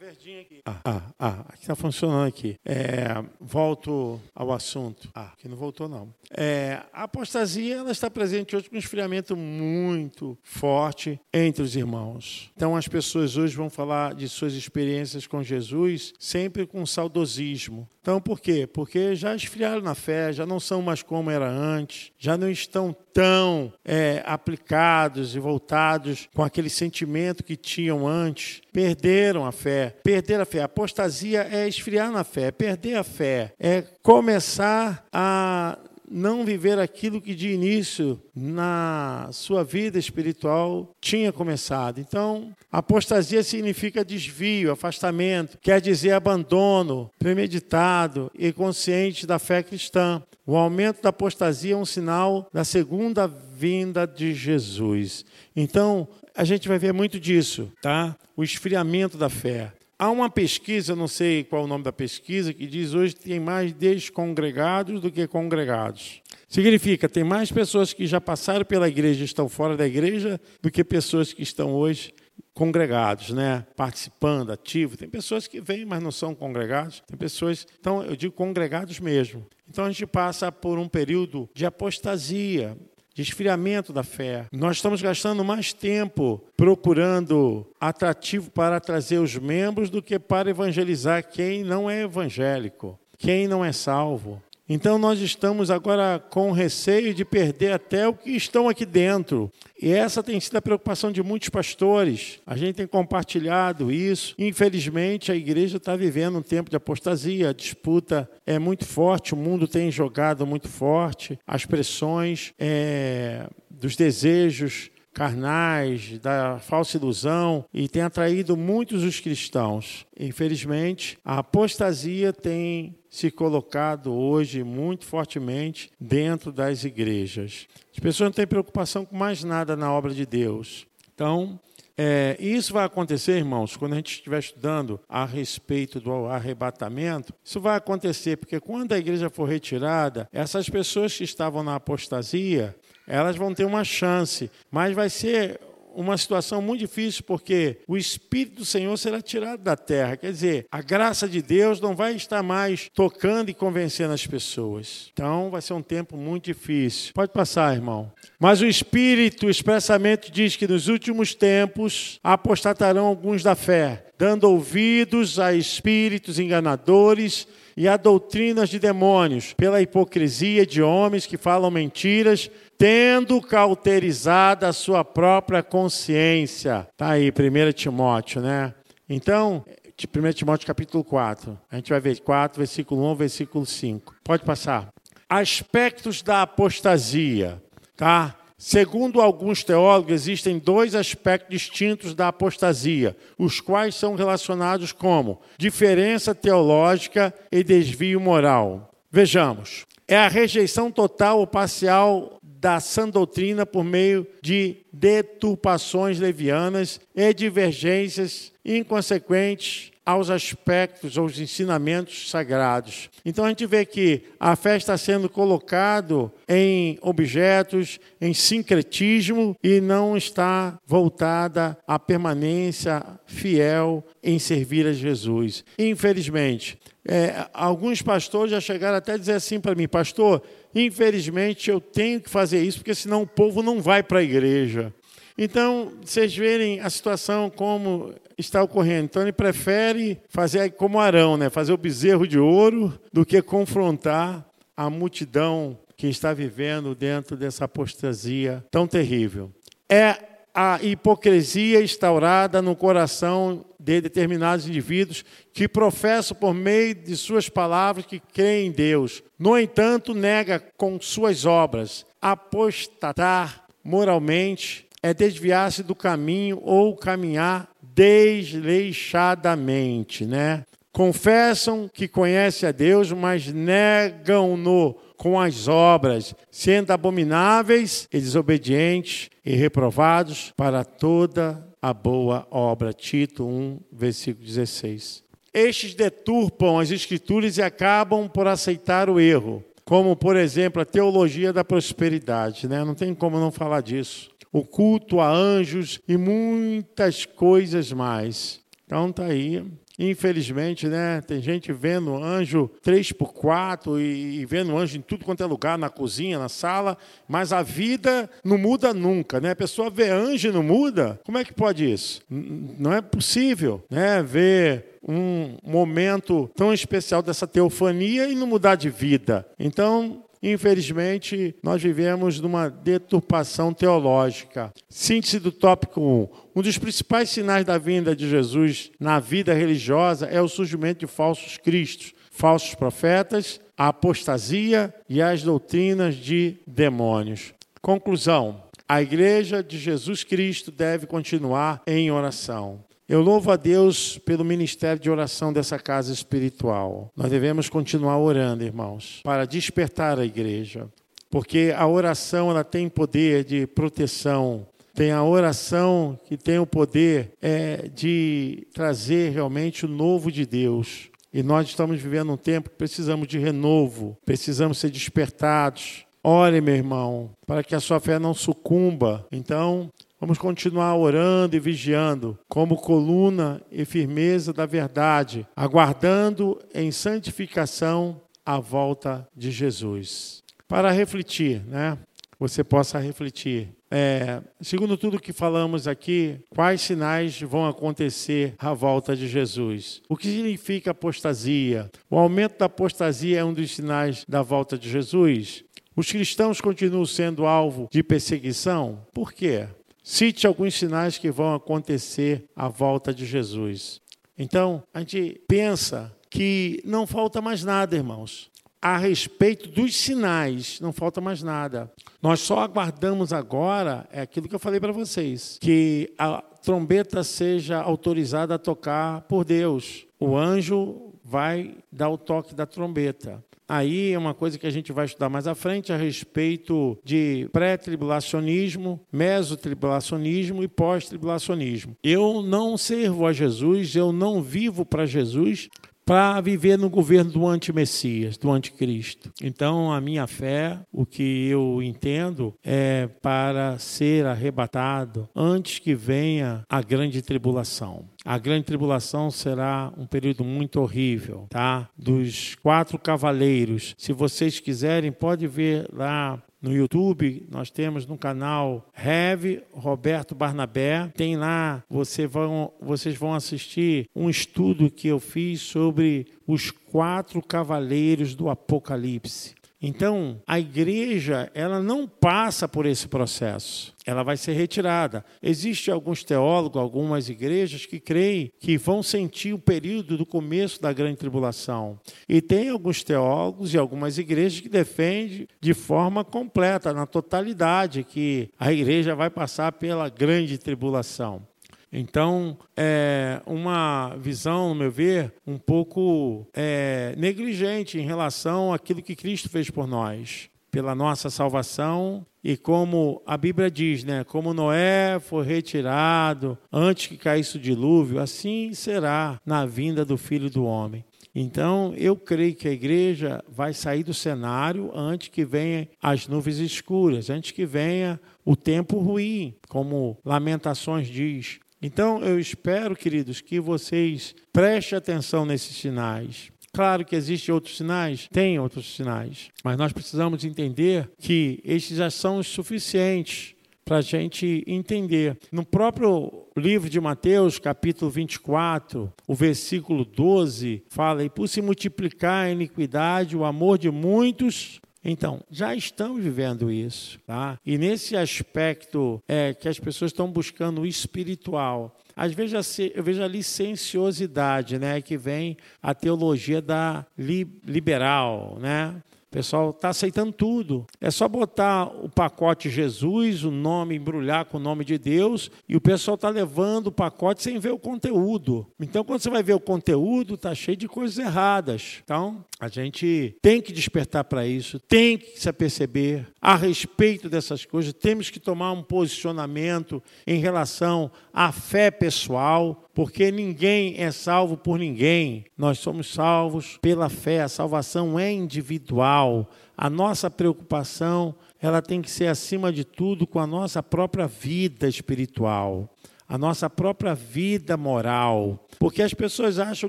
verdinha 0.00 0.40
aqui. 0.40 0.62
Ah, 0.64 0.80
ah, 0.82 1.02
ah 1.18 1.44
aqui 1.50 1.60
está 1.60 1.76
funcionando 1.76 2.26
aqui. 2.26 2.56
É, 2.64 3.22
volto 3.38 4.18
ao 4.34 4.50
assunto. 4.50 5.10
Ah, 5.14 5.32
que 5.36 5.46
não 5.46 5.58
voltou 5.58 5.90
não. 5.90 6.14
É, 6.30 6.82
a 6.90 7.02
apostasia 7.02 7.76
ela 7.76 7.92
está 7.92 8.10
presente 8.10 8.56
hoje 8.56 8.70
com 8.70 8.76
um 8.76 8.78
esfriamento 8.78 9.36
muito 9.36 10.38
forte 10.42 11.20
entre 11.30 11.62
os 11.62 11.76
irmãos. 11.76 12.50
Então 12.56 12.74
as 12.74 12.88
pessoas 12.88 13.36
hoje 13.36 13.54
vão 13.54 13.68
falar 13.68 14.14
de 14.14 14.26
suas 14.26 14.54
experiências 14.54 15.26
com 15.26 15.42
Jesus 15.42 16.14
sempre 16.18 16.66
com 16.66 16.86
saudosismo. 16.86 17.86
Então, 18.00 18.18
por 18.18 18.40
quê? 18.40 18.66
Porque 18.66 19.14
já 19.14 19.36
esfriaram 19.36 19.82
na 19.82 19.94
fé, 19.94 20.32
já 20.32 20.46
não 20.46 20.58
são 20.58 20.80
mais 20.80 21.02
como 21.02 21.30
era 21.30 21.46
antes, 21.46 22.10
já 22.18 22.38
não 22.38 22.48
estão 22.48 22.96
tão 23.12 23.72
é, 23.84 24.22
aplicados 24.26 25.34
e 25.34 25.38
voltados 25.38 26.28
com 26.34 26.42
aquele 26.42 26.70
sentimento 26.70 27.44
que 27.44 27.56
tinham 27.56 28.06
antes. 28.06 28.60
Perderam 28.72 29.46
a 29.46 29.52
fé. 29.52 29.96
Perder 30.02 30.40
a 30.40 30.44
fé. 30.44 30.62
Apostasia 30.62 31.46
é 31.50 31.68
esfriar 31.68 32.10
na 32.10 32.24
fé, 32.24 32.50
perder 32.50 32.96
a 32.96 33.04
fé, 33.04 33.52
é 33.58 33.82
começar 34.02 35.06
a 35.12 35.78
não 36.10 36.44
viver 36.44 36.78
aquilo 36.78 37.20
que 37.20 37.34
de 37.34 37.50
início 37.50 38.20
na 38.34 39.28
sua 39.32 39.62
vida 39.62 39.98
espiritual 39.98 40.92
tinha 41.00 41.32
começado. 41.32 42.00
Então, 42.00 42.52
apostasia 42.70 43.44
significa 43.44 44.04
desvio, 44.04 44.72
afastamento, 44.72 45.56
quer 45.62 45.80
dizer 45.80 46.12
abandono 46.12 47.08
premeditado 47.18 48.30
e 48.36 48.52
consciente 48.52 49.26
da 49.26 49.38
fé 49.38 49.62
cristã. 49.62 50.20
O 50.44 50.56
aumento 50.56 51.00
da 51.00 51.10
apostasia 51.10 51.74
é 51.74 51.76
um 51.76 51.84
sinal 51.84 52.48
da 52.52 52.64
segunda 52.64 53.28
vinda 53.28 54.04
de 54.04 54.34
Jesus. 54.34 55.24
Então, 55.54 56.08
a 56.34 56.44
gente 56.44 56.66
vai 56.66 56.78
ver 56.78 56.92
muito 56.92 57.20
disso, 57.20 57.70
tá? 57.80 58.16
O 58.36 58.42
esfriamento 58.42 59.16
da 59.16 59.28
fé. 59.28 59.72
Há 60.00 60.10
uma 60.10 60.30
pesquisa, 60.30 60.96
não 60.96 61.06
sei 61.06 61.44
qual 61.44 61.60
é 61.60 61.64
o 61.66 61.68
nome 61.68 61.84
da 61.84 61.92
pesquisa, 61.92 62.54
que 62.54 62.66
diz 62.66 62.94
hoje 62.94 63.14
tem 63.14 63.38
mais 63.38 63.70
descongregados 63.74 64.98
do 64.98 65.10
que 65.10 65.26
congregados. 65.26 66.22
Significa, 66.48 67.06
tem 67.06 67.22
mais 67.22 67.52
pessoas 67.52 67.92
que 67.92 68.06
já 68.06 68.18
passaram 68.18 68.64
pela 68.64 68.88
igreja 68.88 69.20
e 69.20 69.26
estão 69.26 69.46
fora 69.46 69.76
da 69.76 69.86
igreja 69.86 70.40
do 70.62 70.70
que 70.70 70.82
pessoas 70.82 71.34
que 71.34 71.42
estão 71.42 71.74
hoje 71.74 72.14
congregados, 72.54 73.28
né? 73.28 73.66
participando, 73.76 74.52
ativo. 74.52 74.96
Tem 74.96 75.06
pessoas 75.06 75.46
que 75.46 75.60
vêm, 75.60 75.84
mas 75.84 76.02
não 76.02 76.10
são 76.10 76.34
congregados. 76.34 77.02
Tem 77.06 77.18
pessoas, 77.18 77.66
então 77.78 78.02
eu 78.02 78.16
digo 78.16 78.32
congregados 78.32 78.98
mesmo. 79.00 79.46
Então 79.68 79.84
a 79.84 79.90
gente 79.90 80.06
passa 80.06 80.50
por 80.50 80.78
um 80.78 80.88
período 80.88 81.46
de 81.54 81.66
apostasia 81.66 82.74
de 83.14 83.22
esfriamento 83.22 83.92
da 83.92 84.02
fé. 84.02 84.46
Nós 84.52 84.76
estamos 84.76 85.02
gastando 85.02 85.44
mais 85.44 85.72
tempo 85.72 86.42
procurando 86.56 87.66
atrativo 87.80 88.50
para 88.50 88.80
trazer 88.80 89.18
os 89.18 89.36
membros 89.36 89.90
do 89.90 90.02
que 90.02 90.18
para 90.18 90.50
evangelizar 90.50 91.26
quem 91.26 91.64
não 91.64 91.90
é 91.90 92.02
evangélico, 92.02 92.98
quem 93.18 93.46
não 93.46 93.64
é 93.64 93.72
salvo. 93.72 94.42
Então 94.72 95.00
nós 95.00 95.18
estamos 95.18 95.68
agora 95.68 96.22
com 96.30 96.52
receio 96.52 97.12
de 97.12 97.24
perder 97.24 97.72
até 97.72 98.06
o 98.06 98.14
que 98.14 98.30
estão 98.30 98.68
aqui 98.68 98.86
dentro. 98.86 99.50
E 99.82 99.90
essa 99.90 100.22
tem 100.22 100.38
sido 100.38 100.58
a 100.58 100.62
preocupação 100.62 101.10
de 101.10 101.20
muitos 101.24 101.48
pastores. 101.48 102.38
A 102.46 102.56
gente 102.56 102.76
tem 102.76 102.86
compartilhado 102.86 103.90
isso. 103.90 104.32
Infelizmente, 104.38 105.32
a 105.32 105.34
igreja 105.34 105.78
está 105.78 105.96
vivendo 105.96 106.38
um 106.38 106.42
tempo 106.42 106.70
de 106.70 106.76
apostasia. 106.76 107.48
A 107.50 107.52
disputa 107.52 108.30
é 108.46 108.60
muito 108.60 108.84
forte, 108.84 109.34
o 109.34 109.36
mundo 109.36 109.66
tem 109.66 109.90
jogado 109.90 110.46
muito 110.46 110.68
forte. 110.68 111.36
As 111.44 111.66
pressões 111.66 112.52
é, 112.56 113.48
dos 113.68 113.96
desejos 113.96 114.88
carnais, 115.12 116.18
da 116.18 116.58
falsa 116.58 116.96
ilusão 116.96 117.64
e 117.72 117.88
tem 117.88 118.02
atraído 118.02 118.56
muitos 118.56 119.02
os 119.02 119.20
cristãos. 119.20 120.06
Infelizmente, 120.18 121.18
a 121.24 121.38
apostasia 121.38 122.32
tem 122.32 122.96
se 123.08 123.30
colocado 123.30 124.12
hoje 124.12 124.62
muito 124.62 125.04
fortemente 125.04 125.90
dentro 126.00 126.52
das 126.52 126.84
igrejas. 126.84 127.66
As 127.92 127.98
pessoas 127.98 128.28
não 128.28 128.32
têm 128.32 128.46
preocupação 128.46 129.04
com 129.04 129.16
mais 129.16 129.42
nada 129.42 129.74
na 129.76 129.92
obra 129.92 130.14
de 130.14 130.24
Deus. 130.24 130.86
Então, 131.12 131.58
é, 132.02 132.34
isso 132.40 132.72
vai 132.72 132.86
acontecer, 132.86 133.36
irmãos, 133.36 133.76
quando 133.76 133.92
a 133.92 133.96
gente 133.96 134.14
estiver 134.14 134.38
estudando 134.38 134.98
a 135.06 135.26
respeito 135.26 136.00
do 136.00 136.28
arrebatamento. 136.28 137.34
Isso 137.44 137.60
vai 137.60 137.76
acontecer 137.76 138.38
porque 138.38 138.58
quando 138.58 138.92
a 138.92 138.98
igreja 138.98 139.28
for 139.28 139.44
retirada, 139.44 140.26
essas 140.32 140.66
pessoas 140.70 141.14
que 141.14 141.24
estavam 141.24 141.62
na 141.62 141.74
apostasia, 141.74 142.74
elas 143.06 143.36
vão 143.36 143.54
ter 143.54 143.64
uma 143.64 143.84
chance, 143.84 144.50
mas 144.70 144.94
vai 144.94 145.08
ser 145.08 145.60
uma 145.94 146.16
situação 146.16 146.62
muito 146.62 146.80
difícil, 146.80 147.22
porque 147.24 147.78
o 147.86 147.96
Espírito 147.96 148.56
do 148.56 148.64
Senhor 148.64 148.96
será 148.96 149.20
tirado 149.20 149.60
da 149.62 149.76
terra. 149.76 150.16
Quer 150.16 150.32
dizer, 150.32 150.66
a 150.70 150.80
graça 150.80 151.28
de 151.28 151.42
Deus 151.42 151.80
não 151.80 151.94
vai 151.94 152.14
estar 152.14 152.42
mais 152.42 152.88
tocando 152.94 153.50
e 153.50 153.54
convencendo 153.54 154.12
as 154.12 154.26
pessoas. 154.26 155.10
Então, 155.12 155.50
vai 155.50 155.60
ser 155.60 155.74
um 155.74 155.82
tempo 155.82 156.16
muito 156.16 156.44
difícil. 156.46 157.12
Pode 157.14 157.32
passar, 157.32 157.74
irmão. 157.74 158.10
Mas 158.38 158.60
o 158.60 158.66
Espírito 158.66 159.48
expressamente 159.48 160.30
diz 160.30 160.56
que 160.56 160.68
nos 160.68 160.88
últimos 160.88 161.34
tempos 161.34 162.18
apostatarão 162.22 163.06
alguns 163.06 163.42
da 163.42 163.54
fé, 163.54 164.06
dando 164.18 164.44
ouvidos 164.44 165.38
a 165.38 165.52
espíritos 165.52 166.38
enganadores 166.38 167.46
e 167.76 167.88
a 167.88 167.96
doutrinas 167.96 168.68
de 168.68 168.78
demônios, 168.78 169.54
pela 169.54 169.80
hipocrisia 169.80 170.66
de 170.66 170.82
homens 170.82 171.26
que 171.26 171.36
falam 171.36 171.70
mentiras, 171.70 172.50
tendo 172.80 173.42
cauterizado 173.42 174.64
a 174.64 174.72
sua 174.72 175.04
própria 175.04 175.62
consciência. 175.62 176.88
Está 176.90 177.10
aí, 177.10 177.28
1 177.30 177.72
Timóteo, 177.74 178.40
né? 178.40 178.72
Então, 179.06 179.62
1 179.98 180.32
Timóteo 180.32 180.66
capítulo 180.66 181.04
4. 181.04 181.58
A 181.70 181.76
gente 181.76 181.90
vai 181.90 182.00
ver 182.00 182.18
4, 182.18 182.56
versículo 182.56 183.04
1, 183.12 183.14
versículo 183.16 183.66
5. 183.66 184.14
Pode 184.24 184.44
passar. 184.44 184.88
Aspectos 185.28 186.22
da 186.22 186.40
apostasia, 186.40 187.62
tá? 187.98 188.34
Segundo 188.56 189.20
alguns 189.20 189.62
teólogos, 189.62 190.12
existem 190.14 190.58
dois 190.58 190.94
aspectos 190.94 191.50
distintos 191.50 192.14
da 192.14 192.28
apostasia, 192.28 193.14
os 193.36 193.60
quais 193.60 193.94
são 193.94 194.14
relacionados 194.14 194.90
como 194.90 195.42
diferença 195.58 196.34
teológica 196.34 197.34
e 197.52 197.62
desvio 197.62 198.18
moral. 198.18 198.90
Vejamos. 199.12 199.84
É 200.10 200.16
a 200.16 200.26
rejeição 200.26 200.90
total 200.90 201.38
ou 201.38 201.46
parcial 201.46 202.39
da 202.60 202.78
sã 202.78 203.08
doutrina 203.08 203.64
por 203.64 203.82
meio 203.82 204.26
de 204.42 204.76
deturpações 204.92 206.18
levianas 206.18 207.00
e 207.16 207.32
divergências 207.32 208.52
inconsequentes 208.62 209.90
aos 210.04 210.28
aspectos, 210.28 211.16
aos 211.16 211.38
ensinamentos 211.38 212.28
sagrados. 212.28 213.08
Então 213.24 213.44
a 213.44 213.48
gente 213.48 213.64
vê 213.64 213.86
que 213.86 214.24
a 214.38 214.56
fé 214.56 214.76
está 214.76 214.98
sendo 214.98 215.28
colocado 215.28 216.30
em 216.46 216.98
objetos, 217.00 217.98
em 218.20 218.34
sincretismo 218.34 219.56
e 219.62 219.80
não 219.80 220.16
está 220.16 220.78
voltada 220.84 221.78
à 221.86 221.98
permanência 221.98 223.02
fiel 223.24 224.04
em 224.22 224.38
servir 224.38 224.86
a 224.86 224.92
Jesus. 224.92 225.64
Infelizmente, 225.78 226.78
é, 227.08 227.46
alguns 227.54 228.02
pastores 228.02 228.50
já 228.50 228.60
chegaram 228.60 228.98
até 228.98 229.12
a 229.12 229.16
dizer 229.16 229.32
assim 229.32 229.58
para 229.58 229.74
mim, 229.74 229.88
pastor, 229.88 230.42
infelizmente 230.74 231.70
eu 231.70 231.80
tenho 231.80 232.20
que 232.20 232.30
fazer 232.30 232.62
isso 232.62 232.78
porque 232.78 232.94
senão 232.94 233.22
o 233.22 233.26
povo 233.26 233.62
não 233.62 233.80
vai 233.80 234.02
para 234.02 234.20
a 234.20 234.22
igreja. 234.22 234.92
Então, 235.36 235.92
vocês 236.04 236.36
verem 236.36 236.80
a 236.80 236.90
situação 236.90 237.48
como 237.48 238.12
está 238.36 238.62
ocorrendo. 238.62 239.04
Então, 239.04 239.22
ele 239.22 239.32
prefere 239.32 240.20
fazer 240.28 240.70
como 240.72 241.00
Arão, 241.00 241.36
né? 241.36 241.48
fazer 241.48 241.72
o 241.72 241.78
bezerro 241.78 242.26
de 242.26 242.38
ouro, 242.38 243.00
do 243.10 243.24
que 243.24 243.40
confrontar 243.40 244.46
a 244.76 244.90
multidão 244.90 245.78
que 245.96 246.08
está 246.08 246.32
vivendo 246.32 246.94
dentro 246.94 247.36
dessa 247.36 247.64
apostasia 247.64 248.64
tão 248.70 248.86
terrível. 248.86 249.50
É 249.88 250.29
a 250.54 250.78
hipocrisia 250.82 251.82
instaurada 251.82 252.60
no 252.60 252.76
coração 252.76 253.64
de 253.78 254.00
determinados 254.00 254.66
indivíduos 254.66 255.24
que 255.52 255.68
professam 255.68 256.36
por 256.36 256.52
meio 256.52 256.94
de 256.94 257.16
suas 257.16 257.48
palavras 257.48 258.06
que 258.06 258.20
creem 258.20 258.68
em 258.68 258.72
Deus. 258.72 259.22
No 259.38 259.56
entanto, 259.58 260.14
nega 260.14 260.60
com 260.76 261.00
suas 261.00 261.46
obras 261.46 262.04
apostatar 262.20 263.64
moralmente 263.82 264.86
é 265.02 265.14
desviar-se 265.14 265.82
do 265.82 265.94
caminho 265.94 266.60
ou 266.62 266.94
caminhar 266.94 267.70
desleixadamente, 267.82 270.26
né? 270.26 270.66
Confessam 270.92 271.88
que 271.92 272.08
conhecem 272.08 272.68
a 272.68 272.72
Deus, 272.72 273.12
mas 273.12 273.46
negam-no 273.52 274.94
com 275.16 275.38
as 275.38 275.68
obras, 275.68 276.34
sendo 276.50 276.90
abomináveis 276.90 278.08
e 278.12 278.18
desobedientes 278.18 279.30
e 279.44 279.54
reprovados 279.54 280.52
para 280.56 280.84
toda 280.84 281.66
a 281.80 281.94
boa 281.94 282.46
obra. 282.50 282.92
Tito 282.92 283.46
1, 283.46 283.80
versículo 283.92 284.46
16. 284.46 285.22
Estes 285.52 285.94
deturpam 285.94 286.78
as 286.78 286.90
escrituras 286.90 287.58
e 287.58 287.62
acabam 287.62 288.28
por 288.28 288.46
aceitar 288.46 289.10
o 289.10 289.20
erro, 289.20 289.64
como 289.84 290.16
por 290.16 290.36
exemplo 290.36 290.80
a 290.80 290.84
teologia 290.84 291.52
da 291.52 291.64
prosperidade, 291.64 292.68
né? 292.68 292.84
Não 292.84 292.94
tem 292.94 293.14
como 293.14 293.38
não 293.38 293.50
falar 293.50 293.80
disso 293.80 294.30
o 294.52 294.64
culto 294.64 295.20
a 295.20 295.30
anjos 295.30 296.00
e 296.08 296.16
muitas 296.16 297.24
coisas 297.24 297.92
mais. 297.92 298.60
Então 298.84 299.12
tá 299.12 299.26
aí. 299.26 299.64
Infelizmente, 300.02 300.88
né, 300.88 301.20
tem 301.20 301.42
gente 301.42 301.70
vendo 301.74 302.16
anjo 302.16 302.70
3 302.82 303.12
por 303.12 303.34
4 303.34 304.00
e, 304.00 304.40
e 304.40 304.46
vendo 304.46 304.74
anjo 304.74 304.96
em 304.96 305.02
tudo 305.02 305.26
quanto 305.26 305.42
é 305.42 305.46
lugar, 305.46 305.76
na 305.76 305.90
cozinha, 305.90 306.38
na 306.38 306.48
sala, 306.48 306.96
mas 307.28 307.52
a 307.52 307.62
vida 307.62 308.30
não 308.42 308.56
muda 308.56 308.94
nunca, 308.94 309.38
né? 309.40 309.50
A 309.50 309.56
pessoa 309.56 309.90
vê 309.90 310.08
anjo 310.08 310.48
e 310.48 310.52
não 310.52 310.62
muda? 310.62 311.20
Como 311.22 311.36
é 311.36 311.44
que 311.44 311.52
pode 311.52 311.84
isso? 311.84 312.22
Não 312.30 312.94
é 312.94 313.02
possível, 313.02 313.84
né? 313.90 314.22
Ver 314.22 314.98
um 315.06 315.58
momento 315.62 316.50
tão 316.56 316.72
especial 316.72 317.20
dessa 317.20 317.46
teofania 317.46 318.26
e 318.26 318.34
não 318.34 318.46
mudar 318.46 318.76
de 318.76 318.88
vida. 318.88 319.46
Então, 319.58 320.24
Infelizmente, 320.42 321.54
nós 321.62 321.82
vivemos 321.82 322.40
numa 322.40 322.68
deturpação 322.68 323.74
teológica. 323.74 324.72
Síntese 324.88 325.38
do 325.38 325.52
tópico 325.52 326.00
1. 326.00 326.28
Um 326.56 326.62
dos 326.62 326.78
principais 326.78 327.28
sinais 327.28 327.64
da 327.64 327.76
vinda 327.76 328.16
de 328.16 328.28
Jesus 328.28 328.90
na 328.98 329.20
vida 329.20 329.52
religiosa 329.52 330.26
é 330.26 330.40
o 330.40 330.48
surgimento 330.48 331.00
de 331.00 331.06
falsos 331.06 331.58
cristos, 331.58 332.14
falsos 332.30 332.74
profetas, 332.74 333.60
a 333.76 333.88
apostasia 333.88 334.94
e 335.08 335.20
as 335.20 335.42
doutrinas 335.42 336.16
de 336.16 336.56
demônios. 336.66 337.52
Conclusão: 337.82 338.62
a 338.88 339.00
igreja 339.02 339.62
de 339.62 339.78
Jesus 339.78 340.24
Cristo 340.24 340.70
deve 340.70 341.06
continuar 341.06 341.82
em 341.86 342.10
oração. 342.10 342.82
Eu 343.10 343.20
louvo 343.20 343.50
a 343.50 343.56
Deus 343.56 344.18
pelo 344.18 344.44
ministério 344.44 345.02
de 345.02 345.10
oração 345.10 345.52
dessa 345.52 345.80
casa 345.80 346.12
espiritual. 346.12 347.10
Nós 347.16 347.28
devemos 347.28 347.68
continuar 347.68 348.16
orando, 348.20 348.62
irmãos, 348.62 349.18
para 349.24 349.44
despertar 349.46 350.16
a 350.20 350.24
igreja, 350.24 350.86
porque 351.28 351.74
a 351.76 351.88
oração 351.88 352.52
ela 352.52 352.62
tem 352.62 352.88
poder 352.88 353.42
de 353.42 353.66
proteção. 353.66 354.64
Tem 354.94 355.10
a 355.10 355.24
oração 355.24 356.16
que 356.24 356.36
tem 356.36 356.60
o 356.60 356.66
poder 356.66 357.32
é, 357.42 357.90
de 357.92 358.68
trazer 358.72 359.32
realmente 359.32 359.84
o 359.84 359.88
novo 359.88 360.30
de 360.30 360.46
Deus. 360.46 361.10
E 361.34 361.42
nós 361.42 361.66
estamos 361.66 362.00
vivendo 362.00 362.30
um 362.30 362.36
tempo 362.36 362.70
que 362.70 362.76
precisamos 362.76 363.26
de 363.26 363.40
renovo, 363.40 364.16
precisamos 364.24 364.78
ser 364.78 364.88
despertados. 364.88 366.06
Ore, 366.22 366.60
meu 366.60 366.76
irmão, 366.76 367.30
para 367.44 367.64
que 367.64 367.74
a 367.74 367.80
sua 367.80 367.98
fé 367.98 368.20
não 368.20 368.34
sucumba. 368.34 369.26
Então, 369.32 369.90
Vamos 370.20 370.36
continuar 370.36 370.94
orando 370.96 371.56
e 371.56 371.58
vigiando, 371.58 372.38
como 372.46 372.76
coluna 372.76 373.62
e 373.72 373.86
firmeza 373.86 374.52
da 374.52 374.66
verdade, 374.66 375.46
aguardando 375.56 376.60
em 376.74 376.92
santificação 376.92 378.20
a 378.44 378.58
volta 378.60 379.26
de 379.34 379.50
Jesus. 379.50 380.42
Para 380.68 380.90
refletir, 380.90 381.64
né? 381.66 381.96
Você 382.38 382.62
possa 382.62 382.98
refletir. 382.98 383.70
É, 383.90 384.42
segundo 384.60 384.98
tudo 384.98 385.18
que 385.18 385.32
falamos 385.32 385.88
aqui, 385.88 386.38
quais 386.50 386.82
sinais 386.82 387.40
vão 387.40 387.66
acontecer 387.66 388.54
à 388.58 388.74
volta 388.74 389.16
de 389.16 389.26
Jesus? 389.26 390.02
O 390.06 390.18
que 390.18 390.28
significa 390.28 390.90
apostasia? 390.90 391.90
O 392.10 392.18
aumento 392.18 392.58
da 392.58 392.66
apostasia 392.66 393.38
é 393.38 393.44
um 393.44 393.54
dos 393.54 393.74
sinais 393.74 394.26
da 394.28 394.42
volta 394.42 394.76
de 394.76 394.90
Jesus? 394.90 395.64
Os 395.96 396.10
cristãos 396.10 396.60
continuam 396.60 397.04
sendo 397.04 397.46
alvo 397.46 397.88
de 397.90 398.02
perseguição? 398.02 399.06
Por 399.12 399.32
quê? 399.32 399.66
Cite 400.02 400.46
alguns 400.46 400.74
sinais 400.74 401.18
que 401.18 401.30
vão 401.30 401.54
acontecer 401.54 402.44
à 402.56 402.68
volta 402.68 403.12
de 403.12 403.26
Jesus. 403.26 404.00
Então, 404.38 404.82
a 404.94 405.00
gente 405.00 405.40
pensa 405.46 406.16
que 406.30 406.80
não 406.84 407.06
falta 407.06 407.42
mais 407.42 407.64
nada, 407.64 407.96
irmãos. 407.96 408.50
A 408.80 408.96
respeito 408.96 409.68
dos 409.68 409.94
sinais, 409.94 410.80
não 410.80 410.92
falta 410.92 411.20
mais 411.20 411.42
nada. 411.42 411.92
Nós 412.22 412.40
só 412.40 412.60
aguardamos 412.60 413.30
agora, 413.32 414.08
é 414.10 414.22
aquilo 414.22 414.48
que 414.48 414.54
eu 414.54 414.58
falei 414.58 414.80
para 414.80 414.92
vocês, 414.92 415.58
que 415.60 416.14
a 416.16 416.42
trombeta 416.62 417.22
seja 417.22 417.82
autorizada 417.82 418.54
a 418.54 418.58
tocar 418.58 419.20
por 419.22 419.44
Deus. 419.44 420.06
O 420.18 420.34
anjo 420.36 421.12
vai 421.22 421.76
dar 421.92 422.08
o 422.08 422.16
toque 422.16 422.54
da 422.54 422.64
trombeta. 422.64 423.44
Aí 423.72 424.12
é 424.12 424.18
uma 424.18 424.34
coisa 424.34 424.58
que 424.58 424.66
a 424.66 424.70
gente 424.70 424.92
vai 424.92 425.04
estudar 425.04 425.28
mais 425.28 425.46
à 425.46 425.54
frente 425.54 425.92
a 425.92 425.96
respeito 425.96 426.98
de 427.04 427.48
pré-tribulacionismo, 427.52 429.00
mesotribulacionismo 429.12 430.64
e 430.64 430.66
pós-tribulacionismo. 430.66 431.96
Eu 432.02 432.42
não 432.42 432.76
servo 432.76 433.24
a 433.28 433.32
Jesus, 433.32 433.94
eu 433.94 434.10
não 434.10 434.42
vivo 434.42 434.84
para 434.84 435.06
Jesus, 435.06 435.68
para 436.10 436.40
viver 436.40 436.76
no 436.76 436.90
governo 436.90 437.30
do 437.30 437.46
anti-messias, 437.46 438.36
do 438.36 438.50
anticristo. 438.50 439.30
Então, 439.40 439.92
a 439.92 440.00
minha 440.00 440.26
fé, 440.26 440.80
o 440.92 441.06
que 441.06 441.46
eu 441.46 441.80
entendo, 441.80 442.52
é 442.64 443.08
para 443.22 443.78
ser 443.78 444.26
arrebatado 444.26 445.28
antes 445.36 445.78
que 445.78 445.94
venha 445.94 446.64
a 446.68 446.82
grande 446.82 447.22
tribulação. 447.22 448.06
A 448.24 448.36
grande 448.38 448.64
tribulação 448.64 449.30
será 449.30 449.92
um 449.96 450.04
período 450.04 450.42
muito 450.42 450.80
horrível, 450.80 451.46
tá? 451.48 451.88
Dos 451.96 452.56
quatro 452.56 452.98
cavaleiros. 452.98 453.94
Se 453.96 454.12
vocês 454.12 454.58
quiserem, 454.58 455.12
pode 455.12 455.46
ver 455.46 455.86
lá 455.92 456.42
no 456.60 456.72
YouTube, 456.74 457.46
nós 457.50 457.70
temos 457.70 458.06
no 458.06 458.18
canal 458.18 458.86
Rev 458.92 459.62
Roberto 459.72 460.34
Barnabé. 460.34 461.10
Tem 461.16 461.36
lá, 461.36 461.82
você 461.88 462.26
vão, 462.26 462.72
vocês 462.80 463.16
vão 463.16 463.34
assistir 463.34 464.06
um 464.14 464.28
estudo 464.28 464.90
que 464.90 465.08
eu 465.08 465.18
fiz 465.18 465.60
sobre 465.60 466.26
os 466.46 466.70
quatro 466.70 467.40
cavaleiros 467.42 468.34
do 468.34 468.50
Apocalipse. 468.50 469.54
Então, 469.82 470.42
a 470.46 470.60
igreja, 470.60 471.50
ela 471.54 471.80
não 471.80 472.06
passa 472.06 472.68
por 472.68 472.84
esse 472.84 473.08
processo. 473.08 473.94
Ela 474.10 474.24
vai 474.24 474.36
ser 474.36 474.54
retirada. 474.54 475.24
Existem 475.40 475.94
alguns 475.94 476.24
teólogos, 476.24 476.82
algumas 476.82 477.28
igrejas 477.28 477.86
que 477.86 478.00
creem 478.00 478.50
que 478.58 478.76
vão 478.76 479.04
sentir 479.04 479.54
o 479.54 479.58
período 479.58 480.18
do 480.18 480.26
começo 480.26 480.82
da 480.82 480.92
grande 480.92 481.18
tribulação. 481.18 481.96
E 482.28 482.40
tem 482.40 482.70
alguns 482.70 483.04
teólogos 483.04 483.72
e 483.72 483.78
algumas 483.78 484.18
igrejas 484.18 484.58
que 484.58 484.68
defendem 484.68 485.46
de 485.60 485.72
forma 485.74 486.24
completa, 486.24 486.92
na 486.92 487.06
totalidade, 487.06 488.02
que 488.02 488.50
a 488.58 488.72
igreja 488.72 489.14
vai 489.14 489.30
passar 489.30 489.70
pela 489.70 490.08
grande 490.08 490.58
tribulação. 490.58 491.46
Então, 491.92 492.58
é 492.76 493.40
uma 493.46 494.16
visão, 494.16 494.70
no 494.70 494.74
meu 494.74 494.90
ver, 494.90 495.32
um 495.46 495.56
pouco 495.56 496.48
é, 496.52 497.14
negligente 497.16 497.96
em 497.96 498.06
relação 498.06 498.72
àquilo 498.72 499.02
que 499.02 499.14
Cristo 499.14 499.48
fez 499.48 499.70
por 499.70 499.86
nós, 499.86 500.49
pela 500.70 500.94
nossa 500.94 501.30
salvação 501.30 502.24
e 502.42 502.56
como 502.56 503.22
a 503.26 503.36
Bíblia 503.36 503.70
diz, 503.70 504.02
né, 504.02 504.24
como 504.24 504.54
Noé 504.54 505.20
foi 505.20 505.44
retirado 505.44 506.56
antes 506.72 507.06
que 507.06 507.16
caísse 507.16 507.56
o 507.56 507.60
dilúvio, 507.60 508.18
assim 508.18 508.72
será 508.72 509.38
na 509.44 509.66
vinda 509.66 510.04
do 510.04 510.16
Filho 510.16 510.48
do 510.48 510.64
Homem. 510.64 511.04
Então, 511.34 511.94
eu 511.96 512.16
creio 512.16 512.54
que 512.54 512.66
a 512.66 512.72
igreja 512.72 513.44
vai 513.48 513.72
sair 513.72 514.02
do 514.02 514.12
cenário 514.12 514.90
antes 514.94 515.28
que 515.28 515.44
venham 515.44 515.86
as 516.02 516.26
nuvens 516.26 516.58
escuras, 516.58 517.30
antes 517.30 517.52
que 517.52 517.64
venha 517.64 518.20
o 518.44 518.56
tempo 518.56 518.98
ruim, 518.98 519.54
como 519.68 520.18
Lamentações 520.24 521.06
diz. 521.06 521.60
Então, 521.80 522.22
eu 522.22 522.38
espero, 522.38 522.96
queridos, 522.96 523.40
que 523.40 523.60
vocês 523.60 524.34
prestem 524.52 524.98
atenção 524.98 525.46
nesses 525.46 525.76
sinais. 525.76 526.50
Claro 526.72 527.04
que 527.04 527.16
existem 527.16 527.52
outros 527.52 527.76
sinais, 527.76 528.28
tem 528.30 528.58
outros 528.58 528.94
sinais, 528.94 529.50
mas 529.64 529.76
nós 529.76 529.92
precisamos 529.92 530.44
entender 530.44 531.10
que 531.18 531.60
estes 531.64 531.96
já 531.96 532.10
são 532.10 532.42
suficientes 532.42 533.54
para 533.84 533.96
a 533.96 534.02
gente 534.02 534.62
entender. 534.68 535.36
No 535.50 535.64
próprio 535.64 536.46
livro 536.56 536.88
de 536.88 537.00
Mateus, 537.00 537.58
capítulo 537.58 538.08
24, 538.08 539.12
o 539.26 539.34
versículo 539.34 540.04
12, 540.04 540.84
fala: 540.88 541.24
E 541.24 541.28
por 541.28 541.48
se 541.48 541.60
multiplicar 541.60 542.46
a 542.46 542.50
iniquidade, 542.52 543.36
o 543.36 543.44
amor 543.44 543.76
de 543.76 543.90
muitos 543.90 544.80
então, 545.02 545.40
já 545.50 545.74
estamos 545.74 546.22
vivendo 546.22 546.70
isso, 546.70 547.18
tá? 547.26 547.58
E 547.64 547.78
nesse 547.78 548.16
aspecto 548.16 549.22
é 549.26 549.54
que 549.54 549.66
as 549.66 549.80
pessoas 549.80 550.10
estão 550.10 550.30
buscando 550.30 550.82
o 550.82 550.86
espiritual. 550.86 551.96
Às 552.20 552.34
vezes 552.34 552.78
eu 552.94 553.02
vejo 553.02 553.22
a 553.22 553.26
licenciosidade, 553.26 554.78
né, 554.78 555.00
que 555.00 555.16
vem 555.16 555.56
a 555.82 555.94
teologia 555.94 556.60
da 556.60 557.06
liberal, 557.16 558.58
né? 558.60 559.02
O 559.30 559.36
pessoal 559.36 559.70
está 559.70 559.90
aceitando 559.90 560.32
tudo. 560.32 560.84
É 561.00 561.08
só 561.08 561.28
botar 561.28 561.84
o 561.84 562.08
pacote 562.08 562.68
Jesus, 562.68 563.44
o 563.44 563.50
nome, 563.52 563.94
embrulhar 563.94 564.44
com 564.46 564.56
o 564.56 564.60
nome 564.60 564.84
de 564.84 564.98
Deus, 564.98 565.52
e 565.68 565.76
o 565.76 565.80
pessoal 565.80 566.16
está 566.16 566.28
levando 566.28 566.88
o 566.88 566.92
pacote 566.92 567.40
sem 567.40 567.56
ver 567.56 567.70
o 567.70 567.78
conteúdo. 567.78 568.66
Então, 568.80 569.04
quando 569.04 569.20
você 569.20 569.30
vai 569.30 569.44
ver 569.44 569.52
o 569.52 569.60
conteúdo, 569.60 570.34
está 570.34 570.52
cheio 570.52 570.76
de 570.76 570.88
coisas 570.88 571.16
erradas. 571.16 572.00
Então, 572.02 572.44
a 572.58 572.66
gente 572.66 573.36
tem 573.40 573.62
que 573.62 573.72
despertar 573.72 574.24
para 574.24 574.44
isso, 574.44 574.80
tem 574.80 575.16
que 575.16 575.38
se 575.38 575.48
aperceber 575.48 576.26
a 576.42 576.56
respeito 576.56 577.28
dessas 577.28 577.64
coisas, 577.64 577.92
temos 577.92 578.30
que 578.30 578.40
tomar 578.40 578.72
um 578.72 578.82
posicionamento 578.82 580.02
em 580.26 580.40
relação 580.40 581.08
à 581.32 581.52
fé 581.52 581.88
pessoal, 581.92 582.89
porque 582.94 583.30
ninguém 583.30 583.94
é 583.98 584.10
salvo 584.10 584.56
por 584.56 584.78
ninguém. 584.78 585.44
Nós 585.56 585.78
somos 585.78 586.12
salvos 586.12 586.78
pela 586.82 587.08
fé. 587.08 587.42
A 587.42 587.48
salvação 587.48 588.18
é 588.18 588.32
individual. 588.32 589.48
A 589.76 589.88
nossa 589.88 590.30
preocupação, 590.30 591.34
ela 591.60 591.80
tem 591.80 592.02
que 592.02 592.10
ser 592.10 592.26
acima 592.26 592.72
de 592.72 592.84
tudo 592.84 593.26
com 593.26 593.38
a 593.38 593.46
nossa 593.46 593.82
própria 593.82 594.26
vida 594.26 594.88
espiritual, 594.88 595.88
a 596.28 596.36
nossa 596.36 596.68
própria 596.68 597.14
vida 597.14 597.76
moral. 597.76 598.66
Porque 598.78 599.02
as 599.02 599.14
pessoas 599.14 599.58
acham 599.58 599.88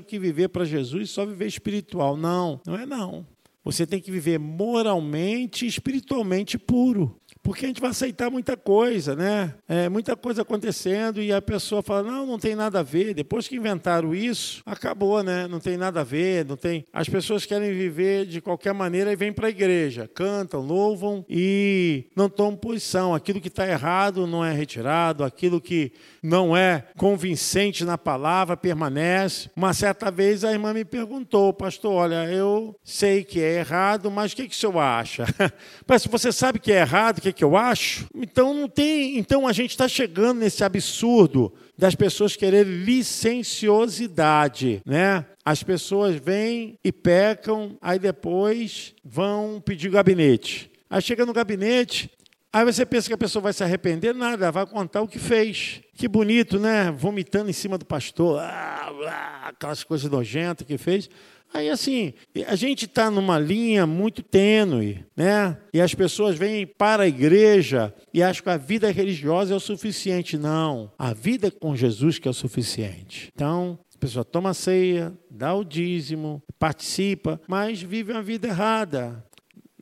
que 0.00 0.18
viver 0.18 0.48
para 0.48 0.64
Jesus 0.64 1.02
é 1.02 1.12
só 1.12 1.26
viver 1.26 1.46
espiritual. 1.46 2.16
Não, 2.16 2.60
não 2.66 2.76
é 2.76 2.86
não. 2.86 3.26
Você 3.64 3.86
tem 3.86 4.00
que 4.00 4.10
viver 4.10 4.38
moralmente 4.38 5.64
e 5.64 5.68
espiritualmente 5.68 6.58
puro 6.58 7.20
porque 7.42 7.64
a 7.64 7.68
gente 7.68 7.80
vai 7.80 7.90
aceitar 7.90 8.30
muita 8.30 8.56
coisa, 8.56 9.16
né? 9.16 9.54
É, 9.68 9.88
muita 9.88 10.14
coisa 10.14 10.42
acontecendo 10.42 11.20
e 11.20 11.32
a 11.32 11.42
pessoa 11.42 11.82
fala: 11.82 12.02
não, 12.04 12.24
não 12.24 12.38
tem 12.38 12.54
nada 12.54 12.80
a 12.80 12.82
ver. 12.82 13.14
Depois 13.14 13.48
que 13.48 13.56
inventaram 13.56 14.14
isso, 14.14 14.62
acabou, 14.64 15.22
né? 15.22 15.48
Não 15.48 15.58
tem 15.58 15.76
nada 15.76 16.00
a 16.00 16.04
ver, 16.04 16.44
não 16.44 16.56
tem. 16.56 16.86
As 16.92 17.08
pessoas 17.08 17.44
querem 17.44 17.72
viver 17.72 18.26
de 18.26 18.40
qualquer 18.40 18.72
maneira 18.72 19.12
e 19.12 19.16
vêm 19.16 19.32
para 19.32 19.48
a 19.48 19.50
igreja, 19.50 20.08
cantam, 20.14 20.60
louvam 20.60 21.24
e 21.28 22.06
não 22.14 22.28
tomam 22.28 22.56
posição. 22.56 23.14
Aquilo 23.14 23.40
que 23.40 23.48
está 23.48 23.66
errado 23.66 24.26
não 24.26 24.44
é 24.44 24.52
retirado, 24.52 25.24
aquilo 25.24 25.60
que 25.60 25.92
não 26.22 26.56
é 26.56 26.86
convincente 26.96 27.84
na 27.84 27.98
palavra 27.98 28.56
permanece. 28.56 29.50
Uma 29.56 29.74
certa 29.74 30.10
vez 30.10 30.44
a 30.44 30.52
irmã 30.52 30.72
me 30.72 30.84
perguntou, 30.84 31.52
pastor, 31.52 31.92
olha, 31.92 32.24
eu 32.26 32.78
sei 32.84 33.24
que 33.24 33.40
é 33.40 33.58
errado, 33.58 34.10
mas 34.10 34.32
o 34.32 34.36
que, 34.36 34.48
que 34.48 34.54
o 34.54 34.58
senhor 34.58 34.78
acha? 34.78 35.24
Mas 35.86 36.02
se 36.02 36.08
você 36.08 36.32
sabe 36.32 36.58
que 36.58 36.72
é 36.72 36.80
errado, 36.80 37.18
o 37.18 37.20
que 37.20 37.31
que 37.32 37.44
eu 37.44 37.56
acho? 37.56 38.06
Então 38.14 38.52
não 38.54 38.68
tem, 38.68 39.18
então 39.18 39.46
a 39.46 39.52
gente 39.52 39.70
está 39.70 39.88
chegando 39.88 40.38
nesse 40.40 40.62
absurdo 40.62 41.52
das 41.76 41.94
pessoas 41.94 42.36
quererem 42.36 42.84
licenciosidade, 42.84 44.82
né? 44.84 45.24
As 45.44 45.62
pessoas 45.62 46.16
vêm 46.16 46.78
e 46.84 46.92
pecam, 46.92 47.76
aí 47.80 47.98
depois 47.98 48.94
vão 49.04 49.60
pedir 49.64 49.90
gabinete. 49.90 50.70
Aí 50.88 51.00
chega 51.02 51.26
no 51.26 51.32
gabinete, 51.32 52.10
Aí 52.54 52.66
você 52.66 52.84
pensa 52.84 53.08
que 53.08 53.14
a 53.14 53.18
pessoa 53.18 53.42
vai 53.42 53.52
se 53.54 53.64
arrepender, 53.64 54.14
nada, 54.14 54.52
vai 54.52 54.66
contar 54.66 55.00
o 55.00 55.08
que 55.08 55.18
fez. 55.18 55.80
Que 55.94 56.06
bonito, 56.06 56.60
né? 56.60 56.90
Vomitando 56.90 57.48
em 57.48 57.52
cima 57.54 57.78
do 57.78 57.86
pastor, 57.86 58.40
ah, 58.40 58.92
ah, 59.08 59.48
aquelas 59.48 59.82
coisas 59.82 60.10
nojentas 60.10 60.66
que 60.66 60.76
fez. 60.76 61.08
Aí, 61.54 61.68
assim, 61.68 62.14
a 62.46 62.56
gente 62.56 62.86
está 62.86 63.10
numa 63.10 63.38
linha 63.38 63.86
muito 63.86 64.22
tênue, 64.22 65.04
né? 65.14 65.58
E 65.72 65.80
as 65.80 65.94
pessoas 65.94 66.36
vêm 66.36 66.66
para 66.66 67.02
a 67.02 67.08
igreja 67.08 67.94
e 68.12 68.22
acham 68.22 68.44
que 68.44 68.50
a 68.50 68.56
vida 68.56 68.90
religiosa 68.90 69.52
é 69.52 69.56
o 69.56 69.60
suficiente. 69.60 70.38
Não, 70.38 70.90
a 70.98 71.12
vida 71.12 71.50
com 71.50 71.76
Jesus 71.76 72.18
que 72.18 72.26
é 72.26 72.30
o 72.30 72.34
suficiente. 72.34 73.30
Então, 73.34 73.78
a 73.94 73.98
pessoa 73.98 74.24
toma 74.24 74.54
ceia, 74.54 75.12
dá 75.30 75.54
o 75.54 75.62
dízimo, 75.62 76.42
participa, 76.58 77.40
mas 77.46 77.82
vive 77.82 78.12
uma 78.12 78.22
vida 78.22 78.48
errada. 78.48 79.22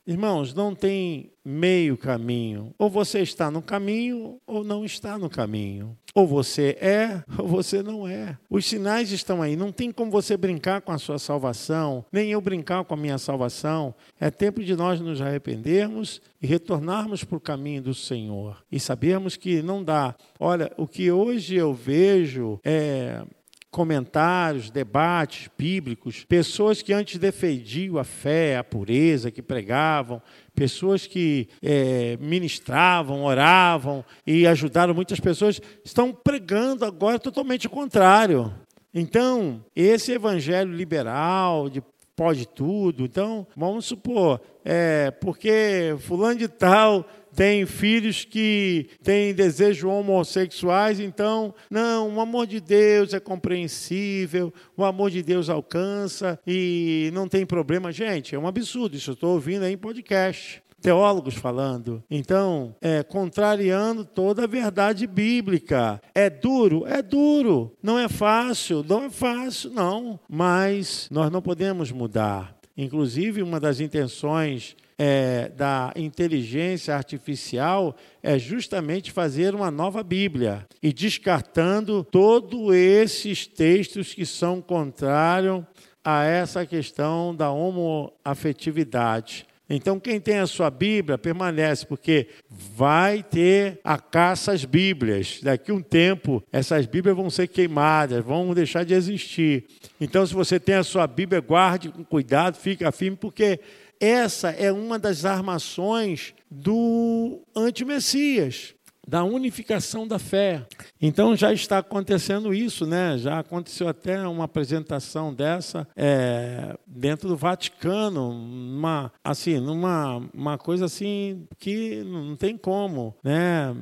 Irmãos, 0.07 0.55
não 0.55 0.75
tem 0.75 1.33
meio 1.45 1.97
caminho. 1.97 2.75
Ou 2.79 2.89
você 2.89 3.21
está 3.21 3.51
no 3.51 3.63
caminho 3.63 4.39
ou 4.47 4.63
não 4.65 4.85
está 4.85 5.19
no 5.19 5.29
caminho. 5.29 5.97
Ou 6.15 6.27
você 6.27 6.77
é 6.81 7.23
ou 7.39 7.47
você 7.47 7.83
não 7.83 8.07
é. 8.07 8.37
Os 8.49 8.67
sinais 8.67 9.13
estão 9.13 9.43
aí. 9.43 9.57
Não 9.57 9.73
tem 9.73 9.93
como 9.93 10.11
você 10.11 10.37
brincar 10.37 10.81
com 10.81 10.93
a 10.93 10.99
sua 10.99 11.19
salvação, 11.19 12.05
nem 12.13 12.31
eu 12.31 12.41
brincar 12.41 12.85
com 12.85 12.95
a 12.95 12.97
minha 12.97 13.19
salvação. 13.19 13.95
É 14.19 14.31
tempo 14.31 14.63
de 14.63 14.75
nós 14.75 15.01
nos 15.01 15.21
arrependermos 15.21 16.21
e 16.41 16.47
retornarmos 16.47 17.25
para 17.25 17.37
o 17.37 17.41
caminho 17.41 17.83
do 17.83 17.95
Senhor. 17.95 18.63
E 18.71 18.79
sabermos 18.79 19.37
que 19.37 19.63
não 19.63 19.83
dá. 19.83 20.15
Olha, 20.39 20.73
o 20.77 20.87
que 20.87 21.11
hoje 21.11 21.57
eu 21.57 21.73
vejo 21.73 22.59
é 22.65 23.23
comentários, 23.71 24.71
debates 24.71 25.49
bíblicos, 25.57 26.25
pessoas 26.25 26.83
que 26.83 26.93
antes 26.93 27.19
defendiam 27.19 27.99
a 27.99 28.05
fé, 28.05 28.57
a 28.57 28.65
pureza, 28.65 29.31
que 29.31 29.41
pregavam, 29.41 30.21
pessoas 30.55 31.07
que 31.07 31.49
é, 31.63 32.19
ministravam, 32.21 33.23
oravam 33.23 34.05
e 34.27 34.47
ajudaram 34.47 34.93
muitas 34.93 35.21
pessoas, 35.21 35.61
estão 35.85 36.13
pregando 36.13 36.85
agora 36.85 37.19
totalmente 37.19 37.69
o 37.69 37.71
contrário. 37.71 38.53
Então, 38.93 39.65
esse 39.75 40.13
evangelho 40.13 40.75
liberal, 40.75 41.71
de 41.71 41.81
pode 42.21 42.47
tudo. 42.47 43.05
Então, 43.07 43.47
vamos 43.57 43.87
supor, 43.87 44.43
é, 44.63 45.11
porque 45.11 45.97
fulano 46.01 46.39
de 46.39 46.49
tal 46.49 47.09
tem 47.35 47.65
filhos 47.65 48.27
que 48.27 48.91
têm 49.03 49.33
desejo 49.33 49.89
homossexuais, 49.89 51.01
então, 51.01 51.55
não, 51.71 52.17
o 52.17 52.21
amor 52.21 52.47
de 52.47 52.61
Deus 52.61 53.15
é 53.15 53.21
compreensível, 53.21 54.53
o 54.77 54.85
amor 54.85 55.11
de 55.11 55.23
Deus 55.23 55.49
alcança 55.49 56.39
e 56.47 57.09
não 57.15 57.27
tem 57.27 57.47
problema. 57.47 57.91
Gente, 57.91 58.35
é 58.35 58.39
um 58.39 58.47
absurdo, 58.47 58.97
isso 58.97 59.13
eu 59.13 59.15
estou 59.15 59.33
ouvindo 59.33 59.65
aí 59.65 59.73
em 59.73 59.79
podcast 59.79 60.63
teólogos 60.81 61.35
falando. 61.35 62.03
Então, 62.11 62.75
é, 62.81 63.03
contrariando 63.03 64.05
toda 64.05 64.45
a 64.45 64.47
verdade 64.47 65.07
bíblica. 65.07 66.01
É 66.15 66.31
duro? 66.31 66.87
É 66.87 67.03
duro. 67.03 67.77
Não 67.83 67.99
é 67.99 68.09
fácil? 68.09 68.85
Não 68.89 69.05
é 69.05 69.11
fácil, 69.11 69.71
não. 69.71 70.19
Mas 70.29 71.09
nós 71.11 71.31
não 71.31 71.43
podemos 71.43 71.93
mudar. 71.93 72.57
Inclusive, 72.77 73.43
uma 73.43 73.61
das 73.61 73.79
intenções 73.81 74.75
é, 75.03 75.49
da 75.57 75.93
inteligência 75.97 76.95
artificial 76.95 77.97
é 78.23 78.39
justamente 78.39 79.11
fazer 79.11 79.55
uma 79.55 79.71
nova 79.71 80.03
Bíblia 80.03 80.67
e 80.83 80.93
descartando 80.93 82.05
todos 82.05 82.75
esses 82.75 83.47
textos 83.47 84.13
que 84.13 84.27
são 84.27 84.61
contrários 84.61 85.65
a 86.05 86.25
essa 86.25 86.67
questão 86.67 87.35
da 87.35 87.51
homoafetividade. 87.51 89.47
Então, 89.73 90.01
quem 90.01 90.21
tem 90.21 90.41
a 90.41 90.49
sua 90.49 90.69
Bíblia 90.69 91.17
permanece, 91.17 91.87
porque 91.87 92.27
vai 92.51 93.23
ter 93.23 93.79
a 93.85 93.97
caça 93.97 94.51
às 94.51 94.65
Bíblias. 94.65 95.39
Daqui 95.41 95.71
um 95.71 95.81
tempo, 95.81 96.43
essas 96.51 96.87
Bíblias 96.87 97.17
vão 97.17 97.31
ser 97.31 97.47
queimadas, 97.47 98.25
vão 98.25 98.53
deixar 98.53 98.85
de 98.85 98.95
existir. 98.95 99.65
Então, 100.01 100.27
se 100.27 100.35
você 100.35 100.59
tem 100.59 100.75
a 100.75 100.83
sua 100.83 101.07
Bíblia, 101.07 101.41
guarde 101.41 101.89
com 101.89 102.03
cuidado, 102.03 102.57
fica 102.57 102.91
firme, 102.91 103.17
porque 103.17 103.61
essa 104.01 104.51
é 104.51 104.73
uma 104.73 104.99
das 104.99 105.25
armações 105.25 106.35
do 106.51 107.41
anti-Messias 107.55 108.75
da 109.11 109.25
unificação 109.25 110.07
da 110.07 110.21
fé. 110.21 110.65
Então 111.03 111.35
já 111.35 111.53
está 111.53 111.79
acontecendo 111.79 112.55
isso, 112.55 112.87
né? 112.87 113.19
Já 113.19 113.41
aconteceu 113.41 113.89
até 113.89 114.25
uma 114.29 114.45
apresentação 114.45 115.35
dessa 115.35 115.85
é, 115.97 116.77
dentro 116.87 117.29
do 117.29 117.37
Vaticano, 117.37 118.31
uma 118.31 119.11
assim, 119.25 119.59
numa 119.59 120.23
uma 120.33 120.57
coisa 120.57 120.85
assim 120.85 121.45
que 121.59 122.05
não 122.05 122.37
tem 122.37 122.57
como, 122.57 123.13
né? 123.25 123.75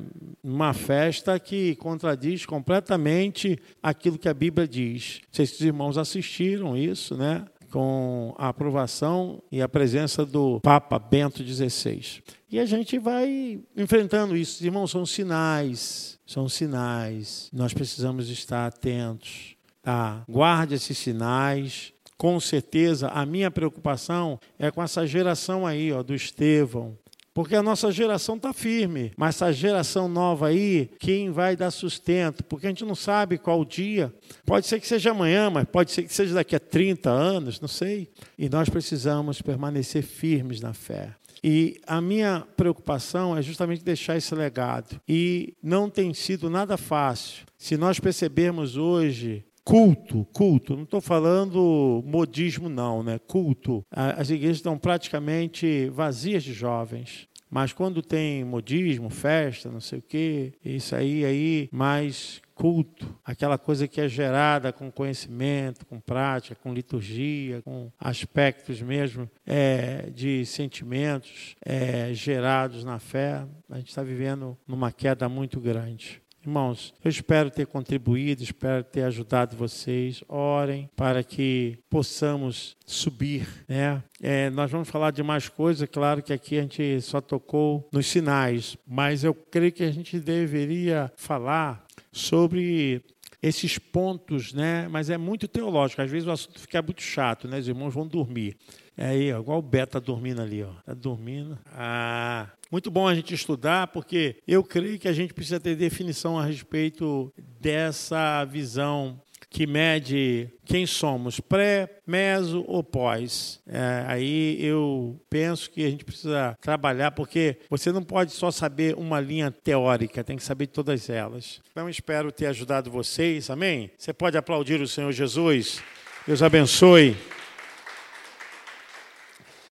Uma 0.43 0.73
festa 0.73 1.39
que 1.39 1.75
contradiz 1.75 2.47
completamente 2.47 3.59
aquilo 3.83 4.17
que 4.17 4.29
a 4.29 4.33
Bíblia 4.33 4.67
diz. 4.67 5.19
Não 5.25 5.29
sei 5.31 5.45
se 5.45 5.53
os 5.53 5.61
irmãos 5.61 5.95
assistiram 5.99 6.75
isso, 6.75 7.15
né? 7.15 7.45
Com 7.71 8.33
a 8.37 8.49
aprovação 8.49 9.41
e 9.51 9.61
a 9.61 9.69
presença 9.69 10.25
do 10.25 10.59
Papa 10.61 10.97
Bento 10.99 11.43
XVI. 11.43 12.21
E 12.51 12.59
a 12.59 12.65
gente 12.65 12.97
vai 12.97 13.59
enfrentando 13.77 14.35
isso. 14.35 14.63
Irmãos, 14.63 14.91
são 14.91 15.05
sinais, 15.05 16.19
são 16.25 16.49
sinais. 16.49 17.49
Nós 17.53 17.73
precisamos 17.73 18.29
estar 18.29 18.65
atentos. 18.65 19.55
Tá? 19.81 20.23
Guarde 20.27 20.75
esses 20.75 20.97
sinais. 20.97 21.93
Com 22.17 22.39
certeza, 22.39 23.07
a 23.07 23.25
minha 23.25 23.49
preocupação 23.49 24.39
é 24.57 24.69
com 24.69 24.83
essa 24.83 25.07
geração 25.07 25.65
aí, 25.65 25.91
ó, 25.93 26.03
do 26.03 26.13
Estevão, 26.13 26.97
porque 27.39 27.55
a 27.55 27.63
nossa 27.63 27.89
geração 27.89 28.35
está 28.35 28.51
firme, 28.51 29.13
mas 29.15 29.35
essa 29.35 29.53
geração 29.53 30.09
nova 30.09 30.47
aí, 30.47 30.89
quem 30.99 31.31
vai 31.31 31.55
dar 31.55 31.71
sustento? 31.71 32.43
Porque 32.43 32.67
a 32.67 32.69
gente 32.69 32.83
não 32.83 32.95
sabe 32.95 33.37
qual 33.37 33.63
dia. 33.63 34.13
Pode 34.45 34.67
ser 34.67 34.77
que 34.77 34.85
seja 34.85 35.11
amanhã, 35.11 35.49
mas 35.49 35.63
pode 35.63 35.89
ser 35.89 36.03
que 36.03 36.13
seja 36.13 36.33
daqui 36.33 36.53
a 36.53 36.59
30 36.59 37.09
anos, 37.09 37.61
não 37.61 37.67
sei. 37.69 38.09
E 38.37 38.49
nós 38.49 38.67
precisamos 38.67 39.41
permanecer 39.41 40.03
firmes 40.03 40.59
na 40.59 40.73
fé. 40.73 41.15
E 41.41 41.79
a 41.87 42.01
minha 42.01 42.45
preocupação 42.57 43.37
é 43.37 43.41
justamente 43.41 43.85
deixar 43.85 44.17
esse 44.17 44.35
legado. 44.35 44.99
E 45.07 45.53
não 45.63 45.89
tem 45.89 46.13
sido 46.13 46.49
nada 46.49 46.75
fácil. 46.75 47.45
Se 47.57 47.77
nós 47.77 48.01
percebermos 48.01 48.75
hoje 48.75 49.45
culto, 49.69 50.25
culto, 50.33 50.75
não 50.75 50.81
estou 50.81 50.99
falando 50.99 52.03
modismo, 52.03 52.67
não, 52.67 53.03
né? 53.03 53.19
Culto. 53.19 53.85
As 53.91 54.31
igrejas 54.31 54.57
estão 54.57 54.79
praticamente 54.79 55.87
vazias 55.89 56.43
de 56.43 56.53
jovens. 56.53 57.27
Mas 57.49 57.73
quando 57.73 58.01
tem 58.01 58.43
modismo, 58.43 59.09
festa, 59.09 59.71
não 59.71 59.79
sei 59.79 59.99
o 59.99 60.03
quê, 60.03 60.53
isso 60.63 60.95
aí, 60.95 61.25
aí, 61.25 61.69
mais 61.71 62.41
culto, 62.53 63.17
aquela 63.23 63.57
coisa 63.57 63.87
que 63.87 64.01
é 64.01 64.07
gerada 64.07 64.73
com 64.73 64.91
conhecimento, 64.91 65.85
com 65.85 65.99
prática, 65.99 66.55
com 66.55 66.73
liturgia, 66.73 67.61
com 67.61 67.89
aspectos 67.97 68.81
mesmo 68.81 69.29
é, 69.45 70.09
de 70.13 70.45
sentimentos 70.45 71.55
é, 71.65 72.13
gerados 72.13 72.83
na 72.83 72.99
fé, 72.99 73.45
a 73.69 73.77
gente 73.77 73.89
está 73.89 74.03
vivendo 74.03 74.57
numa 74.67 74.91
queda 74.91 75.29
muito 75.29 75.59
grande. 75.59 76.21
Irmãos, 76.41 76.93
eu 77.03 77.09
espero 77.09 77.51
ter 77.51 77.67
contribuído, 77.67 78.41
espero 78.41 78.81
ter 78.83 79.03
ajudado 79.03 79.57
vocês. 79.57 80.23
Orem 80.29 80.89
para 80.95 81.21
que 81.21 81.77
possamos 81.89 82.77
subir, 82.85 83.45
né? 83.67 84.01
É, 84.21 84.49
nós 84.49 84.71
vamos 84.71 84.87
falar 84.87 85.11
de 85.11 85.21
mais 85.21 85.49
coisas, 85.49 85.87
claro 85.91 86.23
que 86.23 86.31
aqui 86.31 86.57
a 86.57 86.61
gente 86.61 87.01
só 87.01 87.19
tocou 87.19 87.87
nos 87.91 88.07
sinais, 88.07 88.77
mas 88.87 89.23
eu 89.23 89.33
creio 89.33 89.71
que 89.71 89.83
a 89.83 89.91
gente 89.91 90.17
deveria 90.17 91.11
falar 91.17 91.85
sobre 92.11 93.03
esses 93.41 93.77
pontos, 93.77 94.53
né? 94.53 94.87
Mas 94.89 95.09
é 95.09 95.17
muito 95.17 95.47
teológico. 95.47 96.01
Às 96.01 96.11
vezes 96.11 96.27
o 96.27 96.31
assunto 96.31 96.59
fica 96.59 96.81
muito 96.81 97.01
chato, 97.01 97.47
né? 97.47 97.59
Os 97.59 97.67
irmãos 97.67 97.93
vão 97.93 98.07
dormir. 98.07 98.57
É 99.01 99.05
aí, 99.05 99.31
ó, 99.31 99.39
igual 99.39 99.59
o 99.59 99.61
Beto 99.61 99.97
está 99.97 99.99
dormindo 99.99 100.41
ali, 100.41 100.61
ó. 100.61 100.71
Está 100.79 100.93
dormindo. 100.93 101.57
Ah, 101.73 102.47
muito 102.69 102.91
bom 102.91 103.07
a 103.07 103.15
gente 103.15 103.33
estudar, 103.33 103.87
porque 103.87 104.35
eu 104.45 104.61
creio 104.61 104.99
que 104.99 105.07
a 105.07 105.13
gente 105.13 105.33
precisa 105.33 105.57
ter 105.57 105.73
definição 105.77 106.37
a 106.37 106.43
respeito 106.43 107.31
dessa 107.61 108.43
visão 108.43 109.17
que 109.49 109.65
mede 109.65 110.49
quem 110.65 110.85
somos, 110.85 111.39
pré, 111.39 111.89
meso 112.05 112.65
ou 112.67 112.83
pós. 112.83 113.61
É, 113.65 114.03
aí 114.05 114.57
eu 114.59 115.17
penso 115.29 115.71
que 115.71 115.85
a 115.85 115.89
gente 115.89 116.03
precisa 116.03 116.57
trabalhar, 116.61 117.11
porque 117.11 117.57
você 117.69 117.93
não 117.93 118.03
pode 118.03 118.33
só 118.33 118.51
saber 118.51 118.95
uma 118.95 119.21
linha 119.21 119.49
teórica, 119.49 120.25
tem 120.25 120.35
que 120.35 120.43
saber 120.43 120.67
todas 120.67 121.09
elas. 121.09 121.61
Então 121.71 121.89
espero 121.89 122.33
ter 122.33 122.47
ajudado 122.47 122.91
vocês, 122.91 123.49
amém? 123.49 123.91
Você 123.97 124.11
pode 124.11 124.37
aplaudir 124.37 124.81
o 124.81 124.87
Senhor 124.89 125.13
Jesus. 125.13 125.81
Deus 126.27 126.43
abençoe. 126.43 127.15